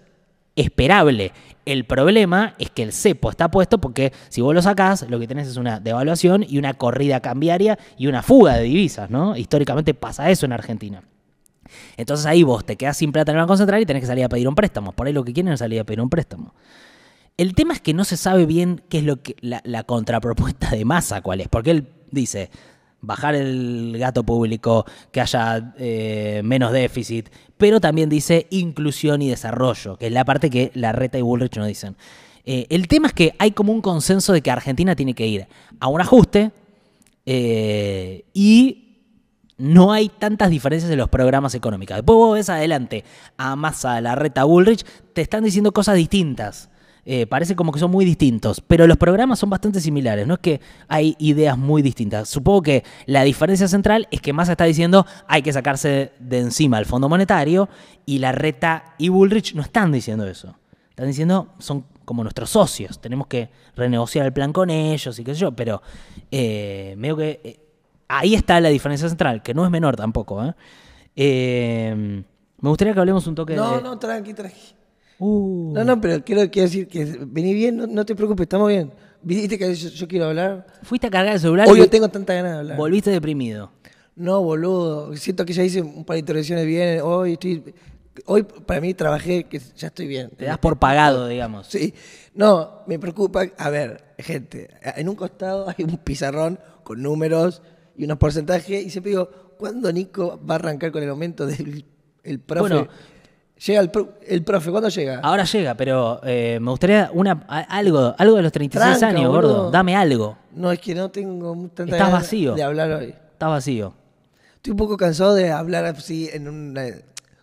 esperable. 0.56 1.32
El 1.64 1.84
problema 1.84 2.54
es 2.58 2.70
que 2.70 2.82
el 2.82 2.92
cepo 2.92 3.30
está 3.30 3.50
puesto 3.50 3.78
porque 3.78 4.12
si 4.28 4.40
vos 4.40 4.54
lo 4.54 4.62
sacás, 4.62 5.08
lo 5.08 5.20
que 5.20 5.26
tenés 5.28 5.48
es 5.48 5.56
una 5.56 5.80
devaluación 5.80 6.44
y 6.48 6.58
una 6.58 6.74
corrida 6.74 7.20
cambiaria 7.20 7.78
y 7.98 8.06
una 8.06 8.22
fuga 8.22 8.56
de 8.56 8.64
divisas, 8.64 9.10
¿no? 9.10 9.36
Históricamente 9.36 9.94
pasa 9.94 10.30
eso 10.30 10.46
en 10.46 10.52
Argentina. 10.52 11.02
Entonces 11.96 12.26
ahí 12.26 12.42
vos 12.42 12.64
te 12.64 12.76
quedás 12.76 12.96
sin 12.96 13.12
plata 13.12 13.32
en 13.32 13.38
el 13.38 13.42
Banco 13.42 13.56
Central 13.56 13.82
y 13.82 13.86
tenés 13.86 14.02
que 14.02 14.06
salir 14.06 14.24
a 14.24 14.28
pedir 14.28 14.48
un 14.48 14.54
préstamo. 14.54 14.92
Por 14.92 15.06
ahí 15.06 15.12
lo 15.12 15.24
que 15.24 15.32
quieren 15.32 15.52
es 15.52 15.58
salir 15.58 15.80
a 15.80 15.84
pedir 15.84 16.00
un 16.00 16.08
préstamo. 16.08 16.54
El 17.36 17.54
tema 17.54 17.74
es 17.74 17.80
que 17.80 17.92
no 17.92 18.04
se 18.04 18.16
sabe 18.16 18.46
bien 18.46 18.82
qué 18.88 18.98
es 18.98 19.04
lo 19.04 19.22
que 19.22 19.36
la, 19.40 19.60
la 19.64 19.82
contrapropuesta 19.82 20.70
de 20.70 20.84
masa 20.84 21.20
cuál 21.20 21.40
es, 21.40 21.48
porque 21.48 21.72
él 21.72 21.88
dice, 22.10 22.50
bajar 23.06 23.34
el 23.34 23.96
gato 23.98 24.24
público, 24.24 24.84
que 25.12 25.20
haya 25.20 25.74
eh, 25.78 26.42
menos 26.44 26.72
déficit, 26.72 27.30
pero 27.56 27.80
también 27.80 28.08
dice 28.08 28.46
inclusión 28.50 29.22
y 29.22 29.30
desarrollo, 29.30 29.96
que 29.96 30.08
es 30.08 30.12
la 30.12 30.24
parte 30.24 30.50
que 30.50 30.72
la 30.74 30.92
Reta 30.92 31.18
y 31.18 31.22
Bullrich 31.22 31.56
no 31.56 31.64
dicen. 31.64 31.96
Eh, 32.44 32.66
el 32.70 32.88
tema 32.88 33.08
es 33.08 33.14
que 33.14 33.34
hay 33.38 33.52
como 33.52 33.72
un 33.72 33.80
consenso 33.80 34.32
de 34.32 34.42
que 34.42 34.50
Argentina 34.50 34.94
tiene 34.94 35.14
que 35.14 35.26
ir 35.26 35.46
a 35.80 35.88
un 35.88 36.00
ajuste 36.00 36.52
eh, 37.24 38.24
y 38.34 38.82
no 39.58 39.92
hay 39.92 40.08
tantas 40.08 40.50
diferencias 40.50 40.90
en 40.90 40.98
los 40.98 41.08
programas 41.08 41.54
económicos. 41.54 41.96
Después 41.96 42.16
vos 42.16 42.34
ves 42.34 42.50
adelante 42.50 43.04
a 43.36 43.56
Massa, 43.56 43.96
a 43.96 44.00
la 44.00 44.14
Reta 44.14 44.44
Bullrich, 44.44 44.84
te 45.12 45.22
están 45.22 45.44
diciendo 45.44 45.72
cosas 45.72 45.96
distintas. 45.96 46.70
Eh, 47.08 47.26
parece 47.28 47.54
como 47.54 47.70
que 47.70 47.78
son 47.78 47.92
muy 47.92 48.04
distintos, 48.04 48.60
pero 48.60 48.88
los 48.88 48.96
programas 48.96 49.38
son 49.38 49.48
bastante 49.48 49.80
similares, 49.80 50.26
no 50.26 50.34
es 50.34 50.40
que 50.40 50.60
hay 50.88 51.14
ideas 51.20 51.56
muy 51.56 51.80
distintas. 51.80 52.28
Supongo 52.28 52.62
que 52.62 52.82
la 53.06 53.22
diferencia 53.22 53.68
central 53.68 54.08
es 54.10 54.20
que 54.20 54.32
Massa 54.32 54.52
está 54.52 54.64
diciendo 54.64 55.06
hay 55.28 55.42
que 55.42 55.52
sacarse 55.52 56.10
de 56.18 56.40
encima 56.40 56.80
el 56.80 56.84
Fondo 56.84 57.08
Monetario 57.08 57.68
y 58.06 58.18
la 58.18 58.32
Reta 58.32 58.96
y 58.98 59.08
Bullrich 59.08 59.54
no 59.54 59.62
están 59.62 59.92
diciendo 59.92 60.26
eso. 60.26 60.56
Están 60.90 61.06
diciendo, 61.06 61.54
son 61.58 61.84
como 62.04 62.22
nuestros 62.24 62.50
socios, 62.50 62.98
tenemos 63.00 63.28
que 63.28 63.50
renegociar 63.76 64.26
el 64.26 64.32
plan 64.32 64.52
con 64.52 64.70
ellos 64.70 65.18
y 65.18 65.22
qué 65.24 65.34
sé 65.34 65.40
yo, 65.40 65.52
pero 65.52 65.82
eh, 66.30 66.94
medio 66.98 67.16
que 67.16 67.40
eh, 67.44 67.60
ahí 68.08 68.34
está 68.34 68.60
la 68.60 68.68
diferencia 68.68 69.08
central, 69.08 69.42
que 69.42 69.54
no 69.54 69.64
es 69.64 69.70
menor 69.70 69.94
tampoco. 69.94 70.44
¿eh? 70.44 70.54
Eh, 71.14 72.24
me 72.58 72.68
gustaría 72.68 72.94
que 72.94 73.00
hablemos 73.00 73.26
un 73.26 73.34
toque 73.34 73.54
No, 73.54 73.76
de... 73.76 73.82
no, 73.82 73.98
tranqui, 73.98 74.34
tranqui. 74.34 74.75
Uh, 75.18 75.72
No, 75.74 75.84
no, 75.84 76.00
pero 76.00 76.22
quiero, 76.24 76.50
quiero 76.50 76.68
decir 76.68 76.88
que 76.88 77.04
vení 77.26 77.54
bien, 77.54 77.76
no, 77.76 77.86
no 77.86 78.04
te 78.04 78.14
preocupes, 78.14 78.44
estamos 78.44 78.68
bien. 78.68 78.92
Viste 79.22 79.58
que 79.58 79.74
yo, 79.74 79.88
yo 79.88 80.08
quiero 80.08 80.26
hablar. 80.26 80.66
Fuiste 80.82 81.06
a 81.06 81.10
cargar 81.10 81.34
el 81.34 81.40
celular 81.40 81.68
Hoy 81.68 81.78
y 81.78 81.80
no 81.80 81.88
tengo 81.88 82.08
tanta 82.08 82.34
ganas 82.34 82.52
de 82.52 82.58
hablar. 82.58 82.76
volviste 82.76 83.10
deprimido. 83.10 83.72
No, 84.14 84.42
boludo. 84.42 85.14
Siento 85.16 85.44
que 85.44 85.52
ya 85.52 85.62
hice 85.62 85.82
un 85.82 86.04
par 86.04 86.14
de 86.14 86.20
intervenciones 86.20 86.64
bien. 86.66 87.00
Hoy 87.02 87.32
estoy. 87.34 87.74
Hoy 88.24 88.44
para 88.44 88.80
mí 88.80 88.94
trabajé 88.94 89.44
que 89.44 89.58
ya 89.76 89.88
estoy 89.88 90.06
bien. 90.06 90.30
Te 90.30 90.46
das 90.46 90.58
por 90.58 90.78
pagado, 90.78 91.28
digamos. 91.28 91.66
Sí. 91.66 91.92
No, 92.34 92.82
me 92.86 92.98
preocupa. 92.98 93.42
A 93.58 93.68
ver, 93.68 94.14
gente, 94.18 94.68
en 94.82 95.08
un 95.08 95.16
costado 95.16 95.68
hay 95.68 95.84
un 95.84 95.98
pizarrón 95.98 96.58
con 96.82 97.02
números 97.02 97.62
y 97.96 98.04
unos 98.04 98.16
porcentajes 98.18 98.86
y 98.86 98.90
siempre 98.90 99.10
digo, 99.10 99.28
¿cuándo 99.58 99.92
Nico 99.92 100.40
va 100.48 100.54
a 100.54 100.58
arrancar 100.58 100.92
con 100.92 101.02
el 101.02 101.10
aumento 101.10 101.46
del 101.46 101.84
el 102.22 102.40
profe? 102.40 102.74
Bueno. 102.74 102.88
Llega 103.64 103.80
el, 103.80 103.90
el 104.26 104.44
profe, 104.44 104.70
¿cuándo 104.70 104.88
llega? 104.88 105.20
Ahora 105.22 105.44
llega, 105.44 105.74
pero 105.74 106.20
eh, 106.24 106.58
me 106.60 106.70
gustaría 106.70 107.10
una, 107.12 107.44
a- 107.48 107.60
algo, 107.60 108.14
algo 108.18 108.36
de 108.36 108.42
los 108.42 108.52
36 108.52 108.98
Tranca, 108.98 109.16
años, 109.18 109.30
boludo. 109.32 109.54
gordo. 109.56 109.70
Dame 109.70 109.96
algo. 109.96 110.36
No, 110.54 110.70
es 110.72 110.78
que 110.80 110.94
no 110.94 111.10
tengo 111.10 111.52
tanta 111.74 111.84
Estás 111.84 111.98
ganas 111.98 112.12
vacío. 112.12 112.54
de 112.54 112.62
hablar 112.62 112.90
hoy. 112.92 113.14
Está 113.32 113.48
vacío. 113.48 113.94
Estoy 114.56 114.70
un 114.72 114.76
poco 114.78 114.96
cansado 114.96 115.34
de 115.34 115.50
hablar 115.52 115.84
así 115.84 116.28
en 116.32 116.48
una, 116.48 116.82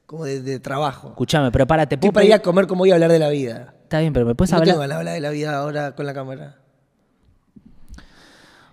como 0.06 0.26
de, 0.26 0.42
de 0.42 0.60
trabajo. 0.60 1.10
Escuchame, 1.10 1.52
pero 1.52 1.66
párate. 1.66 1.96
Estoy 1.96 2.10
¿puedo 2.10 2.14
para 2.16 2.26
ir 2.26 2.34
a 2.34 2.38
pedir- 2.38 2.44
comer 2.44 2.68
como 2.68 2.80
voy 2.80 2.92
a 2.92 2.96
hablar 2.96 3.12
de 3.12 3.20
la 3.20 3.30
vida. 3.30 3.74
Está 3.84 4.00
bien, 4.00 4.12
pero 4.14 4.26
me 4.26 4.36
puedes 4.36 4.52
no 4.52 4.58
hablar. 4.58 4.68
tengo 4.74 4.80
ganas 4.82 4.96
de 4.96 5.00
hablar 5.00 5.14
de 5.14 5.20
la 5.22 5.30
vida 5.30 5.56
ahora 5.58 5.96
con 5.96 6.06
la 6.06 6.14
cámara. 6.14 6.58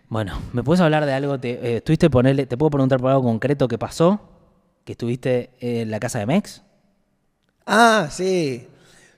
Bueno, 0.08 0.40
¿me 0.52 0.62
puedes 0.64 0.80
hablar 0.80 1.06
de 1.06 1.12
algo? 1.12 1.38
Te, 1.38 1.50
eh, 1.52 1.76
¿estuviste 1.76 2.10
ponerle, 2.10 2.46
¿Te 2.46 2.56
puedo 2.56 2.70
preguntar 2.70 2.98
por 3.00 3.10
algo 3.10 3.22
concreto 3.22 3.68
que 3.68 3.78
pasó? 3.78 4.18
¿Que 4.84 4.92
estuviste 4.92 5.50
en 5.60 5.90
la 5.90 6.00
casa 6.00 6.18
de 6.18 6.26
Mex? 6.26 6.62
Ah, 7.72 8.08
sí. 8.10 8.66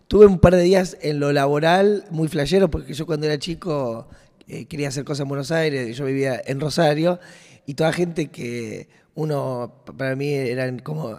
Tuve 0.08 0.26
un 0.26 0.38
par 0.38 0.54
de 0.54 0.62
días 0.62 0.98
en 1.00 1.20
lo 1.20 1.32
laboral 1.32 2.04
muy 2.10 2.28
flashero 2.28 2.70
porque 2.70 2.92
yo 2.92 3.06
cuando 3.06 3.24
era 3.26 3.38
chico 3.38 4.08
eh, 4.46 4.66
quería 4.66 4.88
hacer 4.88 5.04
cosas 5.04 5.22
en 5.22 5.28
Buenos 5.28 5.50
Aires, 5.50 5.96
yo 5.96 6.04
vivía 6.04 6.38
en 6.44 6.60
Rosario 6.60 7.18
y 7.64 7.72
toda 7.74 7.92
gente 7.94 8.26
que 8.30 8.88
uno, 9.14 9.82
para 9.96 10.14
mí 10.14 10.28
eran 10.34 10.80
como 10.80 11.18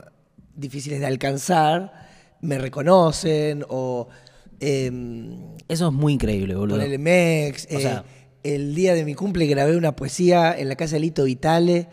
difíciles 0.56 1.00
de 1.00 1.08
alcanzar, 1.08 1.92
me 2.42 2.60
reconocen 2.60 3.66
o... 3.68 4.10
em, 4.60 5.56
Eso 5.68 5.88
es 5.88 5.94
muy 5.94 6.14
increíble, 6.14 6.54
boludo. 6.54 6.78
Ponele 6.78 7.00
Mex. 7.00 7.68
O 7.72 7.78
eh, 7.78 7.82
sea- 7.82 8.06
el 8.44 8.76
día 8.76 8.94
de 8.94 9.06
mi 9.06 9.16
cumple 9.16 9.48
grabé 9.48 9.76
una 9.78 9.96
poesía 9.96 10.56
en 10.56 10.70
la 10.70 10.76
casa 10.76 10.96
de 10.96 11.00
Lito 11.00 11.24
Vitale 11.24 11.88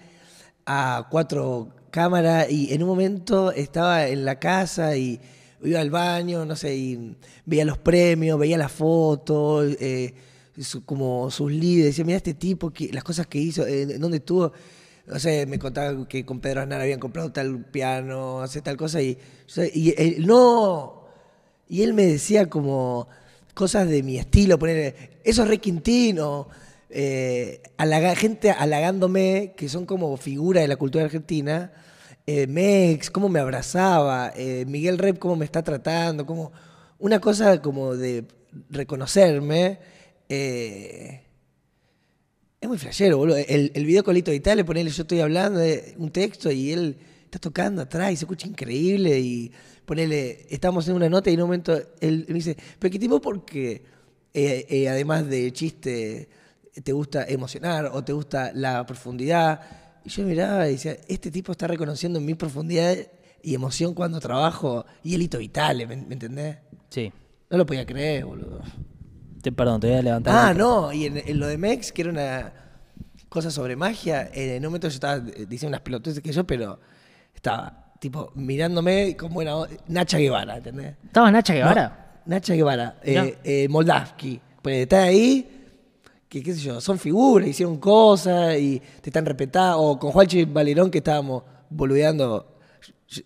a 0.66 1.07
cuatro 1.11 1.68
cámaras 1.91 2.51
y 2.51 2.72
en 2.72 2.82
un 2.82 2.88
momento 2.88 3.53
estaba 3.53 4.07
en 4.09 4.24
la 4.24 4.38
casa 4.38 4.97
y 4.97 5.20
iba 5.62 5.80
al 5.80 5.91
baño, 5.91 6.45
no 6.45 6.57
sé, 6.57 6.74
y 6.76 7.16
veía 7.45 7.64
los 7.64 7.78
premios, 7.78 8.38
veía 8.38 8.57
las 8.57 8.72
fotos, 8.72 9.76
eh, 9.80 10.14
como 10.84 11.30
sus 11.30 11.51
líderes, 11.51 11.93
decía, 11.93 12.05
mira 12.05 12.16
este 12.16 12.34
tipo, 12.34 12.72
las 12.93 13.05
cosas 13.05 13.26
que 13.26 13.38
hizo, 13.38 13.66
eh, 13.66 13.86
dónde 13.99 14.18
estuvo. 14.18 14.53
No 15.07 15.18
sé, 15.18 15.47
me 15.47 15.59
contaba 15.59 16.07
que 16.07 16.24
con 16.24 16.41
Pedro 16.41 16.61
Aznar 16.61 16.80
habían 16.80 17.01
comprado 17.01 17.32
tal 17.32 17.64
piano, 17.64 18.41
hace 18.43 18.62
tal 18.62 18.76
cosa 18.76 19.03
y, 19.03 19.18
no, 20.18 21.05
y 21.68 21.82
él 21.82 21.95
me 21.95 22.07
decía 22.07 22.49
como 22.49 23.09
cosas 23.55 23.88
de 23.88 24.03
mi 24.03 24.18
estilo, 24.18 24.59
poner 24.59 25.18
eso 25.24 25.43
es 25.43 25.49
Rey 25.49 25.59
Quintino, 25.59 26.49
eh, 26.91 27.62
gente 28.16 28.51
halagándome, 28.51 29.55
que 29.57 29.68
son 29.68 29.86
como 29.86 30.16
figuras 30.16 30.62
de 30.62 30.68
la 30.68 30.76
cultura 30.76 31.05
argentina, 31.05 31.72
eh, 32.26 32.47
Mex, 32.47 33.11
cómo 33.11 33.28
me 33.28 33.41
abrazaba, 33.41 34.32
eh, 34.36 34.64
Miguel 34.66 34.99
Rep, 34.99 35.18
cómo 35.18 35.36
me 35.36 35.45
está 35.45 35.62
tratando, 35.62 36.26
como 36.26 36.53
una 36.99 37.20
cosa 37.20 37.61
como 37.62 37.97
de 37.97 38.24
reconocerme. 38.70 39.78
eh, 40.28 41.22
es 42.61 42.68
muy 42.68 42.78
flashero, 42.78 43.16
boludo. 43.16 43.36
El, 43.36 43.70
video 43.86 44.05
con 44.05 44.14
Lito 44.14 44.30
Vitale, 44.30 44.64
ponerle 44.64 44.91
yo 44.91 45.03
estoy 45.03 45.20
hablando 45.20 45.59
de 45.59 45.95
un 45.99 46.11
texto 46.11 46.51
y 46.51 46.72
él 46.72 46.99
está 47.24 47.38
tocando 47.38 47.82
atrás 47.82 48.12
y 48.12 48.16
se 48.16 48.24
escucha 48.24 48.47
increíble 48.47 49.18
y 49.18 49.51
ponerle, 49.86 50.47
estamos 50.51 50.86
en 50.88 50.95
una 50.95 51.09
nota 51.09 51.30
y 51.30 51.34
en 51.34 51.41
un 51.41 51.47
momento 51.47 51.80
él 52.01 52.26
me 52.28 52.34
dice, 52.34 52.57
pero 52.78 52.93
qué 52.93 52.99
tipo 52.99 53.20
porque 53.20 53.82
eh, 54.34 54.88
además 54.88 55.26
de 55.28 55.51
chiste 55.53 56.28
te 56.85 56.93
gusta 56.93 57.25
emocionar 57.27 57.87
o 57.93 58.03
te 58.05 58.12
gusta 58.12 58.53
la 58.55 58.85
profundidad. 58.87 59.61
Y 60.05 60.09
yo 60.11 60.25
miraba 60.25 60.68
y 60.68 60.73
decía, 60.73 60.97
este 61.09 61.31
tipo 61.31 61.53
está 61.53 61.66
reconociendo 61.66 62.21
mi 62.21 62.35
profundidad 62.35 62.97
y 63.43 63.55
emoción 63.55 63.95
cuando 63.95 64.21
trabajo 64.21 64.85
y 65.03 65.14
el 65.14 65.21
Lito 65.21 65.39
Vitale, 65.39 65.87
¿me, 65.87 65.97
me 65.97 66.14
entendés? 66.14 66.59
Sí. 66.89 67.12
No 67.51 67.59
lo 67.59 67.66
podía 67.66 67.85
creer, 67.87 68.25
boludo. 68.25 68.61
Te- 69.43 69.53
perdón, 69.53 69.81
te 69.81 69.89
voy 69.89 69.97
a 69.97 70.03
levantar. 70.03 70.35
Ah, 70.37 70.55
no, 70.55 70.93
y 70.93 71.07
en, 71.07 71.16
en 71.18 71.41
lo 71.41 71.47
de 71.47 71.57
Mex, 71.59 71.93
que 71.93 72.03
era 72.03 72.11
una 72.11 72.53
cosa 73.29 73.51
sobre 73.51 73.77
magia, 73.77 74.29
en 74.33 74.59
un 74.59 74.64
momento 74.66 74.89
yo 74.89 74.95
estaba 74.95 75.16
eh, 75.16 75.47
diciendo 75.49 75.68
unas 75.68 75.81
pelotudes 75.81 76.21
que 76.21 76.33
yo, 76.33 76.45
pero 76.47 76.79
estaba, 77.35 77.93
tipo, 78.01 78.33
mirándome 78.35 79.16
como 79.16 79.35
buena 79.35 79.57
o- 79.57 79.66
Nacha 79.89 80.18
Guevara, 80.18 80.59
¿entendés? 80.59 80.97
¿Estaba 81.05 81.31
Nacha 81.31 81.55
Guevara? 81.55 82.21
No, 82.27 82.35
Nacha 82.35 82.55
Guevara, 82.55 82.99
eh, 83.03 83.39
eh, 83.45 83.68
Moldavsky, 83.68 84.41
pues 84.62 84.83
está 84.83 85.05
ahí, 85.05 85.60
que 86.31 86.45
qué 86.45 86.55
sé 86.55 86.61
yo, 86.61 86.81
son 86.81 86.99
figuras, 86.99 87.49
hicieron 87.49 87.78
cosas 87.78 88.57
y 88.57 88.81
te 89.03 89.11
están 89.11 89.26
respetando, 89.26 89.81
o 89.81 89.99
con 89.99 90.12
Juanchi 90.12 90.45
Valerón 90.45 90.91
que 90.91 90.99
estábamos 90.99 91.43
boludeando, 91.68 92.57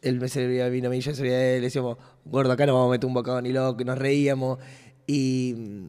él 0.01 0.19
me 0.19 0.29
servía 0.29 0.71
vino 0.71 0.89
a 0.89 0.91
mí, 0.91 1.01
yo 1.01 1.15
servía 1.15 1.35
a 1.35 1.45
él, 1.51 1.61
le 1.61 1.67
decíamos, 1.67 1.99
gordo, 2.25 2.51
acá 2.51 2.65
nos 2.65 2.75
vamos 2.75 2.89
a 2.89 2.93
meter 2.93 3.07
un 3.07 3.13
bocado 3.13 3.43
ni 3.43 3.53
loco, 3.53 3.77
que 3.77 3.85
nos 3.85 3.99
reíamos, 3.99 4.59
y 5.07 5.55
mm, 5.55 5.89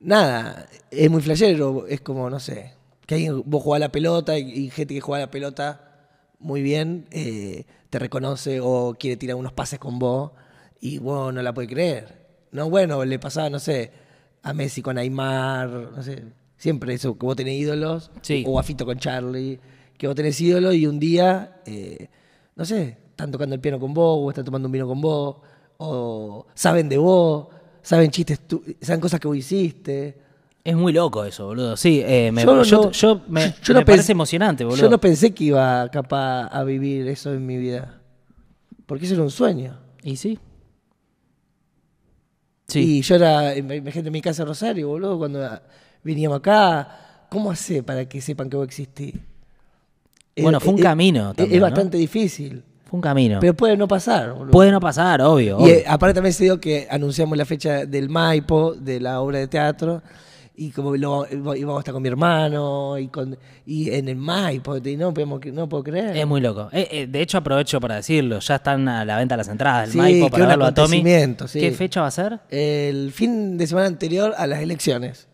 nada, 0.00 0.68
es 0.90 1.10
muy 1.10 1.20
flashero, 1.20 1.86
es 1.86 2.00
como, 2.00 2.30
no 2.30 2.40
sé, 2.40 2.72
que 3.06 3.16
alguien, 3.16 3.42
vos 3.44 3.62
jugás 3.62 3.80
la 3.80 3.92
pelota 3.92 4.38
y, 4.38 4.50
y 4.50 4.70
gente 4.70 4.94
que 4.94 5.02
juega 5.02 5.26
la 5.26 5.30
pelota 5.30 5.92
muy 6.38 6.62
bien 6.62 7.06
eh, 7.10 7.66
te 7.90 7.98
reconoce 7.98 8.60
o 8.62 8.96
quiere 8.98 9.16
tirar 9.16 9.36
unos 9.36 9.52
pases 9.52 9.78
con 9.78 9.98
vos 9.98 10.32
y 10.80 10.98
vos 10.98 11.32
no 11.32 11.42
la 11.42 11.52
puedes 11.54 11.70
creer. 11.70 12.22
No, 12.52 12.68
bueno, 12.68 13.04
le 13.04 13.18
pasaba, 13.18 13.50
no 13.50 13.58
sé, 13.58 13.92
a 14.42 14.52
Messi 14.52 14.82
con 14.82 14.98
Aymar, 14.98 15.68
no 15.96 16.02
sé, 16.02 16.24
siempre 16.56 16.94
eso, 16.94 17.16
que 17.18 17.26
vos 17.26 17.36
tenés 17.36 17.54
ídolos, 17.60 18.10
Sí. 18.22 18.44
o 18.46 18.58
a 18.58 18.62
Fito 18.62 18.84
con 18.84 18.98
Charlie, 18.98 19.58
que 19.96 20.06
vos 20.06 20.16
tenés 20.16 20.40
ídolos 20.40 20.74
y 20.74 20.86
un 20.86 20.98
día, 20.98 21.60
eh, 21.66 22.08
no 22.56 22.64
sé, 22.64 22.98
están 23.10 23.30
tocando 23.30 23.54
el 23.54 23.60
piano 23.60 23.78
con 23.78 23.94
vos, 23.94 24.18
o 24.20 24.30
están 24.30 24.44
tomando 24.44 24.66
un 24.68 24.72
vino 24.72 24.86
con 24.86 25.00
vos, 25.00 25.36
o 25.78 26.46
saben 26.54 26.88
de 26.88 26.98
vos, 26.98 27.46
saben 27.82 28.10
chistes, 28.10 28.40
tu- 28.46 28.62
saben 28.80 29.00
cosas 29.00 29.20
que 29.20 29.28
vos 29.28 29.36
hiciste. 29.36 30.18
Es 30.64 30.76
muy 30.76 30.92
loco 30.92 31.24
eso, 31.24 31.46
boludo. 31.46 31.76
Sí, 31.76 32.00
eh, 32.04 32.30
me, 32.32 32.42
Yo 32.44 32.62
yo, 32.62 32.82
no- 32.82 32.90
yo 32.92 33.20
me, 33.28 33.52
yo 33.64 33.74
me 33.74 33.80
no 33.80 33.86
parece 33.86 34.12
emocionante, 34.12 34.62
boludo. 34.64 34.82
Yo 34.82 34.88
no 34.90 35.00
pensé 35.00 35.32
que 35.34 35.44
iba 35.44 35.88
capaz 35.90 36.46
a 36.46 36.62
vivir 36.62 37.08
eso 37.08 37.32
en 37.32 37.44
mi 37.46 37.56
vida. 37.56 38.00
Porque 38.86 39.04
eso 39.06 39.14
era 39.14 39.24
un 39.24 39.30
sueño. 39.30 39.78
¿Y 40.04 40.16
sí? 40.16 40.38
Sí. 42.68 42.98
Y 42.98 43.02
yo 43.02 43.16
era, 43.16 43.56
imagínate 43.56 44.06
en 44.08 44.12
mi 44.12 44.20
casa 44.22 44.44
Rosario, 44.44 44.88
boludo, 44.88 45.18
cuando 45.18 45.60
veníamos 46.02 46.38
acá. 46.38 46.98
¿Cómo 47.28 47.50
hace 47.50 47.82
para 47.82 48.06
que 48.08 48.20
sepan 48.20 48.48
que 48.50 48.56
vos 48.56 48.66
existís? 48.66 49.14
Bueno, 50.40 50.60
fue 50.60 50.74
un 50.74 50.80
camino 50.80 51.30
es- 51.30 51.36
también, 51.36 51.54
Es 51.56 51.60
¿no? 51.60 51.66
bastante 51.66 51.96
difícil. 51.98 52.62
Fue 52.84 52.96
un 52.98 53.02
camino. 53.02 53.38
Pero 53.40 53.54
puede 53.54 53.76
no 53.76 53.88
pasar, 53.88 54.32
boludo. 54.32 54.50
Puede 54.50 54.70
no 54.70 54.80
pasar, 54.80 55.20
obvio. 55.22 55.58
Y 55.60 55.62
obvio. 55.62 55.74
eh, 55.74 55.84
aparte 55.86 56.14
también 56.14 56.32
se 56.34 56.44
dio 56.44 56.60
que 56.60 56.86
anunciamos 56.90 57.36
la 57.38 57.44
fecha 57.44 57.86
del 57.86 58.08
Maipo, 58.08 58.74
de 58.74 59.00
la 59.00 59.20
obra 59.20 59.38
de 59.38 59.48
teatro, 59.48 60.02
y 60.54 60.70
como 60.70 60.94
lo, 60.96 61.26
íbamos 61.30 61.76
a 61.76 61.78
estar 61.78 61.94
con 61.94 62.02
mi 62.02 62.08
hermano, 62.08 62.98
y 62.98 63.08
con 63.08 63.36
y 63.64 63.90
en 63.90 64.08
el 64.08 64.16
Maipo, 64.16 64.76
y 64.76 64.96
no, 64.96 65.14
podemos, 65.14 65.40
no 65.46 65.68
puedo 65.68 65.82
creer. 65.82 66.16
Es 66.16 66.26
muy 66.26 66.40
loco. 66.40 66.68
Eh, 66.72 66.88
eh, 66.90 67.06
de 67.06 67.20
hecho, 67.22 67.38
aprovecho 67.38 67.80
para 67.80 67.96
decirlo. 67.96 68.38
Ya 68.38 68.56
están 68.56 68.86
a 68.88 69.04
la 69.04 69.16
venta 69.16 69.36
las 69.36 69.48
entradas 69.48 69.86
del 69.86 69.92
Sí, 69.92 69.98
Maipo 69.98 70.30
para 70.30 70.46
verlo 70.46 70.66
a 70.66 70.74
Tommy. 70.74 71.02
sí. 71.46 71.60
¿Qué 71.60 71.72
fecha 71.72 72.02
va 72.02 72.08
a 72.08 72.10
ser? 72.10 72.40
El 72.50 73.12
fin 73.12 73.56
de 73.56 73.66
semana 73.66 73.86
anterior 73.86 74.34
a 74.36 74.46
las 74.46 74.60
elecciones, 74.60 75.28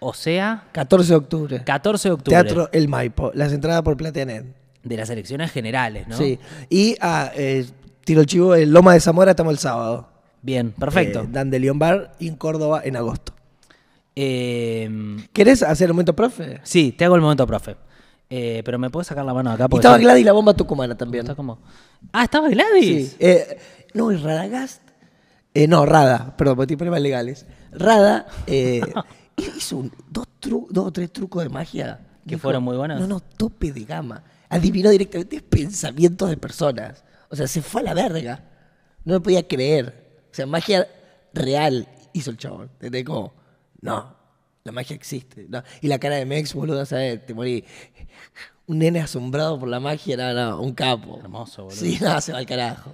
O 0.00 0.12
sea, 0.14 0.64
14 0.72 1.10
de 1.10 1.16
octubre. 1.16 1.56
14 1.64 1.64
14 1.64 2.08
de 2.08 2.14
octubre. 2.14 2.42
Teatro 2.42 2.68
El 2.72 2.88
Maipo, 2.88 3.30
las 3.34 3.52
entradas 3.52 3.82
por 3.82 3.96
Plateanet. 3.96 4.44
De 4.82 4.96
las 4.96 5.10
elecciones 5.10 5.50
generales, 5.50 6.06
¿no? 6.06 6.16
Sí. 6.16 6.38
Y 6.70 6.96
ah, 7.00 7.32
eh, 7.34 7.66
tiro 8.04 8.20
el 8.20 8.26
chivo, 8.26 8.54
en 8.54 8.72
Loma 8.72 8.94
de 8.94 9.00
Zamora 9.00 9.32
estamos 9.32 9.52
el 9.52 9.58
sábado. 9.58 10.08
Bien, 10.42 10.70
perfecto. 10.70 11.26
Dan 11.28 11.50
de 11.50 11.58
León 11.58 11.78
Bar 11.80 12.12
y 12.20 12.28
en 12.28 12.36
Córdoba 12.36 12.80
en 12.84 12.94
agosto. 12.94 13.35
Eh, 14.16 15.16
¿Querés 15.32 15.62
hacer 15.62 15.86
el 15.88 15.92
momento, 15.92 16.16
profe? 16.16 16.60
sí, 16.64 16.92
te 16.92 17.04
hago 17.04 17.14
el 17.16 17.20
momento, 17.20 17.46
profe. 17.46 17.76
Eh, 18.28 18.62
pero 18.64 18.78
me 18.78 18.90
puedes 18.90 19.06
sacar 19.06 19.24
la 19.24 19.32
mano 19.34 19.50
de 19.50 19.54
acá. 19.54 19.64
Y 19.66 19.68
porque 19.68 19.86
estaba 19.86 19.98
Gladys 19.98 20.24
la 20.24 20.32
bomba 20.32 20.54
tucumana 20.54 20.96
también. 20.96 21.24
está 21.24 21.34
como... 21.36 21.60
Ah, 22.12 22.24
estaba 22.24 22.48
Gladys. 22.48 23.10
Sí. 23.10 23.16
Eh, 23.20 23.58
no, 23.94 24.10
y 24.10 24.16
Radagast 24.16 24.82
Eh, 25.54 25.68
no, 25.68 25.86
Rada, 25.86 26.34
perdón, 26.36 26.56
porque 26.56 26.68
tiene 26.68 26.78
problemas 26.78 27.02
legales. 27.02 27.46
Rada 27.72 28.26
hizo 29.36 29.76
un- 29.76 29.92
dos, 30.10 30.26
tru- 30.40 30.66
dos 30.70 30.86
o 30.86 30.92
tres 30.92 31.12
trucos 31.12 31.42
de 31.44 31.48
magia. 31.50 32.00
¿Que 32.26 32.36
fueron 32.38 32.64
muy 32.64 32.76
buenos? 32.76 33.00
No, 33.00 33.06
no, 33.06 33.20
tope 33.20 33.70
de 33.72 33.84
gama. 33.84 34.24
Adivinó 34.48 34.90
directamente 34.90 35.40
pensamientos 35.40 36.28
de 36.28 36.36
personas. 36.36 37.04
O 37.30 37.36
sea, 37.36 37.46
se 37.46 37.62
fue 37.62 37.82
a 37.82 37.84
la 37.84 37.94
verga. 37.94 38.42
No 39.04 39.14
me 39.14 39.20
podía 39.20 39.46
creer. 39.46 40.24
O 40.32 40.34
sea, 40.34 40.46
magia 40.46 40.88
real 41.32 41.86
hizo 42.12 42.30
el 42.30 42.38
chabón. 42.38 42.70
¿Entendés? 42.74 43.04
Como, 43.04 43.32
no, 43.80 44.14
la 44.64 44.72
magia 44.72 44.96
existe. 44.96 45.46
No. 45.48 45.62
Y 45.80 45.88
la 45.88 45.98
cara 45.98 46.16
de 46.16 46.26
Mex, 46.26 46.54
boludo, 46.54 46.84
¿sabes? 46.86 47.24
Te 47.24 47.34
morí. 47.34 47.64
Un 48.68 48.78
nene 48.80 49.00
asombrado 49.00 49.58
por 49.60 49.68
la 49.68 49.78
magia, 49.78 50.16
no, 50.16 50.32
no, 50.32 50.60
un 50.60 50.72
capo. 50.74 51.18
Hermoso, 51.22 51.64
boludo. 51.64 51.76
Sí, 51.78 51.98
no, 52.00 52.20
se 52.20 52.32
va 52.32 52.38
al 52.38 52.46
carajo. 52.46 52.92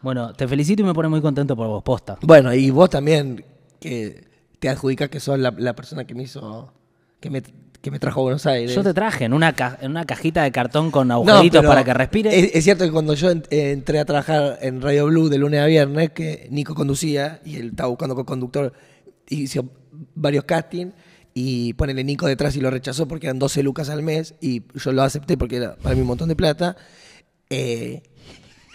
Bueno, 0.00 0.32
te 0.32 0.48
felicito 0.48 0.80
y 0.80 0.84
me 0.86 0.94
pone 0.94 1.08
muy 1.10 1.20
contento 1.20 1.54
por 1.54 1.66
vos, 1.68 1.82
posta. 1.82 2.16
Bueno, 2.22 2.54
y 2.54 2.70
vos 2.70 2.88
también, 2.88 3.44
que 3.78 4.24
te 4.58 4.70
adjudicas 4.70 5.10
que 5.10 5.20
sos 5.20 5.38
la, 5.38 5.54
la 5.58 5.74
persona 5.74 6.04
que 6.06 6.14
me 6.14 6.22
hizo, 6.22 6.72
que 7.20 7.28
me, 7.28 7.42
que 7.82 7.90
me 7.90 7.98
trajo 7.98 8.20
a 8.20 8.22
Buenos 8.22 8.46
Aires. 8.46 8.74
Yo 8.74 8.82
te 8.82 8.94
traje 8.94 9.26
en 9.26 9.34
una, 9.34 9.52
ca- 9.54 9.76
en 9.82 9.90
una 9.90 10.06
cajita 10.06 10.42
de 10.42 10.52
cartón 10.52 10.90
con 10.90 11.10
agujeritos 11.10 11.62
para 11.66 11.84
que 11.84 11.92
respire. 11.92 12.38
Es, 12.38 12.54
es 12.54 12.64
cierto 12.64 12.84
que 12.86 12.92
cuando 12.92 13.12
yo 13.12 13.30
en- 13.30 13.42
entré 13.50 13.98
a 13.98 14.06
trabajar 14.06 14.58
en 14.62 14.80
Radio 14.80 15.04
Blue 15.04 15.28
de 15.28 15.36
lunes 15.36 15.60
a 15.60 15.66
viernes, 15.66 16.12
que 16.12 16.48
Nico 16.50 16.74
conducía 16.74 17.42
y 17.44 17.56
él 17.56 17.68
estaba 17.68 17.90
buscando 17.90 18.14
co-conductor, 18.14 18.72
hizo 19.28 19.68
varios 20.14 20.44
castings 20.44 20.92
y 21.34 21.74
ponele 21.74 22.02
Nico 22.04 22.26
detrás 22.26 22.56
y 22.56 22.60
lo 22.60 22.70
rechazó 22.70 23.06
porque 23.06 23.26
eran 23.26 23.38
12 23.38 23.62
lucas 23.62 23.88
al 23.88 24.02
mes 24.02 24.34
y 24.40 24.62
yo 24.74 24.92
lo 24.92 25.02
acepté 25.02 25.36
porque 25.36 25.56
era 25.56 25.76
para 25.76 25.94
mí 25.94 26.00
un 26.00 26.08
montón 26.08 26.28
de 26.28 26.36
plata. 26.36 26.76
Eh, 27.48 28.02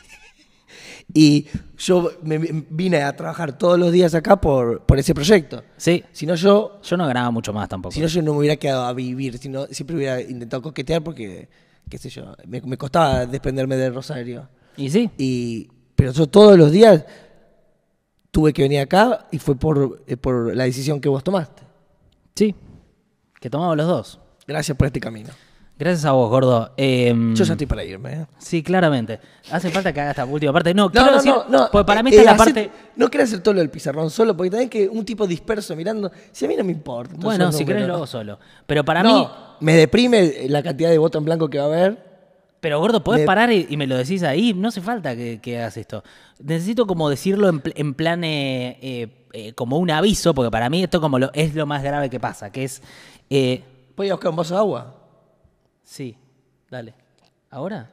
y 1.13 1.47
yo 1.77 2.11
me 2.23 2.37
vine 2.69 3.01
a 3.03 3.15
trabajar 3.15 3.57
todos 3.57 3.77
los 3.79 3.91
días 3.91 4.15
acá 4.15 4.39
por, 4.39 4.81
por 4.85 4.97
ese 4.97 5.13
proyecto. 5.13 5.63
Sí, 5.77 6.03
Si 6.11 6.25
no, 6.25 6.35
yo 6.35 6.79
yo 6.81 6.97
no 6.97 7.05
ganaba 7.07 7.31
mucho 7.31 7.53
más 7.53 7.67
tampoco. 7.69 7.93
si 7.93 7.99
no, 8.01 8.07
yo 8.07 8.21
no 8.21 8.33
me 8.33 8.39
hubiera 8.39 8.55
quedado 8.55 8.85
a 8.85 8.93
vivir, 8.93 9.37
sino 9.37 9.65
siempre 9.67 9.95
hubiera 9.95 10.21
intentado 10.21 10.61
coquetear 10.61 11.03
porque, 11.03 11.49
qué 11.89 11.97
sé 11.97 12.09
yo, 12.09 12.35
me, 12.47 12.61
me 12.61 12.77
costaba 12.77 13.25
desprenderme 13.25 13.75
del 13.75 13.93
Rosario. 13.93 14.47
Y 14.77 14.89
sí, 14.89 15.09
Y, 15.17 15.69
pero 15.95 16.11
yo 16.11 16.27
todos 16.27 16.57
los 16.57 16.71
días 16.71 17.05
tuve 18.35 18.51
que 18.51 18.63
venir 18.63 18.81
acá 18.81 19.27
y 19.31 19.39
fue 19.39 19.55
por, 19.55 20.03
eh, 20.07 20.17
por 20.17 20.53
la 20.53 20.65
decisión 20.65 20.99
que 20.99 21.07
vos 21.07 21.23
tomaste. 21.23 21.63
sí. 22.35 22.53
Que 23.39 23.49
tomamos 23.49 23.77
los 23.77 23.87
dos. 23.87 24.19
Gracias 24.45 24.75
por 24.77 24.87
este 24.87 24.99
camino. 24.99 25.29
Gracias 25.77 26.03
a 26.05 26.11
vos, 26.13 26.29
gordo. 26.29 26.73
Em, 26.77 27.33
Yo 27.35 27.43
ya 27.45 27.53
estoy 27.53 27.67
para 27.67 27.83
irme. 27.83 28.13
¿eh? 28.13 28.25
Sí, 28.39 28.61
claramente. 28.63 29.19
Hace 29.51 29.69
falta 29.69 29.93
que 29.93 30.01
haga 30.01 30.09
esta 30.11 30.25
última 30.25 30.51
parte. 30.51 30.73
No, 30.73 30.85
No, 30.85 30.91
quiero 30.91 31.07
no, 31.07 31.13
decir, 31.13 31.33
no, 31.49 31.67
porque 31.71 31.85
para 31.85 32.01
mí 32.03 32.09
eh, 32.11 32.15
está 32.17 32.23
la 32.23 32.31
hacer- 32.31 32.53
parte... 32.53 32.71
No 32.95 33.09
quiero 33.09 33.23
hacer 33.23 33.39
todo 33.41 33.53
lo 33.53 33.59
del 33.61 33.69
pizarrón 33.69 34.09
solo, 34.09 34.35
porque 34.35 34.49
también 34.49 34.69
que 34.69 34.89
un 34.89 35.05
tipo 35.05 35.27
disperso 35.27 35.75
mirando. 35.75 36.11
Si 36.31 36.43
a 36.45 36.47
mí 36.47 36.55
no 36.55 36.63
me 36.63 36.71
importa. 36.71 37.13
Bueno, 37.17 37.45
no, 37.45 37.51
si 37.53 37.63
querés 37.65 37.87
lo 37.87 37.95
hago 37.95 38.07
solo. 38.07 38.39
Pero 38.65 38.83
para 38.83 39.03
No, 39.03 39.13
mí... 39.19 39.27
me 39.61 39.75
deprime 39.75 40.47
la 40.49 40.61
cantidad 40.63 40.89
de 40.89 40.97
voto 40.97 41.19
en 41.19 41.25
blanco 41.25 41.47
que 41.49 41.57
va 41.59 41.65
a 41.65 41.67
haber. 41.67 42.04
Pero 42.65 42.79
gordo, 42.79 43.03
podés 43.03 43.25
parar 43.27 43.51
y, 43.51 43.67
y 43.69 43.77
me 43.77 43.85
lo 43.85 43.95
decís 43.95 44.23
ahí. 44.23 44.53
No 44.55 44.69
hace 44.69 44.81
falta 44.81 45.15
que, 45.15 45.39
que 45.39 45.59
hagas 45.59 45.77
esto. 45.77 46.03
Necesito 46.43 46.87
como 46.87 47.09
decirlo 47.11 47.47
en, 47.47 47.59
pl- 47.59 47.75
en 47.77 47.93
plan 47.93 48.23
eh, 48.23 48.79
eh, 48.81 49.27
eh, 49.33 49.53
como 49.53 49.77
un 49.77 49.91
aviso, 49.91 50.33
porque 50.33 50.49
para 50.49 50.67
mí 50.69 50.81
esto 50.83 50.99
como 50.99 51.19
lo, 51.19 51.31
es 51.33 51.53
lo 51.53 51.67
más 51.67 51.83
grave 51.83 52.09
que 52.09 52.19
pasa, 52.19 52.51
que 52.51 52.63
es... 52.63 52.81
eh, 53.29 53.63
¿Voy 53.95 54.09
a 54.09 54.13
buscar 54.15 54.31
un 54.31 54.35
vaso 54.37 54.55
de 54.55 54.59
agua? 54.61 54.95
sí, 55.83 56.17
dale. 56.71 56.95
¿Ahora? 57.51 57.91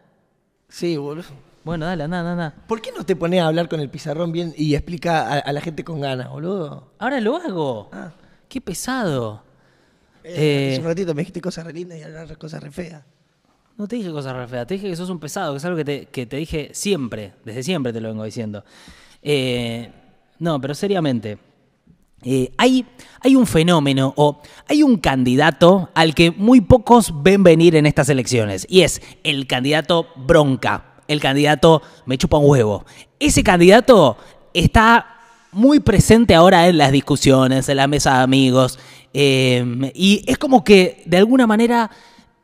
Sí, 0.69 0.97
boludo. 0.97 1.29
Bueno, 1.65 1.85
dale, 1.87 2.05
anda, 2.05 2.21
anda, 2.21 2.33
anda. 2.33 2.55
¿Por 2.67 2.81
qué 2.81 2.91
no 2.97 3.05
te 3.05 3.15
pones 3.15 3.41
a 3.43 3.47
hablar 3.49 3.69
con 3.69 3.79
el 3.81 3.91
pizarrón 3.91 4.33
bien 4.33 4.55
y 4.57 4.75
explica 4.75 5.29
a, 5.29 5.39
a 5.39 5.53
la 5.53 5.61
gente 5.61 5.85
con 5.85 6.01
ganas, 6.01 6.31
boludo? 6.31 6.93
Ahora 6.99 7.21
lo 7.21 7.37
hago. 7.37 7.91
Ah. 7.93 8.11
Qué 8.49 8.61
pesado. 8.63 9.43
Eh, 10.25 10.33
Eh, 10.35 10.73
hace 10.73 10.81
un 10.81 10.87
ratito 10.87 11.15
me 11.15 11.21
dijiste 11.23 11.41
cosas 11.41 11.65
re 11.67 11.73
lindas 11.73 11.99
y 11.99 12.03
ahora 12.03 12.27
cosas 12.37 12.63
re 12.63 12.71
feas. 12.71 13.03
No 13.77 13.89
te 13.89 13.97
dije 13.97 14.11
cosas 14.11 14.51
re 14.51 14.67
te 14.67 14.75
dije 14.75 14.89
que 14.89 14.97
sos 14.97 15.11
un 15.11 15.19
pesado, 15.19 15.53
que 15.53 15.59
es 15.59 15.65
algo 15.65 15.77
que 15.79 15.85
te, 15.85 16.07
que 16.07 16.27
te 16.27 16.37
dije 16.37 16.71
siempre, 16.73 17.33
desde 17.45 17.63
siempre 17.63 17.93
te 17.93 18.01
lo 18.01 18.09
vengo 18.09 18.25
diciendo. 18.25 18.65
Eh, 19.23 19.91
no, 20.39 20.61
pero 20.61 20.75
seriamente, 20.75 21.39
eh, 22.25 22.53
hay, 22.59 22.87
hay 23.21 23.35
un 23.35 23.47
fenómeno 23.47 24.13
o 24.17 24.41
hay 24.69 24.83
un 24.83 24.99
candidato 24.99 25.91
al 25.95 26.15
que 26.15 26.31
muy 26.31 26.61
pocos 26.61 27.23
ven 27.23 27.43
venir 27.43 27.75
en 27.75 27.87
estas 27.87 28.09
elecciones 28.09 28.67
y 28.69 28.83
es 28.83 29.01
el 29.25 29.47
candidato 29.47 30.07
bronca, 30.17 30.95
el 31.09 31.21
candidato 31.21 31.83
me 32.07 32.19
chupa 32.19 32.39
un 32.39 32.51
huevo. 32.51 32.85
Ese 33.19 33.43
candidato 33.43 34.17
está 34.55 35.07
muy 35.51 35.81
presente 35.81 36.35
ahora 36.35 36.69
en 36.69 36.79
las 36.79 36.93
discusiones, 36.93 37.69
en 37.69 37.77
la 37.77 37.87
mesa 37.87 38.19
de 38.19 38.23
amigos 38.23 38.79
eh, 39.15 39.93
y 39.95 40.25
es 40.27 40.39
como 40.39 40.65
que 40.65 41.03
de 41.07 41.19
alguna 41.19 41.47
manera 41.47 41.91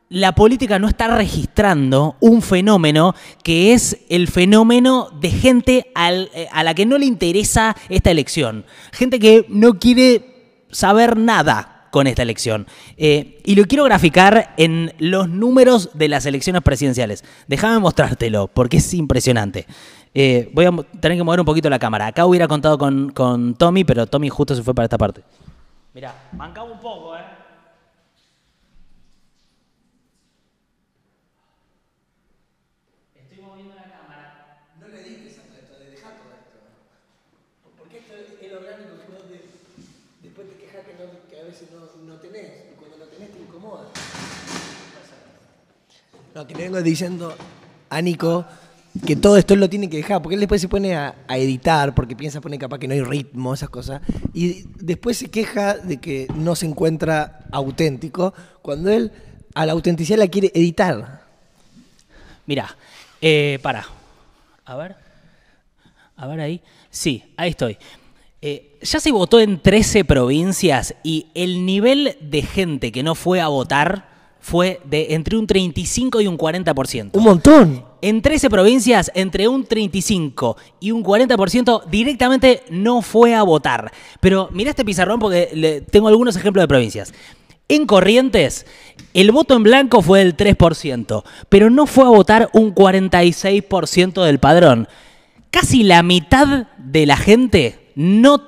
la 0.09 0.33
política 0.33 0.79
no 0.79 0.87
está 0.87 1.15
registrando 1.15 2.15
un 2.19 2.41
fenómeno 2.41 3.13
que 3.43 3.73
es 3.73 3.99
el 4.09 4.27
fenómeno 4.27 5.09
de 5.19 5.29
gente 5.29 5.91
eh, 5.95 6.47
a 6.51 6.63
la 6.63 6.73
que 6.73 6.85
no 6.85 6.97
le 6.97 7.05
interesa 7.05 7.75
esta 7.89 8.11
elección. 8.11 8.65
Gente 8.91 9.19
que 9.19 9.45
no 9.49 9.75
quiere 9.79 10.65
saber 10.71 11.15
nada 11.15 11.87
con 11.91 12.07
esta 12.07 12.23
elección. 12.23 12.67
Eh, 12.97 13.41
y 13.45 13.55
lo 13.55 13.65
quiero 13.65 13.83
graficar 13.83 14.53
en 14.57 14.93
los 14.99 15.29
números 15.29 15.91
de 15.93 16.07
las 16.07 16.25
elecciones 16.25 16.61
presidenciales. 16.61 17.23
Déjame 17.47 17.79
mostrártelo, 17.79 18.47
porque 18.47 18.77
es 18.77 18.93
impresionante. 18.93 19.65
Eh, 20.13 20.49
voy 20.53 20.65
a 20.65 20.71
tener 20.99 21.17
que 21.17 21.23
mover 21.23 21.39
un 21.39 21.45
poquito 21.45 21.69
la 21.69 21.79
cámara. 21.79 22.07
Acá 22.07 22.25
hubiera 22.25 22.47
contado 22.47 22.77
con, 22.77 23.11
con 23.11 23.55
Tommy, 23.55 23.83
pero 23.83 24.07
Tommy 24.07 24.29
justo 24.29 24.55
se 24.55 24.63
fue 24.63 24.73
para 24.73 24.85
esta 24.85 24.97
parte. 24.97 25.21
Mirá, 25.93 26.13
mancaba 26.33 26.71
un 26.71 26.79
poco, 26.79 27.15
¿eh? 27.15 27.21
Porque 37.77 37.97
esto 37.99 38.13
es 38.15 38.41
el 38.41 38.57
orgánico 38.57 38.97
que 39.01 39.11
vos 39.11 39.23
después 40.21 40.47
te 40.47 40.55
quejas 40.57 40.85
que, 40.85 41.39
a 41.39 41.43
veces 41.43 41.69
no, 42.05 42.13
tenés 42.15 42.71
y 42.71 42.75
cuando 42.75 42.97
lo 42.97 43.05
tenés 43.07 43.31
te 43.31 43.39
incomoda. 43.39 43.85
No, 46.39 46.47
que 46.47 46.55
le 46.55 46.63
vengo 46.63 46.81
diciendo 46.81 47.35
a 47.89 48.01
Nico 48.01 48.45
que 49.05 49.17
todo 49.17 49.35
esto 49.35 49.57
lo 49.57 49.69
tiene 49.69 49.89
que 49.89 49.97
dejar, 49.97 50.21
porque 50.21 50.35
él 50.35 50.39
después 50.39 50.61
se 50.61 50.69
pone 50.69 50.95
a, 50.95 51.13
a 51.27 51.37
editar, 51.37 51.93
porque 51.93 52.15
piensa, 52.15 52.39
pone 52.39 52.57
capaz 52.57 52.79
que 52.79 52.87
no 52.87 52.93
hay 52.93 53.01
ritmo, 53.01 53.53
esas 53.53 53.67
cosas, 53.67 54.01
y 54.33 54.63
después 54.79 55.17
se 55.17 55.29
queja 55.29 55.73
de 55.73 55.97
que 55.97 56.27
no 56.35 56.55
se 56.55 56.65
encuentra 56.65 57.41
auténtico, 57.51 58.33
cuando 58.61 58.89
él 58.89 59.11
a 59.53 59.65
la 59.65 59.73
autenticidad 59.73 60.17
la 60.17 60.29
quiere 60.29 60.49
editar. 60.55 61.25
Mirá, 62.45 62.73
eh, 63.19 63.59
para. 63.61 63.85
A 64.63 64.77
ver. 64.77 64.95
A 66.15 66.25
ver 66.25 66.39
ahí. 66.39 66.61
Sí, 66.89 67.33
ahí 67.35 67.49
estoy. 67.49 67.77
Eh, 68.41 68.77
ya 68.81 69.01
se 69.01 69.11
votó 69.11 69.41
en 69.41 69.61
13 69.61 70.05
provincias 70.05 70.95
y 71.03 71.27
el 71.33 71.65
nivel 71.65 72.15
de 72.21 72.43
gente 72.43 72.93
que 72.93 73.03
no 73.03 73.13
fue 73.13 73.41
a 73.41 73.49
votar 73.49 74.18
fue 74.39 74.79
de 74.85 75.13
entre 75.15 75.37
un 75.37 75.45
35 75.47 76.21
y 76.21 76.27
un 76.27 76.37
40%. 76.37 77.09
Un 77.13 77.23
montón. 77.23 77.85
En 78.01 78.21
13 78.21 78.49
provincias, 78.49 79.11
entre 79.13 79.47
un 79.49 79.65
35 79.65 80.55
y 80.79 80.91
un 80.91 81.03
40% 81.03 81.83
directamente 81.89 82.63
no 82.69 83.01
fue 83.01 83.35
a 83.35 83.43
votar. 83.43 83.91
Pero 84.21 84.49
mirá 84.53 84.69
este 84.69 84.85
pizarrón 84.85 85.19
porque 85.19 85.49
le- 85.53 85.81
tengo 85.81 86.07
algunos 86.07 86.35
ejemplos 86.37 86.63
de 86.63 86.67
provincias. 86.69 87.13
En 87.67 87.85
Corrientes, 87.85 88.65
el 89.13 89.31
voto 89.31 89.55
en 89.55 89.63
blanco 89.63 90.01
fue 90.01 90.19
del 90.19 90.35
3%, 90.35 91.23
pero 91.49 91.69
no 91.69 91.85
fue 91.85 92.05
a 92.05 92.09
votar 92.09 92.49
un 92.53 92.73
46% 92.73 94.23
del 94.23 94.39
padrón. 94.39 94.87
Casi 95.51 95.83
la 95.83 96.01
mitad 96.03 96.67
de 96.77 97.05
la 97.05 97.17
gente 97.17 97.91
no 97.95 98.39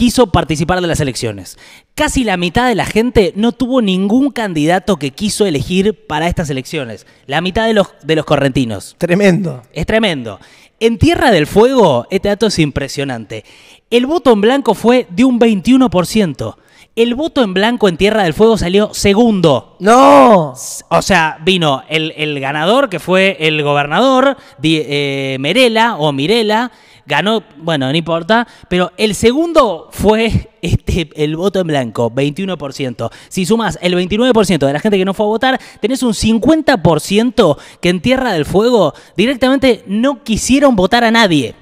quiso 0.00 0.28
participar 0.28 0.80
de 0.80 0.86
las 0.86 1.00
elecciones. 1.00 1.58
Casi 1.94 2.24
la 2.24 2.38
mitad 2.38 2.66
de 2.66 2.74
la 2.74 2.86
gente 2.86 3.34
no 3.36 3.52
tuvo 3.52 3.82
ningún 3.82 4.30
candidato 4.30 4.96
que 4.96 5.10
quiso 5.10 5.44
elegir 5.44 6.06
para 6.06 6.26
estas 6.26 6.48
elecciones. 6.48 7.06
La 7.26 7.42
mitad 7.42 7.66
de 7.66 7.74
los, 7.74 7.88
de 8.02 8.16
los 8.16 8.24
correntinos. 8.24 8.94
Tremendo. 8.96 9.62
Es 9.74 9.84
tremendo. 9.84 10.40
En 10.78 10.96
Tierra 10.96 11.30
del 11.30 11.46
Fuego, 11.46 12.06
este 12.10 12.28
dato 12.28 12.46
es 12.46 12.58
impresionante. 12.58 13.44
El 13.90 14.06
voto 14.06 14.32
en 14.32 14.40
blanco 14.40 14.72
fue 14.72 15.06
de 15.10 15.26
un 15.26 15.38
21%. 15.38 16.56
El 16.96 17.14
voto 17.14 17.42
en 17.42 17.52
blanco 17.52 17.86
en 17.86 17.98
Tierra 17.98 18.22
del 18.22 18.32
Fuego 18.32 18.56
salió 18.56 18.94
segundo. 18.94 19.76
¡No! 19.80 20.54
O 20.88 21.02
sea, 21.02 21.36
vino 21.44 21.82
el, 21.90 22.14
el 22.16 22.40
ganador, 22.40 22.88
que 22.88 23.00
fue 23.00 23.36
el 23.38 23.62
gobernador, 23.62 24.38
eh, 24.62 25.36
Merela 25.40 25.96
o 25.96 26.10
Mirela, 26.12 26.72
ganó, 27.10 27.42
bueno, 27.58 27.90
no 27.90 27.96
importa, 27.96 28.46
pero 28.68 28.92
el 28.96 29.16
segundo 29.16 29.88
fue 29.90 30.50
este, 30.62 31.10
el 31.16 31.36
voto 31.36 31.60
en 31.60 31.66
blanco, 31.66 32.10
21%. 32.10 33.10
Si 33.28 33.44
sumas 33.44 33.78
el 33.82 33.94
29% 33.94 34.66
de 34.66 34.72
la 34.72 34.78
gente 34.78 34.96
que 34.96 35.04
no 35.04 35.12
fue 35.12 35.26
a 35.26 35.28
votar, 35.28 35.60
tenés 35.80 36.02
un 36.02 36.12
50% 36.12 37.58
que 37.80 37.88
en 37.88 38.00
Tierra 38.00 38.32
del 38.32 38.46
Fuego 38.46 38.94
directamente 39.16 39.82
no 39.86 40.22
quisieron 40.22 40.76
votar 40.76 41.02
a 41.02 41.10
nadie. 41.10 41.54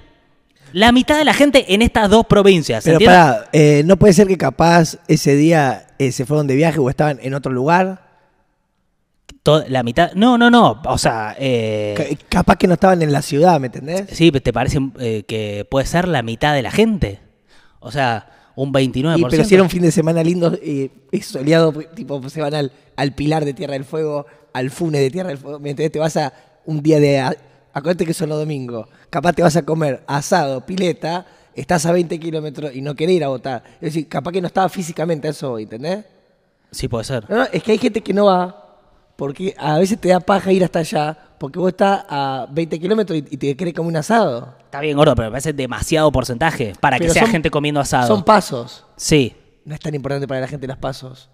La 0.73 0.93
mitad 0.93 1.17
de 1.17 1.25
la 1.25 1.33
gente 1.33 1.73
en 1.73 1.81
estas 1.81 2.11
dos 2.11 2.27
provincias. 2.27 2.85
Pero 2.85 2.97
¿entiendes? 2.97 3.19
pará, 3.19 3.49
eh, 3.55 3.83
no 3.87 3.97
puede 3.97 4.13
ser 4.13 4.29
que 4.29 4.37
capaz 4.37 4.99
ese 5.09 5.35
día 5.35 5.87
eh, 5.99 6.13
se 6.13 6.27
fueron 6.27 6.47
de 6.47 6.57
viaje 6.57 6.79
o 6.79 6.91
estaban 6.91 7.19
en 7.23 7.33
otro 7.33 7.51
lugar. 7.51 8.08
La 9.69 9.83
mitad. 9.83 10.13
No, 10.15 10.37
no, 10.39 10.51
no. 10.51 10.81
O 10.87 10.99
sea. 10.99 11.35
eh, 11.39 11.95
Ca- 11.97 12.27
capaz 12.41 12.57
que 12.57 12.67
no 12.67 12.75
estaban 12.75 13.01
en 13.03 13.13
la 13.13 13.23
ciudad, 13.23 13.59
¿me 13.61 13.67
entendés? 13.67 14.05
sí, 14.13 14.31
¿te 14.31 14.53
parece 14.53 14.79
eh, 15.01 15.25
que 15.27 15.67
puede 15.71 15.87
ser 15.87 16.07
la 16.09 16.23
mitad 16.23 16.55
de 16.55 16.63
la 16.63 16.71
gente? 16.71 17.21
O 17.81 17.91
sea, 17.91 18.31
un 18.57 18.73
29%. 18.73 19.19
Y, 19.19 19.25
pero 19.31 19.45
si 19.45 19.55
era 19.55 19.63
un 19.63 19.71
fin 19.71 19.83
de 19.83 19.93
semana 19.93 20.23
lindo 20.23 20.53
y, 20.55 20.91
y 21.13 21.21
soleado, 21.21 21.73
tipo, 21.95 22.29
se 22.29 22.41
van 22.41 22.55
al, 22.55 22.73
al 22.97 23.15
Pilar 23.15 23.45
de 23.45 23.55
Tierra 23.55 23.75
del 23.75 23.85
Fuego, 23.85 24.27
al 24.53 24.71
Fune 24.71 24.99
de 24.99 25.11
Tierra 25.11 25.29
del 25.29 25.39
Fuego, 25.39 25.59
¿me 25.61 25.71
entendés? 25.71 25.93
Te 25.93 25.99
vas 25.99 26.17
a 26.17 26.33
un 26.67 26.83
día 26.83 26.99
de... 27.01 27.21
a- 27.21 27.37
Acuérdate 27.73 28.05
que 28.07 28.15
son 28.15 28.29
los 28.31 28.39
domingos. 28.39 28.89
Capaz 29.11 29.35
te 29.35 29.43
vas 29.43 29.55
a 29.55 29.63
comer 29.63 30.03
asado, 30.09 30.67
pileta, 30.67 31.25
estás 31.55 31.87
a 31.87 31.93
20 31.93 32.19
kilómetros 32.19 32.75
y 32.75 32.81
no 32.83 32.97
querés 32.97 33.15
ir 33.17 33.23
a 33.25 33.29
votar. 33.29 33.63
Es 33.75 33.81
decir, 33.95 34.09
capaz 34.09 34.33
que 34.33 34.41
no 34.41 34.49
estaba 34.49 34.69
físicamente 34.69 35.29
a 35.29 35.31
eso, 35.31 35.57
¿entendés? 35.59 36.05
Sí, 36.73 36.89
puede 36.89 37.05
ser. 37.05 37.31
No, 37.31 37.37
no, 37.37 37.45
es 37.53 37.63
que 37.63 37.73
hay 37.73 37.79
gente 37.79 38.01
que 38.01 38.13
no 38.13 38.25
va 38.25 38.68
porque 39.19 39.53
a 39.59 39.77
veces 39.79 40.01
te 40.01 40.11
da 40.11 40.21
paja 40.21 40.53
ir 40.53 40.62
hasta 40.62 40.79
allá 40.79 41.19
porque 41.39 41.59
vos 41.59 41.71
estás 41.71 42.05
a 42.09 42.47
20 42.53 42.79
kilómetros 42.79 43.19
y, 43.19 43.37
te 43.37 43.57
querés 43.57 43.75
comer 43.75 43.91
un 43.91 43.97
asado. 43.97 44.55
Está 44.61 44.79
bien, 44.81 44.97
gordo, 44.97 45.16
pero 45.16 45.27
me 45.27 45.33
parece 45.33 45.53
demasiado 45.53 46.12
porcentaje 46.12 46.75
para 46.79 47.01
que 47.01 47.11
sea 47.11 47.23
son- 47.23 47.33
gente 47.33 47.51
comiendo 47.51 47.81
asado. 47.81 48.07
Son 48.07 48.23
pasos. 48.23 48.87
sí. 48.97 49.35
No 49.64 49.75
es 49.75 49.81
tan 49.81 49.95
importante 49.95 50.27
para 50.27 50.41
la 50.41 50.49
gente 50.49 50.66
los 50.66 50.79
pasos. 50.79 51.29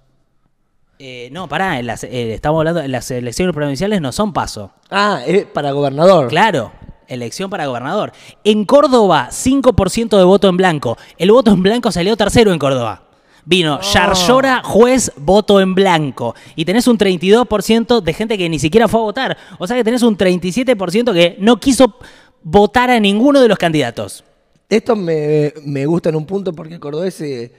Eh, 0.99 1.29
no, 1.31 1.49
pará, 1.49 1.79
en 1.79 1.87
las, 1.87 2.03
eh, 2.03 2.35
estamos 2.35 2.59
hablando, 2.59 2.81
en 2.81 2.91
las 2.91 3.09
elecciones 3.13 3.55
provinciales 3.55 4.01
no 4.01 4.11
son 4.11 4.33
paso. 4.33 4.73
Ah, 4.91 5.21
es 5.25 5.45
para 5.45 5.71
gobernador. 5.71 6.27
Claro, 6.29 6.73
elección 7.07 7.49
para 7.49 7.67
gobernador. 7.67 8.13
En 8.43 8.65
Córdoba, 8.65 9.29
5% 9.31 10.19
de 10.19 10.25
voto 10.25 10.49
en 10.49 10.57
blanco. 10.57 10.99
El 11.17 11.31
voto 11.31 11.53
en 11.53 11.63
blanco 11.63 11.93
salió 11.93 12.17
tercero 12.17 12.53
en 12.53 12.59
Córdoba. 12.59 13.04
Vino 13.47 13.81
Yarlora, 13.81 14.63
juez, 14.65 15.13
voto 15.17 15.61
en 15.61 15.75
blanco. 15.75 16.35
Y 16.57 16.65
tenés 16.65 16.87
un 16.87 16.97
32% 16.97 18.01
de 18.01 18.13
gente 18.13 18.39
que 18.39 18.49
ni 18.49 18.59
siquiera 18.59 18.89
fue 18.89 19.01
a 19.01 19.05
votar. 19.05 19.37
O 19.59 19.67
sea 19.67 19.77
que 19.77 19.85
tenés 19.85 20.03
un 20.03 20.17
37% 20.17 21.13
que 21.13 21.37
no 21.39 21.59
quiso 21.61 21.97
votar 22.43 22.91
a 22.91 23.01
ninguno 23.01 23.41
de 23.41 23.49
los 23.49 23.59
candidatos. 23.59 24.25
Esto 24.69 24.97
me, 24.97 25.53
me 25.65 25.87
gusta 25.87 26.09
en 26.09 26.17
un 26.17 26.27
punto 26.27 26.53
porque 26.53 26.75
el 26.75 26.81
cordobés, 26.81 27.21
eh, 27.21 27.53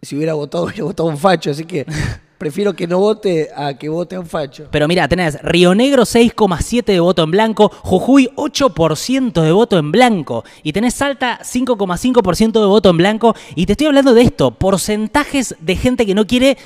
si 0.00 0.16
hubiera 0.16 0.34
votado, 0.34 0.64
hubiera 0.66 0.84
votado 0.84 1.08
a 1.08 1.12
un 1.12 1.18
facho. 1.18 1.50
Así 1.50 1.64
que 1.64 1.86
prefiero 2.38 2.74
que 2.74 2.86
no 2.86 2.98
vote 2.98 3.50
a 3.54 3.74
que 3.74 3.88
vote 3.88 4.18
un 4.18 4.26
facho. 4.26 4.68
Pero 4.70 4.88
mira, 4.88 5.08
tenés 5.08 5.40
Río 5.42 5.74
Negro 5.74 6.02
6,7 6.02 6.84
de 6.84 7.00
voto 7.00 7.22
en 7.22 7.30
blanco, 7.30 7.70
Jujuy 7.82 8.30
8% 8.36 9.42
de 9.42 9.52
voto 9.52 9.78
en 9.78 9.92
blanco 9.92 10.44
y 10.62 10.72
tenés 10.72 10.94
Salta 10.94 11.40
5,5% 11.42 12.52
de 12.52 12.66
voto 12.66 12.90
en 12.90 12.96
blanco 12.96 13.34
y 13.54 13.66
te 13.66 13.72
estoy 13.72 13.88
hablando 13.88 14.14
de 14.14 14.22
esto, 14.22 14.52
porcentajes 14.52 15.56
de 15.60 15.76
gente 15.76 16.06
que 16.06 16.14
no 16.14 16.26
quiere 16.26 16.56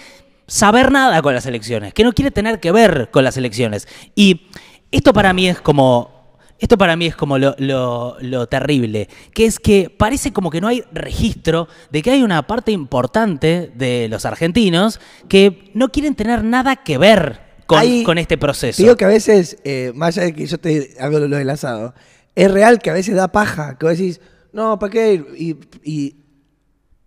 saber 0.46 0.90
nada 0.90 1.22
con 1.22 1.34
las 1.34 1.46
elecciones, 1.46 1.94
que 1.94 2.04
no 2.04 2.12
quiere 2.12 2.30
tener 2.30 2.60
que 2.60 2.72
ver 2.72 3.10
con 3.10 3.24
las 3.24 3.36
elecciones. 3.36 3.86
Y 4.14 4.48
esto 4.90 5.12
para 5.12 5.32
mí 5.32 5.48
es 5.48 5.60
como 5.60 6.19
esto 6.60 6.76
para 6.78 6.94
mí 6.96 7.06
es 7.06 7.16
como 7.16 7.38
lo, 7.38 7.54
lo- 7.58 8.16
lo 8.20 8.46
terrible, 8.46 9.08
que 9.34 9.46
es 9.46 9.58
que 9.58 9.88
parece 9.90 10.32
como 10.32 10.50
que 10.50 10.60
no 10.60 10.68
hay 10.68 10.84
registro 10.92 11.66
de 11.90 12.02
que 12.02 12.10
hay 12.10 12.22
una 12.22 12.46
parte 12.46 12.70
importante 12.70 13.72
de 13.74 14.08
los 14.08 14.24
argentinos 14.26 15.00
que 15.28 15.70
no 15.74 15.88
quieren 15.90 16.14
tener 16.14 16.44
nada 16.44 16.76
que 16.76 16.98
ver 16.98 17.40
con, 17.66 17.78
Hay- 17.78 18.02
con 18.04 18.18
este 18.18 18.36
Te 18.36 18.40
proceso. 18.40 18.82
digo 18.82 18.96
que 18.96 19.04
a 19.04 19.08
veces, 19.08 19.56
eh, 19.64 19.92
más 19.94 20.16
allá 20.18 20.26
de 20.26 20.34
que 20.34 20.46
yo 20.46 20.58
te 20.58 20.94
hago 21.00 21.18
lo 21.18 21.36
del 21.36 21.50
asado, 21.50 21.94
es 22.34 22.50
real 22.50 22.78
que 22.78 22.90
a 22.90 22.94
veces 22.94 23.14
da 23.14 23.28
paja. 23.28 23.76
Que 23.78 23.86
vos 23.86 23.96
decís, 23.98 24.20
no, 24.52 24.78
¿para 24.78 24.90
qué 24.92 25.14
ir? 25.14 25.26
Y, 25.36 25.56
y 25.82 26.16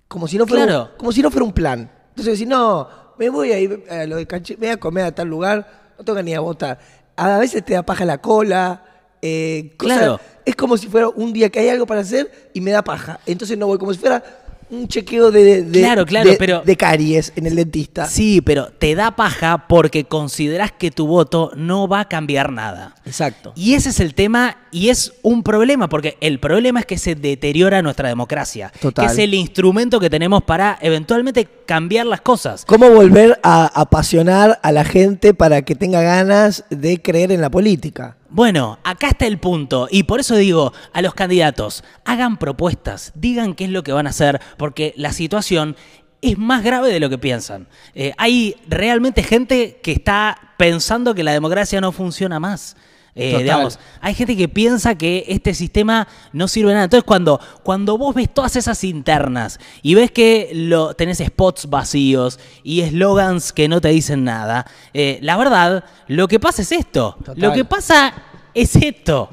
como, 0.08 0.28
si 0.28 0.38
no 0.38 0.45
fuera 0.47 0.66
Claro. 0.66 0.84
un, 0.91 0.97
como 0.97 1.12
si 1.12 1.22
no 1.22 1.30
fuera 1.32 1.45
un 1.45 1.54
plan. 1.54 1.91
Entonces 2.10 2.39
decís, 2.39 2.47
no, 2.47 2.88
me 3.20 3.30
voy 3.30 3.51
a 3.51 3.60
ir 3.60 3.84
a 3.89 4.06
lo 4.06 4.16
de 4.18 4.26
canche, 4.28 4.56
me 4.58 4.68
voy 4.68 4.74
a 4.74 4.78
comer 4.78 5.06
a 5.06 5.14
tal 5.16 5.28
lugar, 5.28 5.93
no 5.97 6.04
tengo 6.06 6.22
ni 6.22 6.34
a 6.34 6.39
votar. 6.39 6.80
A 7.16 7.38
veces 7.38 7.64
te 7.64 7.74
da 7.74 7.84
paja 7.84 8.06
la 8.06 8.20
cola. 8.20 8.86
Eh, 9.24 9.71
Claro. 9.78 10.19
Es 10.45 10.55
como 10.57 10.76
si 10.78 10.88
fuera 10.88 11.07
un 11.07 11.32
día 11.32 11.49
que 11.49 11.59
hay 11.61 11.69
algo 11.69 11.86
para 11.88 12.01
hacer 12.01 12.30
y 12.53 12.59
me 12.61 12.71
da 12.71 12.84
paja. 12.84 13.19
Entonces 13.26 13.57
no 13.57 13.65
voy, 13.67 13.78
como 13.78 13.93
si 13.93 13.99
fuera 13.99 14.21
un 14.69 14.88
chequeo 14.88 15.30
de, 15.32 15.63
de, 15.63 15.80
Claro, 15.82 16.05
claro, 16.05 16.30
de- 16.32 16.36
pero- 16.38 16.61
de 16.65 16.76
caries 16.76 17.32
en 17.36 17.45
el 17.45 17.55
dentista. 17.55 18.07
Sí, 18.07 18.41
pero 18.41 18.67
te 18.71 18.95
da 18.95 19.15
paja 19.15 19.67
porque 19.69 20.03
consideras 20.05 20.71
que 20.71 20.89
tu 20.91 21.05
voto 21.07 21.51
no 21.55 21.88
va 21.88 22.01
a 22.01 22.09
cambiar 22.09 22.51
nada. 22.51 22.95
Exacto. 23.05 23.53
Y 23.55 23.76
ese 23.76 23.89
es 23.89 23.99
el 23.99 24.15
tema 24.15 24.57
y 24.71 24.89
es 24.89 25.13
un 25.21 25.43
problema, 25.43 25.88
porque 25.89 26.17
el 26.21 26.39
problema 26.39 26.80
es 26.80 26.86
que 26.88 26.97
se 26.97 27.13
deteriora 27.15 27.82
nuestra 27.84 28.09
democracia, 28.09 28.71
Total. 28.82 29.05
que 29.05 29.13
es 29.13 29.19
el 29.19 29.34
instrumento 29.36 29.99
que 29.99 30.09
tenemos 30.09 30.41
para 30.43 30.80
eventualmente 30.82 31.47
cambiar 31.66 32.05
las 32.05 32.22
cosas. 32.22 32.66
¿Cómo 32.66 32.89
volver 32.89 33.39
a 33.43 33.66
apasionar 33.80 34.59
a 34.64 34.72
la 34.72 34.84
gente 34.84 35.34
para 35.34 35.61
que 35.64 35.76
tenga 35.76 36.01
ganas 36.01 36.66
de 36.70 37.01
creer 37.01 37.32
en 37.32 37.41
la 37.41 37.49
política? 37.49 38.18
Bueno, 38.30 38.80
acá 38.84 39.09
está 39.09 39.28
el 39.28 39.38
punto 39.38 39.88
y 39.91 40.03
por 40.03 40.20
eso 40.20 40.36
digo 40.36 40.74
a 40.91 41.01
los 41.01 41.14
candidatos, 41.14 41.84
hagan 42.03 42.38
propuestas, 42.38 43.11
digan 43.16 43.53
qué 43.53 43.66
es 43.66 43.70
lo 43.70 43.84
que 43.84 43.91
van 43.91 44.07
a 44.07 44.09
hacer, 44.09 44.41
porque 44.57 44.93
la 44.97 45.14
situación 45.14 45.76
es 46.22 46.38
más 46.38 46.64
grave 46.64 46.91
de 46.91 46.99
lo 46.99 47.09
que 47.09 47.18
piensan. 47.18 47.68
Eh, 47.93 48.14
hay 48.18 48.55
realmente 48.68 49.22
gente 49.22 49.80
que 49.84 49.91
está 49.91 50.55
pensando 50.57 51.14
que 51.14 51.24
la 51.24 51.34
democracia 51.34 51.82
no 51.82 51.91
funciona 51.91 52.39
más. 52.39 52.76
Eh, 53.16 53.38
digamos, 53.39 53.78
hay 54.01 54.16
gente 54.16 54.36
que 54.36 54.47
piensa 54.47 54.95
que 54.95 55.26
este 55.28 55.53
sistema 55.53 56.07
no 56.32 56.47
sirve 56.47 56.70
de 56.70 56.76
nada. 56.76 56.86
Entonces, 56.86 57.03
cuando, 57.03 57.39
cuando 57.61 57.97
vos 57.97 58.16
ves 58.16 58.34
todas 58.34 58.55
esas 58.55 58.84
internas 58.84 59.59
y 59.82 59.93
ves 59.93 60.11
que 60.11 60.51
lo, 60.53 60.95
tenés 60.95 61.20
spots 61.20 61.70
vacíos 61.70 62.39
y 62.64 62.82
eslogans 62.82 63.53
que 63.53 63.68
no 63.68 63.82
te 63.82 63.89
dicen 63.89 64.24
nada, 64.24 64.66
eh, 64.93 65.20
la 65.22 65.38
verdad, 65.38 65.84
lo 66.07 66.28
que 66.28 66.39
pasa 66.39 66.64
es 66.64 66.72
esto. 66.72 67.16
Total. 67.24 67.41
Lo 67.41 67.53
que 67.53 67.66
pasa 67.66 68.14
es 68.53 68.76
esto. 68.76 69.30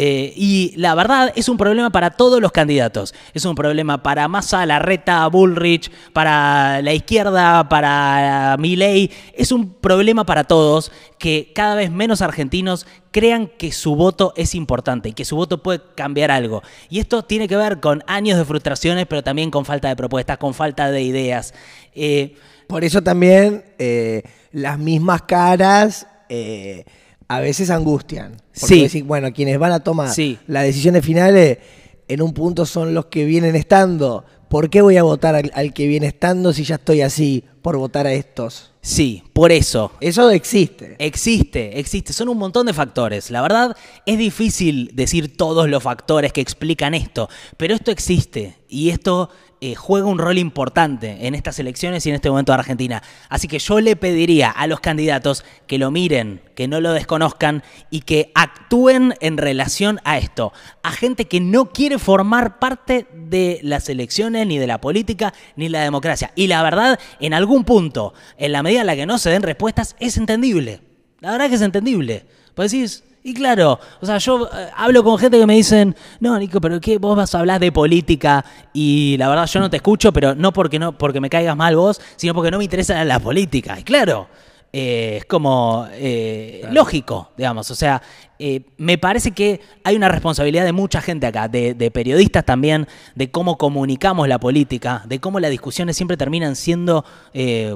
Eh, 0.00 0.32
y 0.36 0.74
la 0.76 0.94
verdad 0.94 1.32
es 1.34 1.48
un 1.48 1.56
problema 1.56 1.90
para 1.90 2.10
todos 2.10 2.40
los 2.40 2.52
candidatos. 2.52 3.12
Es 3.34 3.44
un 3.44 3.56
problema 3.56 4.00
para 4.00 4.28
Massa, 4.28 4.64
Larreta, 4.64 5.26
Bullrich, 5.26 5.90
para 6.12 6.80
la 6.82 6.92
izquierda, 6.92 7.68
para 7.68 8.54
Milei. 8.60 9.10
Es 9.34 9.50
un 9.50 9.74
problema 9.74 10.24
para 10.24 10.44
todos 10.44 10.92
que 11.18 11.50
cada 11.52 11.74
vez 11.74 11.90
menos 11.90 12.22
argentinos 12.22 12.86
crean 13.10 13.48
que 13.48 13.72
su 13.72 13.96
voto 13.96 14.32
es 14.36 14.54
importante 14.54 15.08
y 15.08 15.14
que 15.14 15.24
su 15.24 15.34
voto 15.34 15.64
puede 15.64 15.80
cambiar 15.96 16.30
algo. 16.30 16.62
Y 16.88 17.00
esto 17.00 17.24
tiene 17.24 17.48
que 17.48 17.56
ver 17.56 17.80
con 17.80 18.04
años 18.06 18.38
de 18.38 18.44
frustraciones, 18.44 19.04
pero 19.06 19.24
también 19.24 19.50
con 19.50 19.64
falta 19.64 19.88
de 19.88 19.96
propuestas, 19.96 20.38
con 20.38 20.54
falta 20.54 20.92
de 20.92 21.02
ideas. 21.02 21.54
Eh, 21.92 22.36
Por 22.68 22.84
eso 22.84 23.02
también 23.02 23.64
eh, 23.80 24.22
las 24.52 24.78
mismas 24.78 25.22
caras 25.22 26.06
a 27.28 27.40
veces 27.40 27.70
angustian. 27.70 28.32
Porque 28.58 28.74
Sí. 28.74 28.82
decís, 28.82 29.04
bueno, 29.06 29.32
quienes 29.32 29.58
van 29.58 29.72
a 29.72 29.80
tomar 29.80 30.10
Sí. 30.10 30.38
las 30.46 30.64
decisiones 30.64 31.04
finales 31.04 31.58
en 32.08 32.22
un 32.22 32.32
punto 32.32 32.64
son 32.66 32.94
los 32.94 33.06
que 33.06 33.24
vienen 33.24 33.54
estando. 33.54 34.24
¿Por 34.48 34.70
qué 34.70 34.80
voy 34.80 34.96
a 34.96 35.02
votar 35.02 35.34
al, 35.34 35.50
al 35.54 35.74
que 35.74 35.86
viene 35.86 36.06
estando 36.06 36.54
si 36.54 36.64
ya 36.64 36.76
estoy 36.76 37.02
así 37.02 37.44
por 37.60 37.76
votar 37.76 38.06
a 38.06 38.12
estos? 38.14 38.72
sí, 38.80 39.22
por 39.34 39.52
eso. 39.52 39.92
Eso 40.00 40.30
existe. 40.30 40.96
Existe, 40.98 41.78
existe. 41.78 42.14
Son 42.14 42.30
un 42.30 42.38
montón 42.38 42.64
de 42.64 42.72
factores. 42.72 43.30
La 43.30 43.42
verdad, 43.42 43.76
es 44.06 44.16
difícil 44.16 44.90
decir 44.94 45.36
todos 45.36 45.68
los 45.68 45.82
factores 45.82 46.32
que 46.32 46.40
explican 46.40 46.94
esto, 46.94 47.28
pero 47.58 47.74
esto 47.74 47.90
existe 47.90 48.56
y 48.70 48.88
esto 48.88 49.28
eh, 49.60 49.74
juega 49.74 50.06
un 50.06 50.18
rol 50.18 50.38
importante 50.38 51.26
en 51.26 51.34
estas 51.34 51.58
elecciones 51.58 52.06
y 52.06 52.10
en 52.10 52.14
este 52.14 52.30
momento 52.30 52.52
de 52.52 52.58
Argentina. 52.58 53.02
Así 53.28 53.48
que 53.48 53.58
yo 53.58 53.80
le 53.80 53.96
pediría 53.96 54.50
a 54.50 54.66
los 54.66 54.80
candidatos 54.80 55.44
que 55.66 55.78
lo 55.78 55.90
miren, 55.90 56.40
que 56.54 56.68
no 56.68 56.80
lo 56.80 56.92
desconozcan 56.92 57.62
y 57.90 58.02
que 58.02 58.30
actúen 58.34 59.14
en 59.20 59.36
relación 59.36 60.00
a 60.04 60.18
esto. 60.18 60.52
A 60.82 60.92
gente 60.92 61.26
que 61.26 61.40
no 61.40 61.72
quiere 61.72 61.98
formar 61.98 62.58
parte 62.58 63.06
de 63.12 63.58
las 63.62 63.88
elecciones, 63.88 64.46
ni 64.46 64.58
de 64.58 64.66
la 64.66 64.80
política, 64.80 65.34
ni 65.56 65.68
la 65.68 65.82
democracia. 65.82 66.32
Y 66.36 66.46
la 66.46 66.62
verdad, 66.62 66.98
en 67.18 67.34
algún 67.34 67.64
punto, 67.64 68.14
en 68.36 68.52
la 68.52 68.62
medida 68.62 68.82
en 68.82 68.86
la 68.86 68.96
que 68.96 69.06
no 69.06 69.18
se 69.18 69.30
den 69.30 69.42
respuestas, 69.42 69.96
es 69.98 70.16
entendible. 70.16 70.80
La 71.20 71.32
verdad 71.32 71.48
que 71.48 71.56
es 71.56 71.62
entendible. 71.62 72.26
Pues 72.54 72.70
decís, 72.70 73.04
y 73.28 73.34
claro, 73.34 73.78
o 74.00 74.06
sea, 74.06 74.16
yo 74.16 74.46
eh, 74.46 74.70
hablo 74.74 75.04
con 75.04 75.18
gente 75.18 75.38
que 75.38 75.44
me 75.44 75.52
dicen, 75.54 75.94
no, 76.18 76.38
Nico, 76.38 76.62
pero 76.62 76.80
¿qué? 76.80 76.96
Vos 76.96 77.14
vas 77.14 77.34
a 77.34 77.40
hablar 77.40 77.60
de 77.60 77.70
política 77.70 78.42
y 78.72 79.16
la 79.18 79.28
verdad 79.28 79.44
yo 79.44 79.60
no 79.60 79.68
te 79.68 79.76
escucho, 79.76 80.14
pero 80.14 80.34
no 80.34 80.50
porque, 80.50 80.78
no 80.78 80.96
porque 80.96 81.20
me 81.20 81.28
caigas 81.28 81.54
mal 81.54 81.76
vos, 81.76 82.00
sino 82.16 82.32
porque 82.32 82.50
no 82.50 82.56
me 82.56 82.64
interesa 82.64 83.04
la 83.04 83.20
política. 83.20 83.78
Y 83.78 83.82
claro, 83.82 84.28
eh, 84.72 85.16
es 85.18 85.24
como 85.24 85.86
eh, 85.92 86.62
lógico, 86.70 87.30
digamos. 87.36 87.70
O 87.70 87.74
sea, 87.74 88.02
eh, 88.38 88.62
me 88.76 88.98
parece 88.98 89.32
que 89.32 89.60
hay 89.84 89.96
una 89.96 90.08
responsabilidad 90.08 90.64
de 90.64 90.72
mucha 90.72 91.00
gente 91.00 91.26
acá, 91.26 91.48
de, 91.48 91.74
de 91.74 91.90
periodistas 91.90 92.44
también, 92.44 92.86
de 93.14 93.30
cómo 93.30 93.58
comunicamos 93.58 94.28
la 94.28 94.38
política, 94.38 95.02
de 95.06 95.18
cómo 95.18 95.40
las 95.40 95.50
discusiones 95.50 95.96
siempre 95.96 96.16
terminan 96.16 96.54
siendo 96.56 97.04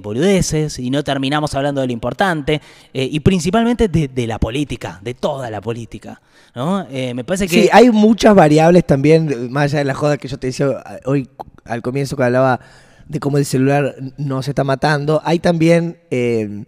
boludeces 0.03 0.79
y 0.79 0.91
no 0.91 1.03
terminamos 1.03 1.55
hablando 1.55 1.81
de 1.81 1.89
lo 1.89 1.93
importante, 1.93 2.61
y 2.93 3.21
principalmente 3.21 3.89
de, 3.89 4.09
de 4.09 4.27
la 4.27 4.39
política, 4.39 5.01
de 5.03 5.15
toda 5.15 5.51
la 5.51 5.61
política. 5.61 6.21
¿no? 6.55 6.87
Eh, 6.91 7.15
me 7.15 7.25
parece 7.25 7.49
que... 7.49 7.63
Sí, 7.63 7.69
hay 7.73 7.91
muchas 7.91 8.35
variables 8.35 8.87
también, 8.87 9.51
más 9.51 9.65
allá 9.65 9.79
de 9.79 9.85
la 9.85 9.95
joda 9.95 10.17
que 10.19 10.29
yo 10.29 10.39
te 10.39 10.49
decía 10.49 10.83
hoy 11.05 11.29
al 11.65 11.83
comienzo 11.83 12.17
que 12.17 12.25
hablaba 12.25 12.61
de 13.09 13.21
cómo 13.21 13.39
el 13.39 13.45
celular 13.45 13.95
nos 14.19 14.49
está 14.49 14.65
matando. 14.65 15.21
Hay 15.25 15.39
también 15.39 15.99
eh, 16.11 16.65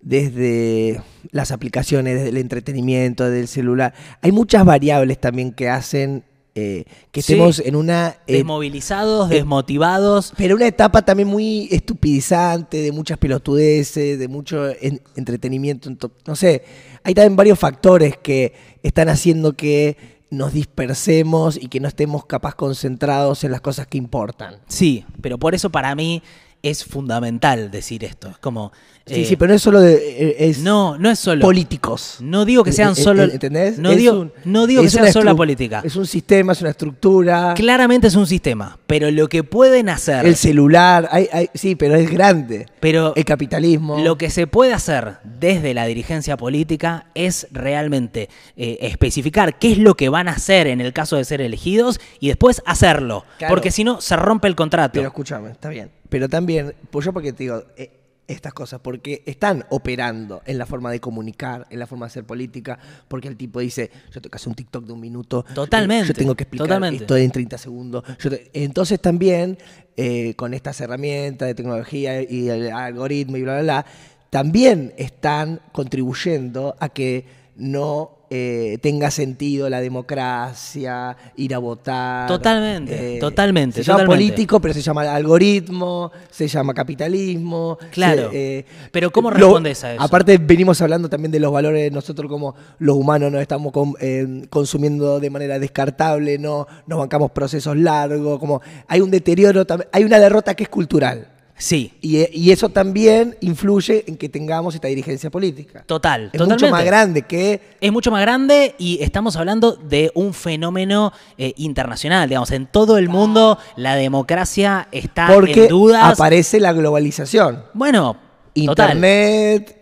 desde 0.00 1.00
las 1.30 1.52
aplicaciones, 1.52 2.16
desde 2.16 2.28
el 2.30 2.36
entretenimiento, 2.36 3.30
del 3.30 3.48
celular, 3.48 3.94
hay 4.20 4.32
muchas 4.32 4.64
variables 4.64 5.18
también 5.20 5.52
que 5.52 5.68
hacen 5.68 6.24
eh, 6.54 6.84
que 7.12 7.22
Sí. 7.22 7.32
estemos 7.32 7.60
en 7.60 7.76
una... 7.76 8.16
eh, 8.26 8.34
Desmovilizados, 8.34 9.30
eh, 9.30 9.36
desmotivados. 9.36 10.34
pero 10.36 10.54
una 10.54 10.66
etapa 10.66 11.00
también 11.02 11.26
muy 11.28 11.66
estupidizante, 11.70 12.82
de 12.82 12.92
muchas 12.92 13.16
pelotudeces, 13.16 14.18
de 14.18 14.28
mucho 14.28 14.68
en- 14.82 15.00
entretenimiento. 15.16 15.88
en 15.88 15.96
to- 15.96 16.12
No 16.26 16.36
sé, 16.36 16.62
hay 17.04 17.14
también 17.14 17.36
varios 17.36 17.58
factores 17.58 18.18
que 18.18 18.52
están 18.82 19.08
haciendo 19.08 19.54
que 19.54 19.96
nos 20.32 20.54
dispersemos 20.54 21.58
y 21.58 21.68
que 21.68 21.78
no 21.78 21.88
estemos 21.88 22.24
capaz 22.24 22.54
concentrados 22.54 23.44
en 23.44 23.52
las 23.52 23.60
cosas 23.60 23.86
que 23.86 23.98
importan. 23.98 24.56
Sí, 24.66 25.04
pero 25.20 25.38
por 25.38 25.54
eso 25.54 25.70
para 25.70 25.94
mí 25.94 26.22
es 26.62 26.84
fundamental 26.84 27.70
decir 27.70 28.04
esto. 28.04 28.28
Es 28.28 28.38
como... 28.38 28.72
Sí, 29.04 29.22
eh, 29.22 29.24
sí, 29.24 29.34
pero 29.34 29.48
no 29.48 29.56
es 29.56 29.62
solo 29.62 29.80
de... 29.80 29.94
eh, 29.94 30.36
Es 30.48 30.60
No, 30.60 30.96
no 30.96 31.10
es 31.10 31.18
solo... 31.18 31.42
políticos. 31.44 32.18
No 32.20 32.44
digo 32.44 32.62
que 32.62 32.70
sean 32.70 32.90
Eh, 32.90 33.00
eh, 33.00 33.02
solo... 33.02 33.22
¿Entendés? 33.24 33.76
No 33.78 33.90
Es 33.90 33.96
digo, 33.96 34.12
un- 34.20 34.32
no 34.44 34.68
digo 34.68 34.80
que 34.82 34.90
sea 34.90 35.12
solo 35.12 35.24
la 35.24 35.34
política. 35.34 35.82
Es 35.84 35.96
un 35.96 36.06
sistema, 36.06 36.52
es 36.52 36.60
una 36.60 36.70
estructura. 36.70 37.54
Claramente 37.56 38.06
es 38.06 38.14
un 38.14 38.28
sistema, 38.28 38.78
pero 38.86 39.10
lo 39.10 39.28
que 39.28 39.42
pueden 39.42 39.88
hacer... 39.88 40.24
El 40.24 40.36
celular, 40.36 41.08
hay, 41.10 41.28
hay- 41.32 41.50
sí, 41.52 41.74
pero 41.74 41.96
es 41.96 42.08
grande. 42.08 42.66
pero 42.78 43.12
El 43.16 43.24
capitalismo. 43.24 43.98
Lo 43.98 44.16
que 44.16 44.30
se 44.30 44.46
puede 44.46 44.72
hacer 44.72 45.16
desde 45.24 45.74
la 45.74 45.86
dirigencia 45.86 46.36
política 46.36 47.06
es 47.16 47.48
realmente 47.50 48.28
eh, 48.56 48.78
especificar 48.82 49.58
qué 49.58 49.72
es 49.72 49.78
lo 49.78 49.96
que 49.96 50.10
van 50.10 50.28
a 50.28 50.32
hacer 50.32 50.68
en 50.68 50.80
el 50.80 50.92
caso 50.92 51.16
de 51.16 51.24
ser 51.24 51.40
elegidos 51.40 51.98
y 52.20 52.28
después 52.28 52.62
hacerlo. 52.66 53.24
Claro. 53.38 53.52
Porque 53.52 53.72
si 53.72 53.82
no, 53.82 54.00
se 54.00 54.14
rompe 54.14 54.46
el 54.46 54.54
contrato. 54.54 54.92
Pero 54.94 55.08
escúchame, 55.08 55.50
está 55.50 55.68
bien. 55.68 55.90
Pero 56.12 56.28
también, 56.28 56.72
pues 56.90 57.04
yo 57.06 57.12
porque 57.12 57.32
te 57.32 57.42
digo 57.44 57.64
eh, 57.76 57.90
estas 58.28 58.52
cosas, 58.54 58.80
porque 58.80 59.22
están 59.26 59.64
operando 59.70 60.42
en 60.46 60.56
la 60.56 60.64
forma 60.64 60.90
de 60.92 61.00
comunicar, 61.00 61.66
en 61.70 61.78
la 61.80 61.86
forma 61.88 62.06
de 62.06 62.10
hacer 62.10 62.24
política, 62.24 62.78
porque 63.08 63.26
el 63.28 63.36
tipo 63.36 63.58
dice, 63.60 63.90
yo 64.12 64.20
tengo 64.20 64.30
que 64.30 64.36
hacer 64.36 64.48
un 64.48 64.54
TikTok 64.54 64.84
de 64.86 64.92
un 64.92 65.00
minuto. 65.00 65.44
Totalmente, 65.54 66.04
eh, 66.04 66.08
Yo 66.08 66.14
tengo 66.14 66.34
que 66.36 66.44
explicar 66.44 66.66
totalmente. 66.68 67.02
esto 67.04 67.16
en 67.16 67.30
30 67.30 67.58
segundos. 67.58 68.04
Yo 68.20 68.30
te- 68.30 68.48
entonces 68.54 69.00
también, 69.00 69.58
eh, 69.96 70.34
con 70.36 70.54
estas 70.54 70.80
herramientas 70.80 71.48
de 71.48 71.54
tecnología 71.54 72.22
y 72.22 72.48
el 72.48 72.70
algoritmo 72.70 73.36
y 73.38 73.42
bla, 73.42 73.54
bla, 73.54 73.62
bla, 73.62 73.86
también 74.30 74.94
están 74.96 75.60
contribuyendo 75.72 76.76
a 76.78 76.88
que 76.88 77.26
no 77.56 78.21
eh, 78.34 78.78
tenga 78.80 79.10
sentido 79.10 79.68
la 79.68 79.80
democracia, 79.82 81.16
ir 81.36 81.54
a 81.54 81.58
votar. 81.58 82.26
Totalmente, 82.26 83.18
totalmente, 83.20 83.76
Se 83.76 83.82
llama 83.82 84.00
totalmente. 84.04 84.24
político, 84.32 84.58
pero 84.60 84.72
se 84.72 84.80
llama 84.80 85.02
algoritmo, 85.14 86.10
se 86.30 86.48
llama 86.48 86.72
capitalismo. 86.72 87.76
Claro. 87.90 88.30
se- 88.30 88.58
eh, 88.60 88.64
Pero 88.90 89.10
¿cómo 89.10 89.30
lo- 89.30 89.36
respondes 89.36 89.84
a 89.84 89.94
eso? 89.94 90.02
Aparte, 90.02 90.38
venimos 90.38 90.80
hablando 90.80 91.08
también 91.10 91.30
de 91.30 91.40
los 91.40 91.52
valores, 91.52 91.92
nosotros 91.92 92.30
como 92.30 92.54
los 92.78 92.96
humanos 92.96 93.30
nos 93.30 93.42
estamos 93.42 93.72
eh, 94.00 94.46
consumiendo 94.48 95.20
de 95.20 95.28
manera 95.30 95.58
descartable, 95.58 96.38
no 96.38 96.66
nos 96.86 96.98
bancamos 96.98 97.30
procesos 97.32 97.76
largos, 97.76 98.38
como 98.38 98.62
hay 98.88 99.00
un 99.02 99.10
deterioro, 99.10 99.64
hay 99.92 100.04
una 100.04 100.18
derrota 100.18 100.54
que 100.54 100.62
es 100.62 100.68
cultural. 100.70 101.28
Sí, 101.62 101.92
Y, 102.00 102.16
eh, 102.16 102.30
y 102.32 102.50
eso 102.50 102.70
también 102.70 103.36
influye 103.40 104.02
en 104.08 104.16
que 104.16 104.28
tengamos 104.28 104.74
esta 104.74 104.88
dirigencia 104.88 105.30
política. 105.30 105.84
total, 105.86 106.24
Es 106.24 106.32
totalmente. 106.32 106.64
mucho 106.64 106.72
más 106.72 106.84
grande 106.84 107.22
que 107.22 107.60
Es 107.80 107.92
mucho 107.92 108.10
más 108.10 108.20
grande 108.20 108.74
y 108.78 108.98
estamos 109.00 109.36
hablando 109.36 109.76
de 109.76 110.10
un 110.16 110.34
fenómeno 110.34 111.12
eh, 111.38 111.52
internacional. 111.56 112.28
Digamos, 112.28 112.50
en 112.50 112.66
todo 112.66 112.98
el 112.98 113.08
mundo 113.08 113.58
la 113.76 113.94
democracia 113.94 114.88
está 114.90 115.28
porque 115.32 115.64
en 115.64 115.68
dudas. 115.68 116.14
aparece 116.14 116.58
la 116.58 116.72
globalización. 116.72 117.62
Bueno, 117.74 118.16
total. 118.54 118.88
Internet, 118.96 119.76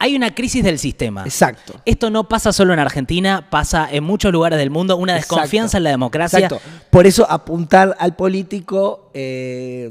Hay 0.00 0.16
una 0.16 0.34
crisis 0.34 0.64
del 0.64 0.80
sistema. 0.80 1.22
exacto. 1.24 1.74
Esto 1.84 2.10
no 2.10 2.28
pasa 2.28 2.52
solo 2.52 2.72
en 2.72 2.80
Argentina, 2.80 3.46
pasa 3.48 3.88
en 3.92 4.02
muchos 4.02 4.32
lugares 4.32 4.58
del 4.58 4.70
mundo. 4.70 4.96
Una 4.96 5.14
Exacto. 5.14 5.36
desconfianza 5.36 5.76
en 5.76 5.84
la 5.84 5.90
democracia. 5.90 6.40
Exacto. 6.40 6.60
Por 6.90 7.06
eso 7.06 7.30
apuntar 7.30 7.94
al 8.00 8.16
político 8.16 9.10
eh, 9.14 9.88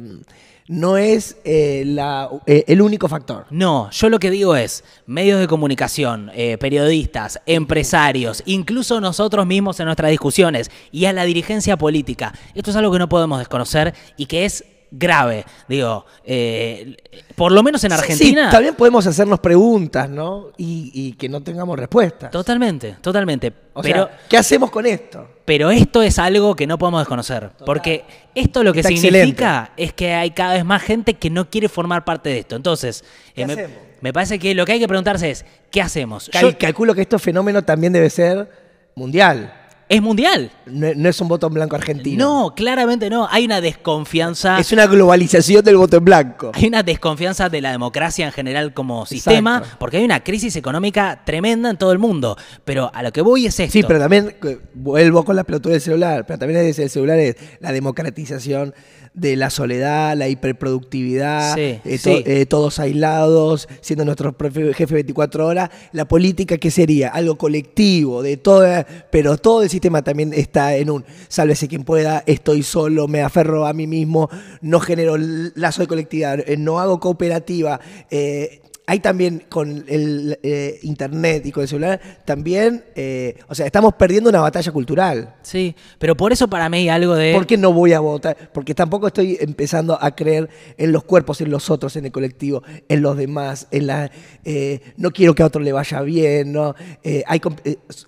no 0.71 0.95
es 0.95 1.35
eh, 1.43 1.83
la- 1.85 2.29
eh, 2.47 2.63
el 2.67 2.81
único 2.81 3.09
factor. 3.09 3.45
No, 3.49 3.89
yo 3.91 4.09
lo 4.09 4.19
que 4.19 4.31
digo 4.31 4.55
es, 4.55 4.85
medios 5.05 5.37
de 5.41 5.47
comunicación, 5.47 6.31
eh, 6.33 6.57
periodistas, 6.57 7.41
empresarios, 7.45 8.41
incluso 8.45 9.01
nosotros 9.01 9.45
mismos 9.45 9.79
en 9.81 9.87
nuestras 9.87 10.11
discusiones 10.11 10.71
y 10.93 11.05
a 11.05 11.13
la 11.13 11.25
dirigencia 11.25 11.77
política. 11.77 12.33
Esto 12.55 12.69
es 12.71 12.77
algo 12.77 12.93
que 12.93 12.99
no 12.99 13.09
podemos 13.09 13.39
desconocer 13.39 13.93
y 14.15 14.27
que 14.27 14.45
es 14.45 14.63
grave. 14.91 15.45
Digo, 15.67 16.05
eh, 16.25 16.95
por 17.35 17.51
lo 17.51 17.63
menos 17.63 17.83
en 17.85 17.93
Argentina. 17.93 18.45
Sí, 18.47 18.51
también 18.51 18.75
podemos 18.75 19.07
hacernos 19.07 19.39
preguntas, 19.39 20.09
¿no? 20.09 20.49
Y, 20.57 20.91
y 20.93 21.13
que 21.13 21.29
no 21.29 21.41
tengamos 21.41 21.79
respuestas. 21.79 22.29
Totalmente, 22.31 22.97
totalmente. 23.01 23.53
O 23.73 23.81
pero, 23.81 24.07
sea, 24.07 24.19
¿qué 24.29 24.37
hacemos 24.37 24.69
con 24.69 24.85
esto? 24.85 25.27
pero 25.45 25.69
esto 25.71 26.01
es 26.01 26.17
algo 26.19 26.55
que 26.55 26.67
no 26.67 26.77
podemos 26.77 27.01
desconocer. 27.01 27.49
Porque 27.65 28.05
esto 28.35 28.63
lo 28.63 28.71
que 28.73 28.79
Está 28.81 28.89
significa 28.89 29.71
es 29.75 29.91
que 29.93 30.13
hay 30.13 30.31
cada 30.31 30.53
vez 30.53 30.63
más 30.65 30.81
gente 30.81 31.15
que 31.15 31.29
no 31.29 31.49
quiere 31.49 31.67
formar 31.67 32.05
parte 32.05 32.29
de 32.29 32.39
esto. 32.39 32.55
Entonces, 32.55 33.03
¿Qué 33.35 33.41
eh, 33.43 33.47
me, 33.47 33.53
hacemos? 33.53 33.77
me 34.01 34.13
parece 34.13 34.39
que 34.39 34.53
lo 34.55 34.65
que 34.65 34.73
hay 34.73 34.79
que 34.79 34.87
preguntarse 34.87 35.29
es, 35.31 35.45
¿qué 35.71 35.81
hacemos? 35.81 36.29
Cal- 36.31 36.51
Yo- 36.51 36.57
calculo 36.57 36.93
que 36.95 37.01
este 37.01 37.17
fenómeno 37.19 37.61
también 37.63 37.91
debe 37.91 38.09
ser 38.09 38.49
mundial. 38.95 39.53
Es 39.91 40.01
mundial. 40.01 40.49
No, 40.67 40.87
no 40.95 41.09
es 41.09 41.19
un 41.19 41.27
voto 41.27 41.47
en 41.47 41.53
blanco 41.53 41.75
argentino. 41.75 42.23
No, 42.23 42.55
claramente 42.55 43.09
no. 43.09 43.27
Hay 43.29 43.43
una 43.43 43.59
desconfianza. 43.59 44.57
Es 44.57 44.71
una 44.71 44.87
globalización 44.87 45.65
del 45.65 45.75
voto 45.75 45.97
en 45.97 46.05
blanco. 46.05 46.51
Hay 46.53 46.67
una 46.67 46.81
desconfianza 46.81 47.49
de 47.49 47.59
la 47.59 47.71
democracia 47.71 48.25
en 48.25 48.31
general 48.31 48.73
como 48.73 49.05
sistema, 49.05 49.57
Exacto. 49.57 49.77
porque 49.79 49.97
hay 49.97 50.05
una 50.05 50.23
crisis 50.23 50.55
económica 50.55 51.23
tremenda 51.25 51.69
en 51.69 51.77
todo 51.77 51.91
el 51.91 51.99
mundo. 51.99 52.37
Pero 52.63 52.89
a 52.93 53.03
lo 53.03 53.11
que 53.11 53.19
voy 53.19 53.47
es 53.47 53.59
esto. 53.59 53.73
Sí, 53.73 53.83
pero 53.85 53.99
también 53.99 54.33
eh, 54.43 54.59
vuelvo 54.73 55.25
con 55.25 55.35
la 55.35 55.43
pelotuda 55.43 55.73
del 55.73 55.81
celular, 55.81 56.25
pero 56.25 56.39
también 56.39 56.61
es 56.61 56.79
el 56.79 56.89
celular 56.89 57.19
es 57.19 57.35
la 57.59 57.73
democratización 57.73 58.73
de 59.13 59.35
la 59.35 59.49
soledad, 59.49 60.15
la 60.15 60.29
hiperproductividad, 60.29 61.55
Sí, 61.55 61.79
eh, 61.83 61.99
to- 62.01 62.17
sí. 62.17 62.23
eh, 62.25 62.45
todos 62.45 62.79
aislados, 62.79 63.67
siendo 63.81 64.05
nuestro 64.05 64.33
jefe 64.73 64.93
24 64.93 65.47
horas. 65.47 65.69
La 65.91 66.05
política, 66.07 66.57
¿qué 66.57 66.71
sería? 66.71 67.09
Algo 67.09 67.37
colectivo, 67.37 68.23
de 68.23 68.37
toda, 68.37 68.85
pero 69.11 69.37
todo 69.37 69.63
el 69.63 69.69
sistema 69.69 70.01
también 70.01 70.33
está 70.33 70.75
en 70.75 70.89
un 70.89 71.05
sálvese 71.27 71.67
quien 71.67 71.83
pueda, 71.83 72.23
estoy 72.25 72.63
solo, 72.63 73.07
me 73.07 73.21
aferro 73.21 73.65
a 73.67 73.73
mí 73.73 73.85
mismo, 73.87 74.29
no 74.61 74.79
genero 74.79 75.17
lazo 75.17 75.81
de 75.81 75.87
colectividad, 75.87 76.39
eh, 76.47 76.55
no 76.57 76.79
hago 76.79 76.99
cooperativa. 76.99 77.79
eh, 78.09 78.61
hay 78.87 78.99
también 78.99 79.43
con 79.47 79.85
el 79.87 80.39
eh, 80.43 80.79
internet 80.83 81.45
y 81.45 81.51
con 81.51 81.63
el 81.63 81.69
celular, 81.69 82.01
también, 82.25 82.83
eh, 82.95 83.37
o 83.47 83.55
sea, 83.55 83.65
estamos 83.65 83.93
perdiendo 83.93 84.29
una 84.29 84.41
batalla 84.41 84.71
cultural. 84.71 85.35
Sí, 85.43 85.75
pero 85.99 86.17
por 86.17 86.33
eso 86.33 86.47
para 86.47 86.67
mí 86.67 86.77
hay 86.77 86.89
algo 86.89 87.15
de... 87.15 87.33
¿Por 87.33 87.47
qué 87.47 87.57
no 87.57 87.71
voy 87.73 87.93
a 87.93 87.99
votar? 87.99 88.51
Porque 88.51 88.75
tampoco 88.75 89.07
estoy 89.07 89.37
empezando 89.39 89.97
a 90.01 90.15
creer 90.15 90.49
en 90.77 90.91
los 90.91 91.03
cuerpos, 91.03 91.41
en 91.41 91.51
los 91.51 91.69
otros, 91.69 91.95
en 91.95 92.05
el 92.05 92.11
colectivo, 92.11 92.63
en 92.89 93.01
los 93.01 93.15
demás, 93.17 93.67
en 93.71 93.87
la 93.87 94.11
eh, 94.43 94.81
no 94.97 95.11
quiero 95.11 95.35
que 95.35 95.43
a 95.43 95.45
otro 95.45 95.61
le 95.61 95.71
vaya 95.71 96.01
bien, 96.01 96.51
¿no? 96.51 96.75
Eh, 97.03 97.23
hay 97.27 97.41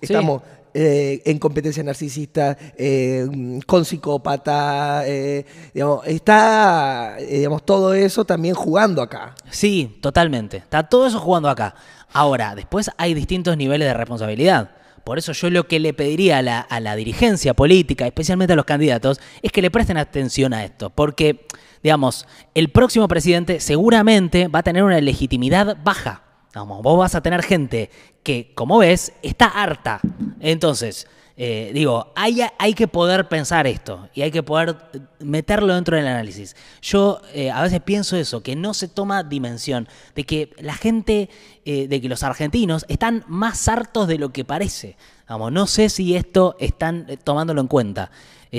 estamos 0.00 0.42
eh, 0.76 1.22
en 1.24 1.38
competencia 1.38 1.84
narcisista, 1.84 2.58
eh, 2.76 3.28
con 3.64 3.84
psicópata, 3.84 5.04
eh, 5.06 5.46
digamos, 5.72 6.04
está 6.04 7.16
digamos, 7.30 7.64
todo 7.64 7.94
eso 7.94 8.24
también 8.24 8.56
jugando 8.56 9.00
acá. 9.00 9.36
Sí, 9.50 9.98
totalmente. 10.00 10.56
Está 10.56 10.82
todo 10.82 11.06
eso 11.06 11.20
jugando 11.20 11.48
acá. 11.48 11.76
Ahora, 12.12 12.56
después 12.56 12.90
hay 12.96 13.14
distintos 13.14 13.56
niveles 13.56 13.86
de 13.86 13.94
responsabilidad. 13.94 14.72
Por 15.04 15.18
eso 15.18 15.32
yo 15.32 15.48
lo 15.48 15.68
que 15.68 15.78
le 15.78 15.94
pediría 15.94 16.38
a 16.38 16.42
la, 16.42 16.60
a 16.60 16.80
la 16.80 16.96
dirigencia 16.96 17.54
política, 17.54 18.06
especialmente 18.06 18.54
a 18.54 18.56
los 18.56 18.64
candidatos, 18.64 19.20
es 19.42 19.52
que 19.52 19.62
le 19.62 19.70
presten 19.70 19.96
atención 19.96 20.54
a 20.54 20.64
esto. 20.64 20.90
Porque, 20.90 21.46
digamos, 21.84 22.26
el 22.54 22.70
próximo 22.70 23.06
presidente 23.06 23.60
seguramente 23.60 24.48
va 24.48 24.58
a 24.58 24.62
tener 24.64 24.82
una 24.82 25.00
legitimidad 25.00 25.76
baja. 25.84 26.23
Vamos, 26.54 26.82
vos 26.82 26.98
vas 26.98 27.14
a 27.14 27.20
tener 27.20 27.42
gente 27.42 27.90
que, 28.22 28.52
como 28.54 28.78
ves, 28.78 29.12
está 29.22 29.46
harta. 29.46 30.00
Entonces, 30.40 31.06
Eh, 31.36 31.72
digo, 31.74 32.12
hay, 32.14 32.42
hay 32.60 32.74
que 32.74 32.86
poder 32.86 33.28
pensar 33.28 33.66
esto 33.66 34.08
y 34.14 34.22
hay 34.22 34.30
que 34.30 34.44
poder 34.44 34.76
meterlo 35.18 35.74
dentro 35.74 35.96
del 35.96 36.06
análisis. 36.06 36.54
Yo 36.80 37.20
eh, 37.32 37.50
a 37.50 37.60
veces 37.60 37.80
pienso 37.80 38.16
eso, 38.16 38.40
que 38.40 38.54
no 38.54 38.72
se 38.72 38.86
toma 38.86 39.24
dimensión, 39.24 39.88
de 40.14 40.22
que 40.22 40.50
la 40.60 40.74
gente, 40.74 41.28
eh, 41.64 41.88
de 41.88 42.00
que 42.00 42.08
los 42.08 42.22
argentinos 42.22 42.84
están 42.88 43.24
más 43.26 43.66
hartos 43.66 44.06
de 44.06 44.18
lo 44.18 44.28
que 44.28 44.44
parece. 44.44 44.96
Vamos, 45.28 45.50
no 45.50 45.66
sé 45.66 45.88
si 45.88 46.14
esto 46.14 46.54
están 46.60 47.08
tomándolo 47.24 47.60
en 47.62 47.66
cuenta. 47.66 48.12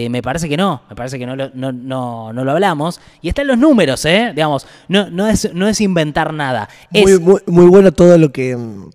Me 0.09 0.21
parece 0.21 0.49
que 0.49 0.57
no, 0.57 0.81
me 0.89 0.95
parece 0.95 1.17
que 1.17 1.25
no 1.25 1.35
lo, 1.35 1.49
no, 1.53 1.71
no, 1.71 2.33
no 2.33 2.43
lo 2.43 2.51
hablamos. 2.51 2.99
Y 3.21 3.29
están 3.29 3.47
los 3.47 3.57
números, 3.57 4.03
¿eh? 4.05 4.31
Digamos, 4.35 4.67
no, 4.87 5.09
no, 5.09 5.27
es, 5.27 5.53
no 5.53 5.67
es 5.67 5.79
inventar 5.81 6.33
nada. 6.33 6.69
muy, 6.91 7.19
muy, 7.19 7.41
muy 7.45 7.65
bueno 7.67 7.91
todo 7.91 8.17
lo 8.17 8.31
que 8.31 8.57
mm, 8.57 8.89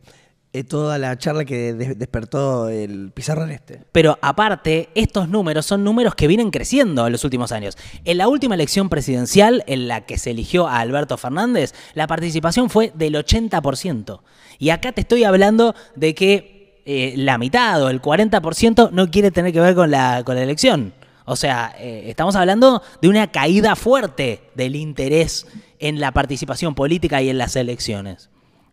eh, 0.53 0.65
toda 0.65 0.99
la 0.99 1.17
charla 1.17 1.45
que 1.45 1.75
despertó 1.75 2.69
el 2.69 3.13
pizarrón 3.15 3.53
este. 3.53 3.85
Pero 3.93 4.19
aparte, 4.21 4.89
estos 4.97 5.29
números 5.29 5.65
son 5.65 5.85
números 5.85 6.17
que 6.17 6.27
vienen 6.27 6.51
creciendo 6.51 7.07
en 7.07 7.13
los 7.13 7.23
últimos 7.23 7.53
años. 7.53 7.79
En 8.05 8.19
la 8.19 8.27
última 8.27 8.57
elección 8.57 8.89
presidencial, 8.89 9.63
en 9.69 9.87
la 9.87 10.07
que 10.07 10.19
se 10.19 10.33
eligió 10.33 10.67
a 10.67 10.81
Alberto 10.81 11.17
Fernández, 11.17 11.73
la 11.95 12.09
participación 12.09 12.69
fue 12.69 12.91
del 12.97 13.15
80%. 13.15 14.23
Y 14.59 14.71
acá 14.71 14.91
te 14.91 15.03
estoy 15.03 15.23
hablando 15.23 15.77
de 15.95 16.17
que 16.17 16.60
eh, 16.85 17.15
la 17.17 17.39
mitad 17.39 17.83
o 17.83 17.91
el 17.91 18.01
40% 18.01 18.91
no 18.91 19.11
quiere 19.11 19.31
tener 19.31 19.53
que 19.53 19.61
ver 19.61 19.75
con 19.75 19.91
la, 19.91 20.23
con 20.25 20.35
la 20.35 20.43
elección. 20.43 20.93
O 21.25 21.37
sea, 21.37 21.75
eh, 21.79 22.05
estamos 22.09 22.35
hablando 22.35 22.83
de 23.01 23.09
una 23.09 23.29
caída 23.29 23.77
fuerte 23.77 24.51
del 24.55 24.75
interés 24.75 25.47
en 25.79 26.01
la 26.01 26.13
participación 26.13 26.75
política 26.75 27.23
y 27.23 27.31
en 27.31 27.39
las 27.39 27.55
elecciones. 27.57 28.31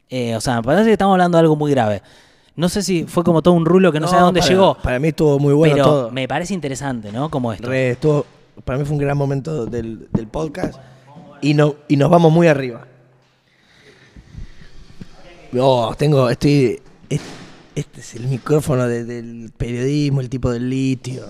Eh, 0.10 0.36
o 0.36 0.41
sea, 0.41 0.55
me 0.55 0.64
parece 0.64 0.86
que 0.86 0.93
estamos 0.93 1.14
hablando 1.14 1.38
de 1.38 1.41
algo 1.41 1.55
muy 1.55 1.72
grave. 1.72 2.01
No 2.55 2.70
sé 2.70 2.82
si 2.82 3.03
fue 3.03 3.24
como 3.24 3.43
todo 3.43 3.53
un 3.53 3.66
rulo 3.66 3.91
que 3.91 3.99
no, 3.99 4.08
sé 4.08 4.16
a 4.16 4.22
dónde 4.22 4.41
llegó. 4.41 4.76
Para 4.82 4.97
mí 4.97 5.10
estuvo 5.10 5.38
muy 5.38 5.53
bueno 5.53 5.76
pero 5.76 6.12
Me 6.12 6.28
parece 6.28 6.55
interesante, 6.55 7.12
¿no? 7.12 7.30
Como 7.30 7.53
esto. 7.53 8.26
para 8.66 8.80
mí 8.80 8.86
fue 8.86 8.93
un 8.93 9.01
gran 9.01 9.16
momento 9.16 9.68
del, 9.68 10.08
podcast 10.32 10.80
y, 11.41 11.53
no, 11.53 11.76
y 11.88 11.97
nos 11.97 12.10
vamos 12.10 12.32
muy 12.32 12.47
arriba. 12.47 12.88
Oh, 15.60 15.93
tengo, 15.95 16.30
estoy. 16.30 16.82
Este 17.78 18.01
es 18.01 18.15
el 18.15 18.28
micrófono 18.28 18.88
del 18.88 19.51
periodismo, 19.55 20.21
el 20.21 20.30
tipo 20.30 20.49
del 20.49 20.67
litio. 20.67 21.25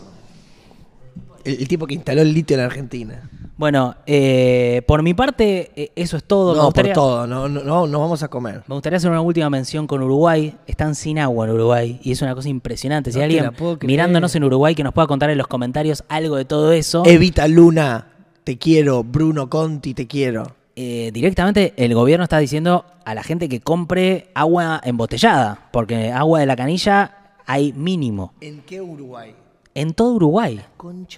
el 1.43 1.67
tipo 1.67 1.85
que 1.85 1.93
instaló 1.93 2.21
el 2.21 2.33
litio 2.33 2.55
en 2.55 2.63
Argentina. 2.63 3.29
Bueno, 3.57 3.95
eh, 4.05 4.81
por 4.87 5.03
mi 5.03 5.13
parte, 5.13 5.71
eh, 5.75 5.91
eso 5.97 6.15
es 6.15 6.23
todo. 6.23 6.55
No, 6.55 6.71
por 6.71 6.87
todo, 6.93 7.27
no, 7.27 7.49
no, 7.49 7.85
no, 7.85 7.99
vamos 7.99 8.23
a 8.23 8.29
comer. 8.29 8.63
Me 8.65 8.75
gustaría 8.75 8.95
hacer 8.95 9.11
una 9.11 9.19
última 9.19 9.49
mención 9.49 9.87
con 9.87 10.01
Uruguay. 10.01 10.55
Están 10.67 10.95
sin 10.95 11.19
agua 11.19 11.47
en 11.47 11.51
Uruguay 11.51 11.99
y 12.01 12.13
es 12.13 12.21
una 12.21 12.33
cosa 12.33 12.47
impresionante. 12.47 13.11
Si 13.11 13.19
alguien 13.19 13.51
mirándonos 13.81 14.33
en 14.35 14.45
Uruguay 14.45 14.73
que 14.73 14.85
nos 14.85 14.93
pueda 14.93 15.07
contar 15.07 15.29
en 15.29 15.37
los 15.37 15.47
comentarios 15.47 16.05
algo 16.07 16.37
de 16.37 16.45
todo 16.45 16.71
eso. 16.71 17.03
Evita 17.05 17.45
Luna, 17.49 18.07
te 18.45 18.57
quiero. 18.57 19.03
Bruno 19.03 19.49
Conti, 19.49 19.93
te 19.93 20.07
quiero. 20.07 20.57
Eh, 20.80 21.09
directamente 21.11 21.73
el 21.75 21.95
gobierno 21.95 22.23
está 22.23 22.38
diciendo 22.38 22.86
a 23.03 23.15
la 23.15 23.23
gente 23.23 23.49
que 23.49 23.61
compre 23.61 24.30
agua 24.36 24.80
embotellada, 24.84 25.69
porque 25.71 26.11
agua 26.11 26.39
de 26.39 26.45
la 26.45 26.55
canilla 26.55 27.34
hay 27.47 27.73
mínimo. 27.73 28.36
¿En 28.41 28.61
qué 28.61 28.80
Uruguay? 28.80 29.34
en 29.73 29.93
todo 29.93 30.13
Uruguay. 30.13 30.59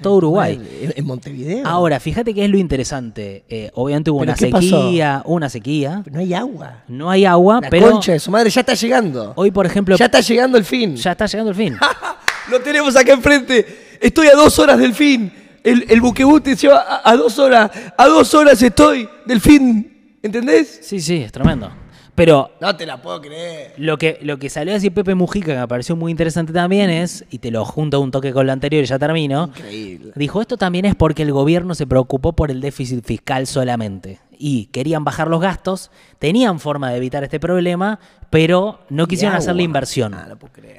todo 0.02 0.16
Uruguay. 0.16 0.60
En 0.96 1.06
Montevideo. 1.06 1.66
Ahora, 1.66 2.00
fíjate 2.02 2.34
que 2.34 2.44
es 2.44 2.50
lo 2.50 2.58
interesante. 2.58 3.46
Eh, 3.48 3.72
obviamente 3.74 4.12
hubo 4.12 4.20
una 4.20 4.36
sequía, 4.36 5.24
una 5.26 5.50
sequía. 5.50 6.04
no 6.12 6.20
hay 6.20 6.34
agua. 6.34 6.84
No 6.90 7.10
hay 7.10 7.24
agua, 7.26 7.60
La 7.62 7.70
pero. 7.70 7.92
concha 7.92 8.12
de 8.12 8.20
su 8.20 8.32
madre 8.32 8.50
ya 8.50 8.60
está 8.62 8.74
llegando. 8.74 9.32
Hoy, 9.36 9.52
por 9.52 9.66
ejemplo. 9.66 9.96
Ya 9.96 10.06
está 10.06 10.20
llegando 10.20 10.58
el 10.58 10.66
fin. 10.66 10.96
Ya 10.98 11.12
está 11.14 11.26
llegando 11.26 11.52
el 11.52 11.56
fin. 11.56 11.78
lo 12.52 12.60
tenemos 12.60 12.98
acá 12.98 13.14
enfrente. 13.14 13.98
Estoy 14.02 14.28
a 14.28 14.36
dos 14.36 14.60
horas 14.60 14.78
del 14.78 14.94
fin. 14.94 15.32
El, 15.64 15.86
el 15.90 16.02
buquebute 16.02 16.56
se 16.56 16.68
va 16.68 17.02
a 17.04 17.16
dos 17.16 17.38
horas. 17.40 17.72
A 17.98 18.08
dos 18.08 18.34
horas 18.34 18.62
estoy 18.62 19.08
del 19.26 19.42
fin. 19.42 20.18
¿Entendés? 20.22 20.80
Sí, 20.84 21.00
sí, 21.00 21.18
es 21.18 21.32
tremendo. 21.32 21.72
Pero. 22.16 22.52
No 22.60 22.76
te 22.76 22.86
la 22.86 23.02
puedo 23.02 23.22
creer. 23.22 23.74
Lo 23.78 23.98
que, 23.98 24.20
lo 24.22 24.38
que 24.38 24.50
salió 24.50 24.74
a 24.74 24.76
decir 24.76 24.94
Pepe 24.94 25.16
Mujica, 25.16 25.54
que 25.54 25.60
me 25.60 25.68
pareció 25.68 25.96
muy 25.96 26.12
interesante 26.12 26.52
también, 26.52 26.90
es, 26.90 27.24
y 27.30 27.40
te 27.40 27.50
lo 27.50 27.64
junto 27.64 28.02
un 28.02 28.12
toque 28.12 28.34
con 28.34 28.46
lo 28.46 28.52
anterior 28.52 28.84
y 28.84 28.88
ya 28.88 29.00
termino. 29.00 29.46
Increíble. 29.56 30.12
Dijo: 30.16 30.42
esto 30.42 30.58
también 30.58 30.84
es 30.84 30.96
porque 30.96 31.24
el 31.24 31.32
gobierno 31.32 31.76
se 31.76 31.88
preocupó 31.88 32.34
por 32.34 32.52
el 32.52 32.60
déficit 32.60 33.06
fiscal 33.06 33.48
solamente. 33.48 34.20
Y 34.42 34.68
querían 34.68 35.04
bajar 35.04 35.28
los 35.28 35.42
gastos, 35.42 35.92
tenían 36.18 36.62
forma 36.62 36.90
de 36.90 36.98
evitar 36.98 37.26
este 37.26 37.42
problema, 37.42 38.00
pero 38.30 38.80
no 38.90 39.06
quisieron 39.06 39.36
hacer 39.36 39.54
la 39.54 39.64
inversión. 39.64 40.14
Ah, 40.14 40.30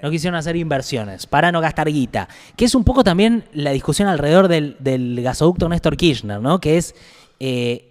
no, 0.03 0.11
quisieron 0.11 0.35
hacer 0.35 0.57
inversiones 0.57 1.27
para 1.27 1.53
no 1.53 1.61
gastar 1.61 1.89
guita. 1.91 2.27
Que 2.57 2.65
es 2.65 2.75
un 2.75 2.85
poco 2.85 3.05
también 3.05 3.45
la 3.53 3.73
discusión 3.73 4.09
alrededor 4.09 4.49
del, 4.49 4.77
del 4.81 5.21
gasoducto 5.23 5.69
Néstor 5.69 5.97
Kirchner, 5.97 6.41
¿no? 6.41 6.59
Que 6.59 6.79
es. 6.79 6.95
Eh, 7.39 7.87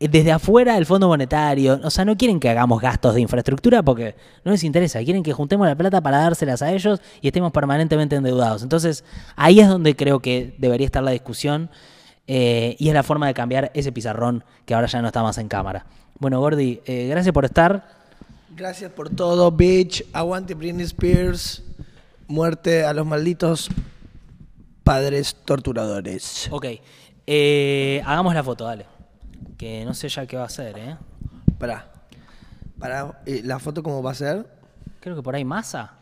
desde 0.00 0.32
afuera 0.32 0.76
del 0.76 0.86
Fondo 0.86 1.08
Monetario, 1.08 1.78
o 1.84 1.90
sea, 1.90 2.06
no 2.06 2.16
quieren 2.16 2.40
que 2.40 2.48
hagamos 2.48 2.80
gastos 2.80 3.14
de 3.14 3.20
infraestructura 3.20 3.82
porque 3.82 4.14
no 4.44 4.52
les 4.52 4.64
interesa, 4.64 5.04
quieren 5.04 5.22
que 5.22 5.34
juntemos 5.34 5.66
la 5.66 5.76
plata 5.76 6.00
para 6.00 6.18
dárselas 6.18 6.62
a 6.62 6.72
ellos 6.72 7.02
y 7.20 7.26
estemos 7.26 7.52
permanentemente 7.52 8.16
endeudados. 8.16 8.62
Entonces, 8.62 9.04
ahí 9.36 9.60
es 9.60 9.68
donde 9.68 9.94
creo 9.94 10.20
que 10.20 10.54
debería 10.56 10.86
estar 10.86 11.02
la 11.02 11.10
discusión 11.10 11.68
eh, 12.32 12.76
y 12.78 12.86
es 12.86 12.94
la 12.94 13.02
forma 13.02 13.26
de 13.26 13.34
cambiar 13.34 13.72
ese 13.74 13.90
pizarrón 13.90 14.44
que 14.64 14.74
ahora 14.74 14.86
ya 14.86 15.02
no 15.02 15.08
está 15.08 15.20
más 15.20 15.36
en 15.38 15.48
cámara. 15.48 15.84
Bueno, 16.20 16.38
Gordy, 16.38 16.80
eh, 16.86 17.08
gracias 17.08 17.32
por 17.32 17.44
estar. 17.44 17.88
Gracias 18.56 18.92
por 18.92 19.10
todo, 19.10 19.50
bitch. 19.50 20.06
Aguante 20.12 20.54
Britney 20.54 20.84
Spears. 20.84 21.64
Muerte 22.28 22.84
a 22.84 22.92
los 22.92 23.04
malditos 23.04 23.68
padres 24.84 25.34
torturadores. 25.44 26.46
Ok, 26.52 26.66
eh, 27.26 28.00
hagamos 28.06 28.32
la 28.32 28.44
foto, 28.44 28.64
dale 28.64 28.86
que 29.58 29.84
no 29.84 29.92
sé 29.92 30.08
ya 30.08 30.24
qué 30.24 30.36
va 30.36 30.44
a 30.44 30.46
hacer, 30.46 30.78
¿eh? 30.78 30.96
Pará. 31.58 31.90
Pará, 32.78 33.20
¿la 33.26 33.58
foto 33.58 33.82
cómo 33.82 34.04
va 34.04 34.12
a 34.12 34.14
ser? 34.14 34.46
Creo 35.00 35.16
que 35.16 35.22
por 35.22 35.34
ahí 35.34 35.44
masa. 35.44 35.94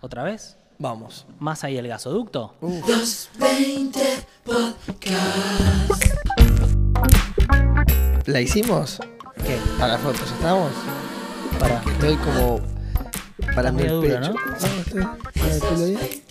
¿Otra 0.00 0.22
vez? 0.22 0.56
Vamos. 0.80 1.26
¿Masa 1.38 1.68
y 1.68 1.76
el 1.76 1.86
gasoducto? 1.88 2.54
¿La 8.26 8.40
hicimos? 8.40 8.98
¿Qué? 9.44 9.58
¿A 9.82 9.88
la 9.88 9.98
foto 9.98 10.18
ya 10.18 10.34
estamos? 10.34 10.70
Para. 11.58 11.82
Estoy 11.92 12.16
como... 12.16 12.60
Para 13.54 13.72
mi 13.72 13.82
medio 13.82 14.00
pecho. 14.00 14.14
duro, 14.20 14.32
¿no? 14.32 14.34
estoy- 14.82 15.08
para 15.34 15.54
el 15.54 15.60
pelo 15.60 15.84
bien. 15.86 16.22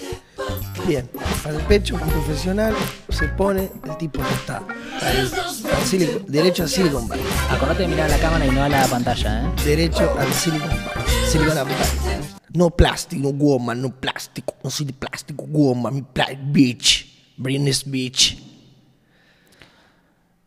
Bien, 0.87 1.09
para 1.43 1.55
el 1.57 1.61
pecho, 1.63 1.95
un 1.95 2.09
profesional 2.09 2.73
se 3.09 3.27
pone, 3.27 3.71
el 3.83 3.97
tipo 3.97 4.21
ya 4.21 4.29
está. 4.35 4.57
Ahí, 5.01 5.17
al 5.17 5.83
Silicon- 5.85 6.25
derecho 6.27 6.63
a 6.63 6.67
Silicon 6.67 7.07
Valley. 7.07 7.25
Acordate 7.51 7.81
de 7.83 7.87
mirar 7.89 8.05
a 8.11 8.15
la 8.15 8.19
cámara 8.19 8.45
y 8.45 8.51
no 8.51 8.63
a 8.63 8.69
la 8.69 8.85
pantalla, 8.87 9.43
¿eh? 9.43 9.51
Derecho 9.65 10.15
al 10.17 10.31
Silicon 10.33 10.69
Valley. 10.69 11.29
Silicon 11.29 11.55
Valley. 11.55 12.38
No 12.53 12.69
plástico, 12.71 13.31
woman, 13.31 13.81
no 13.81 13.89
plástico. 13.91 14.55
No 14.63 14.69
soy 14.69 14.87
de 14.87 14.93
plástico, 14.93 15.45
woman, 15.47 15.93
mi 15.95 16.01
pla 16.01 16.27
bitch. 16.41 17.07
Britney 17.37 17.73
Beach. 17.85 18.37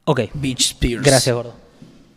Ok. 0.05 0.21
Beach 0.35 0.61
Spears. 0.73 1.03
Gracias, 1.03 1.35
gordo. 1.35 1.55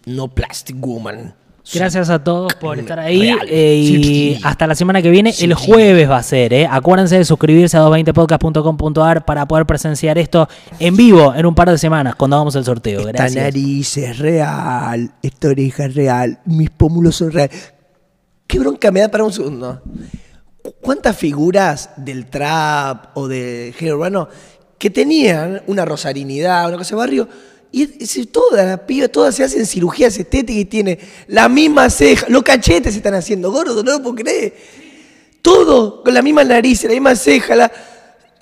No 0.05 0.27
plastic 0.27 0.75
woman. 0.79 1.33
Gracias 1.73 2.11
a 2.11 2.23
todos 2.23 2.53
por 2.55 2.77
estar 2.77 2.99
ahí. 2.99 3.31
Eh, 3.49 3.75
y 3.75 3.88
Sí, 3.88 4.03
sí. 4.03 4.39
hasta 4.43 4.67
la 4.67 4.75
semana 4.75 5.01
que 5.01 5.09
viene, 5.09 5.31
Sí, 5.33 5.45
el 5.45 5.55
jueves 5.55 6.07
va 6.07 6.17
a 6.17 6.23
ser. 6.23 6.53
¿eh? 6.53 6.67
Acuérdense 6.69 7.17
de 7.17 7.25
suscribirse 7.25 7.75
a 7.77 7.79
220podcast.com.ar 7.81 9.25
para 9.25 9.47
poder 9.47 9.65
presenciar 9.65 10.17
esto 10.19 10.47
en 10.79 10.95
vivo 10.95 11.33
en 11.33 11.45
un 11.47 11.55
par 11.55 11.71
de 11.71 11.77
semanas 11.79 12.13
cuando 12.15 12.36
hagamos 12.36 12.55
el 12.55 12.65
sorteo. 12.65 12.99
Esta 12.99 13.11
Gracias. 13.13 13.43
nariz 13.43 13.97
es 13.97 14.19
real. 14.19 15.11
Esta 15.23 15.47
oreja 15.47 15.86
es 15.86 15.95
real. 15.95 16.39
Mis 16.45 16.69
pómulos 16.69 17.15
son 17.15 17.31
reales. 17.31 17.73
Qué 18.48 18.60
bronca 18.60 18.91
me 18.91 19.02
da 19.02 19.10
para 19.10 19.24
un 19.24 19.34
segundo. 19.34 19.82
¿Cu- 20.62 20.76
¿Cuántas 20.82 21.18
figuras 21.18 21.89
del 21.98 22.28
trap 22.28 23.16
o 23.18 23.28
de 23.28 23.74
género 23.78 23.98
urbano 23.98 24.28
que 24.78 24.89
tenían 24.89 25.64
una 25.68 25.86
rosarinidad, 25.86 26.68
una 26.68 26.78
cosa 26.78 26.91
de 26.91 26.96
barrio? 26.96 27.30
Y 27.72 27.88
todas 28.28 28.66
las 28.66 28.80
pibas, 28.82 29.12
todas 29.12 29.36
se 29.36 29.43
hacen 29.43 29.66
cirugías 29.66 30.18
estéticas 30.18 30.62
y 30.62 30.66
tienen 30.66 30.98
la 31.28 31.50
misma 31.50 31.89
ceja. 31.89 32.26
Los 32.30 32.43
cachetes 32.43 32.93
se 32.93 33.00
están 33.00 33.16
haciendo 33.16 33.52
gordos, 33.52 33.84
no 33.84 33.91
lo 33.91 34.02
puedo 34.02 34.16
creer. 34.16 34.54
Todo 35.41 36.02
con 36.02 36.14
la 36.14 36.22
misma 36.22 36.43
nariz, 36.46 36.84
la 36.86 36.91
misma 36.91 37.16
ceja. 37.18 37.54
La... 37.56 37.72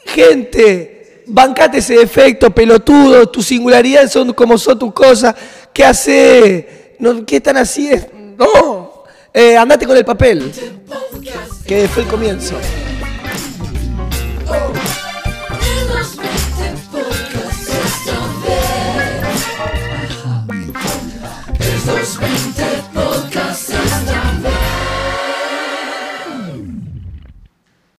Gente, 0.05 1.23
bancate 1.27 1.79
ese 1.79 1.95
defecto, 1.97 2.53
pelotudo. 2.53 3.25
Tus 3.27 3.47
singularidades 3.47 4.11
son 4.11 4.33
como 4.33 4.57
son 4.57 4.77
tus 4.77 4.93
cosas. 4.93 5.33
¿Qué 5.73 5.83
hace? 5.83 6.95
¿Qué 7.25 7.37
están 7.37 7.57
haciendo? 7.57 8.07
No. 8.37 8.82
Eh, 9.33 9.57
andate 9.57 9.87
con 9.87 9.97
el 9.97 10.05
papel. 10.05 10.51
Que 11.65 11.87
fue 11.87 12.03
el 12.03 12.09
comienzo. 12.09 12.55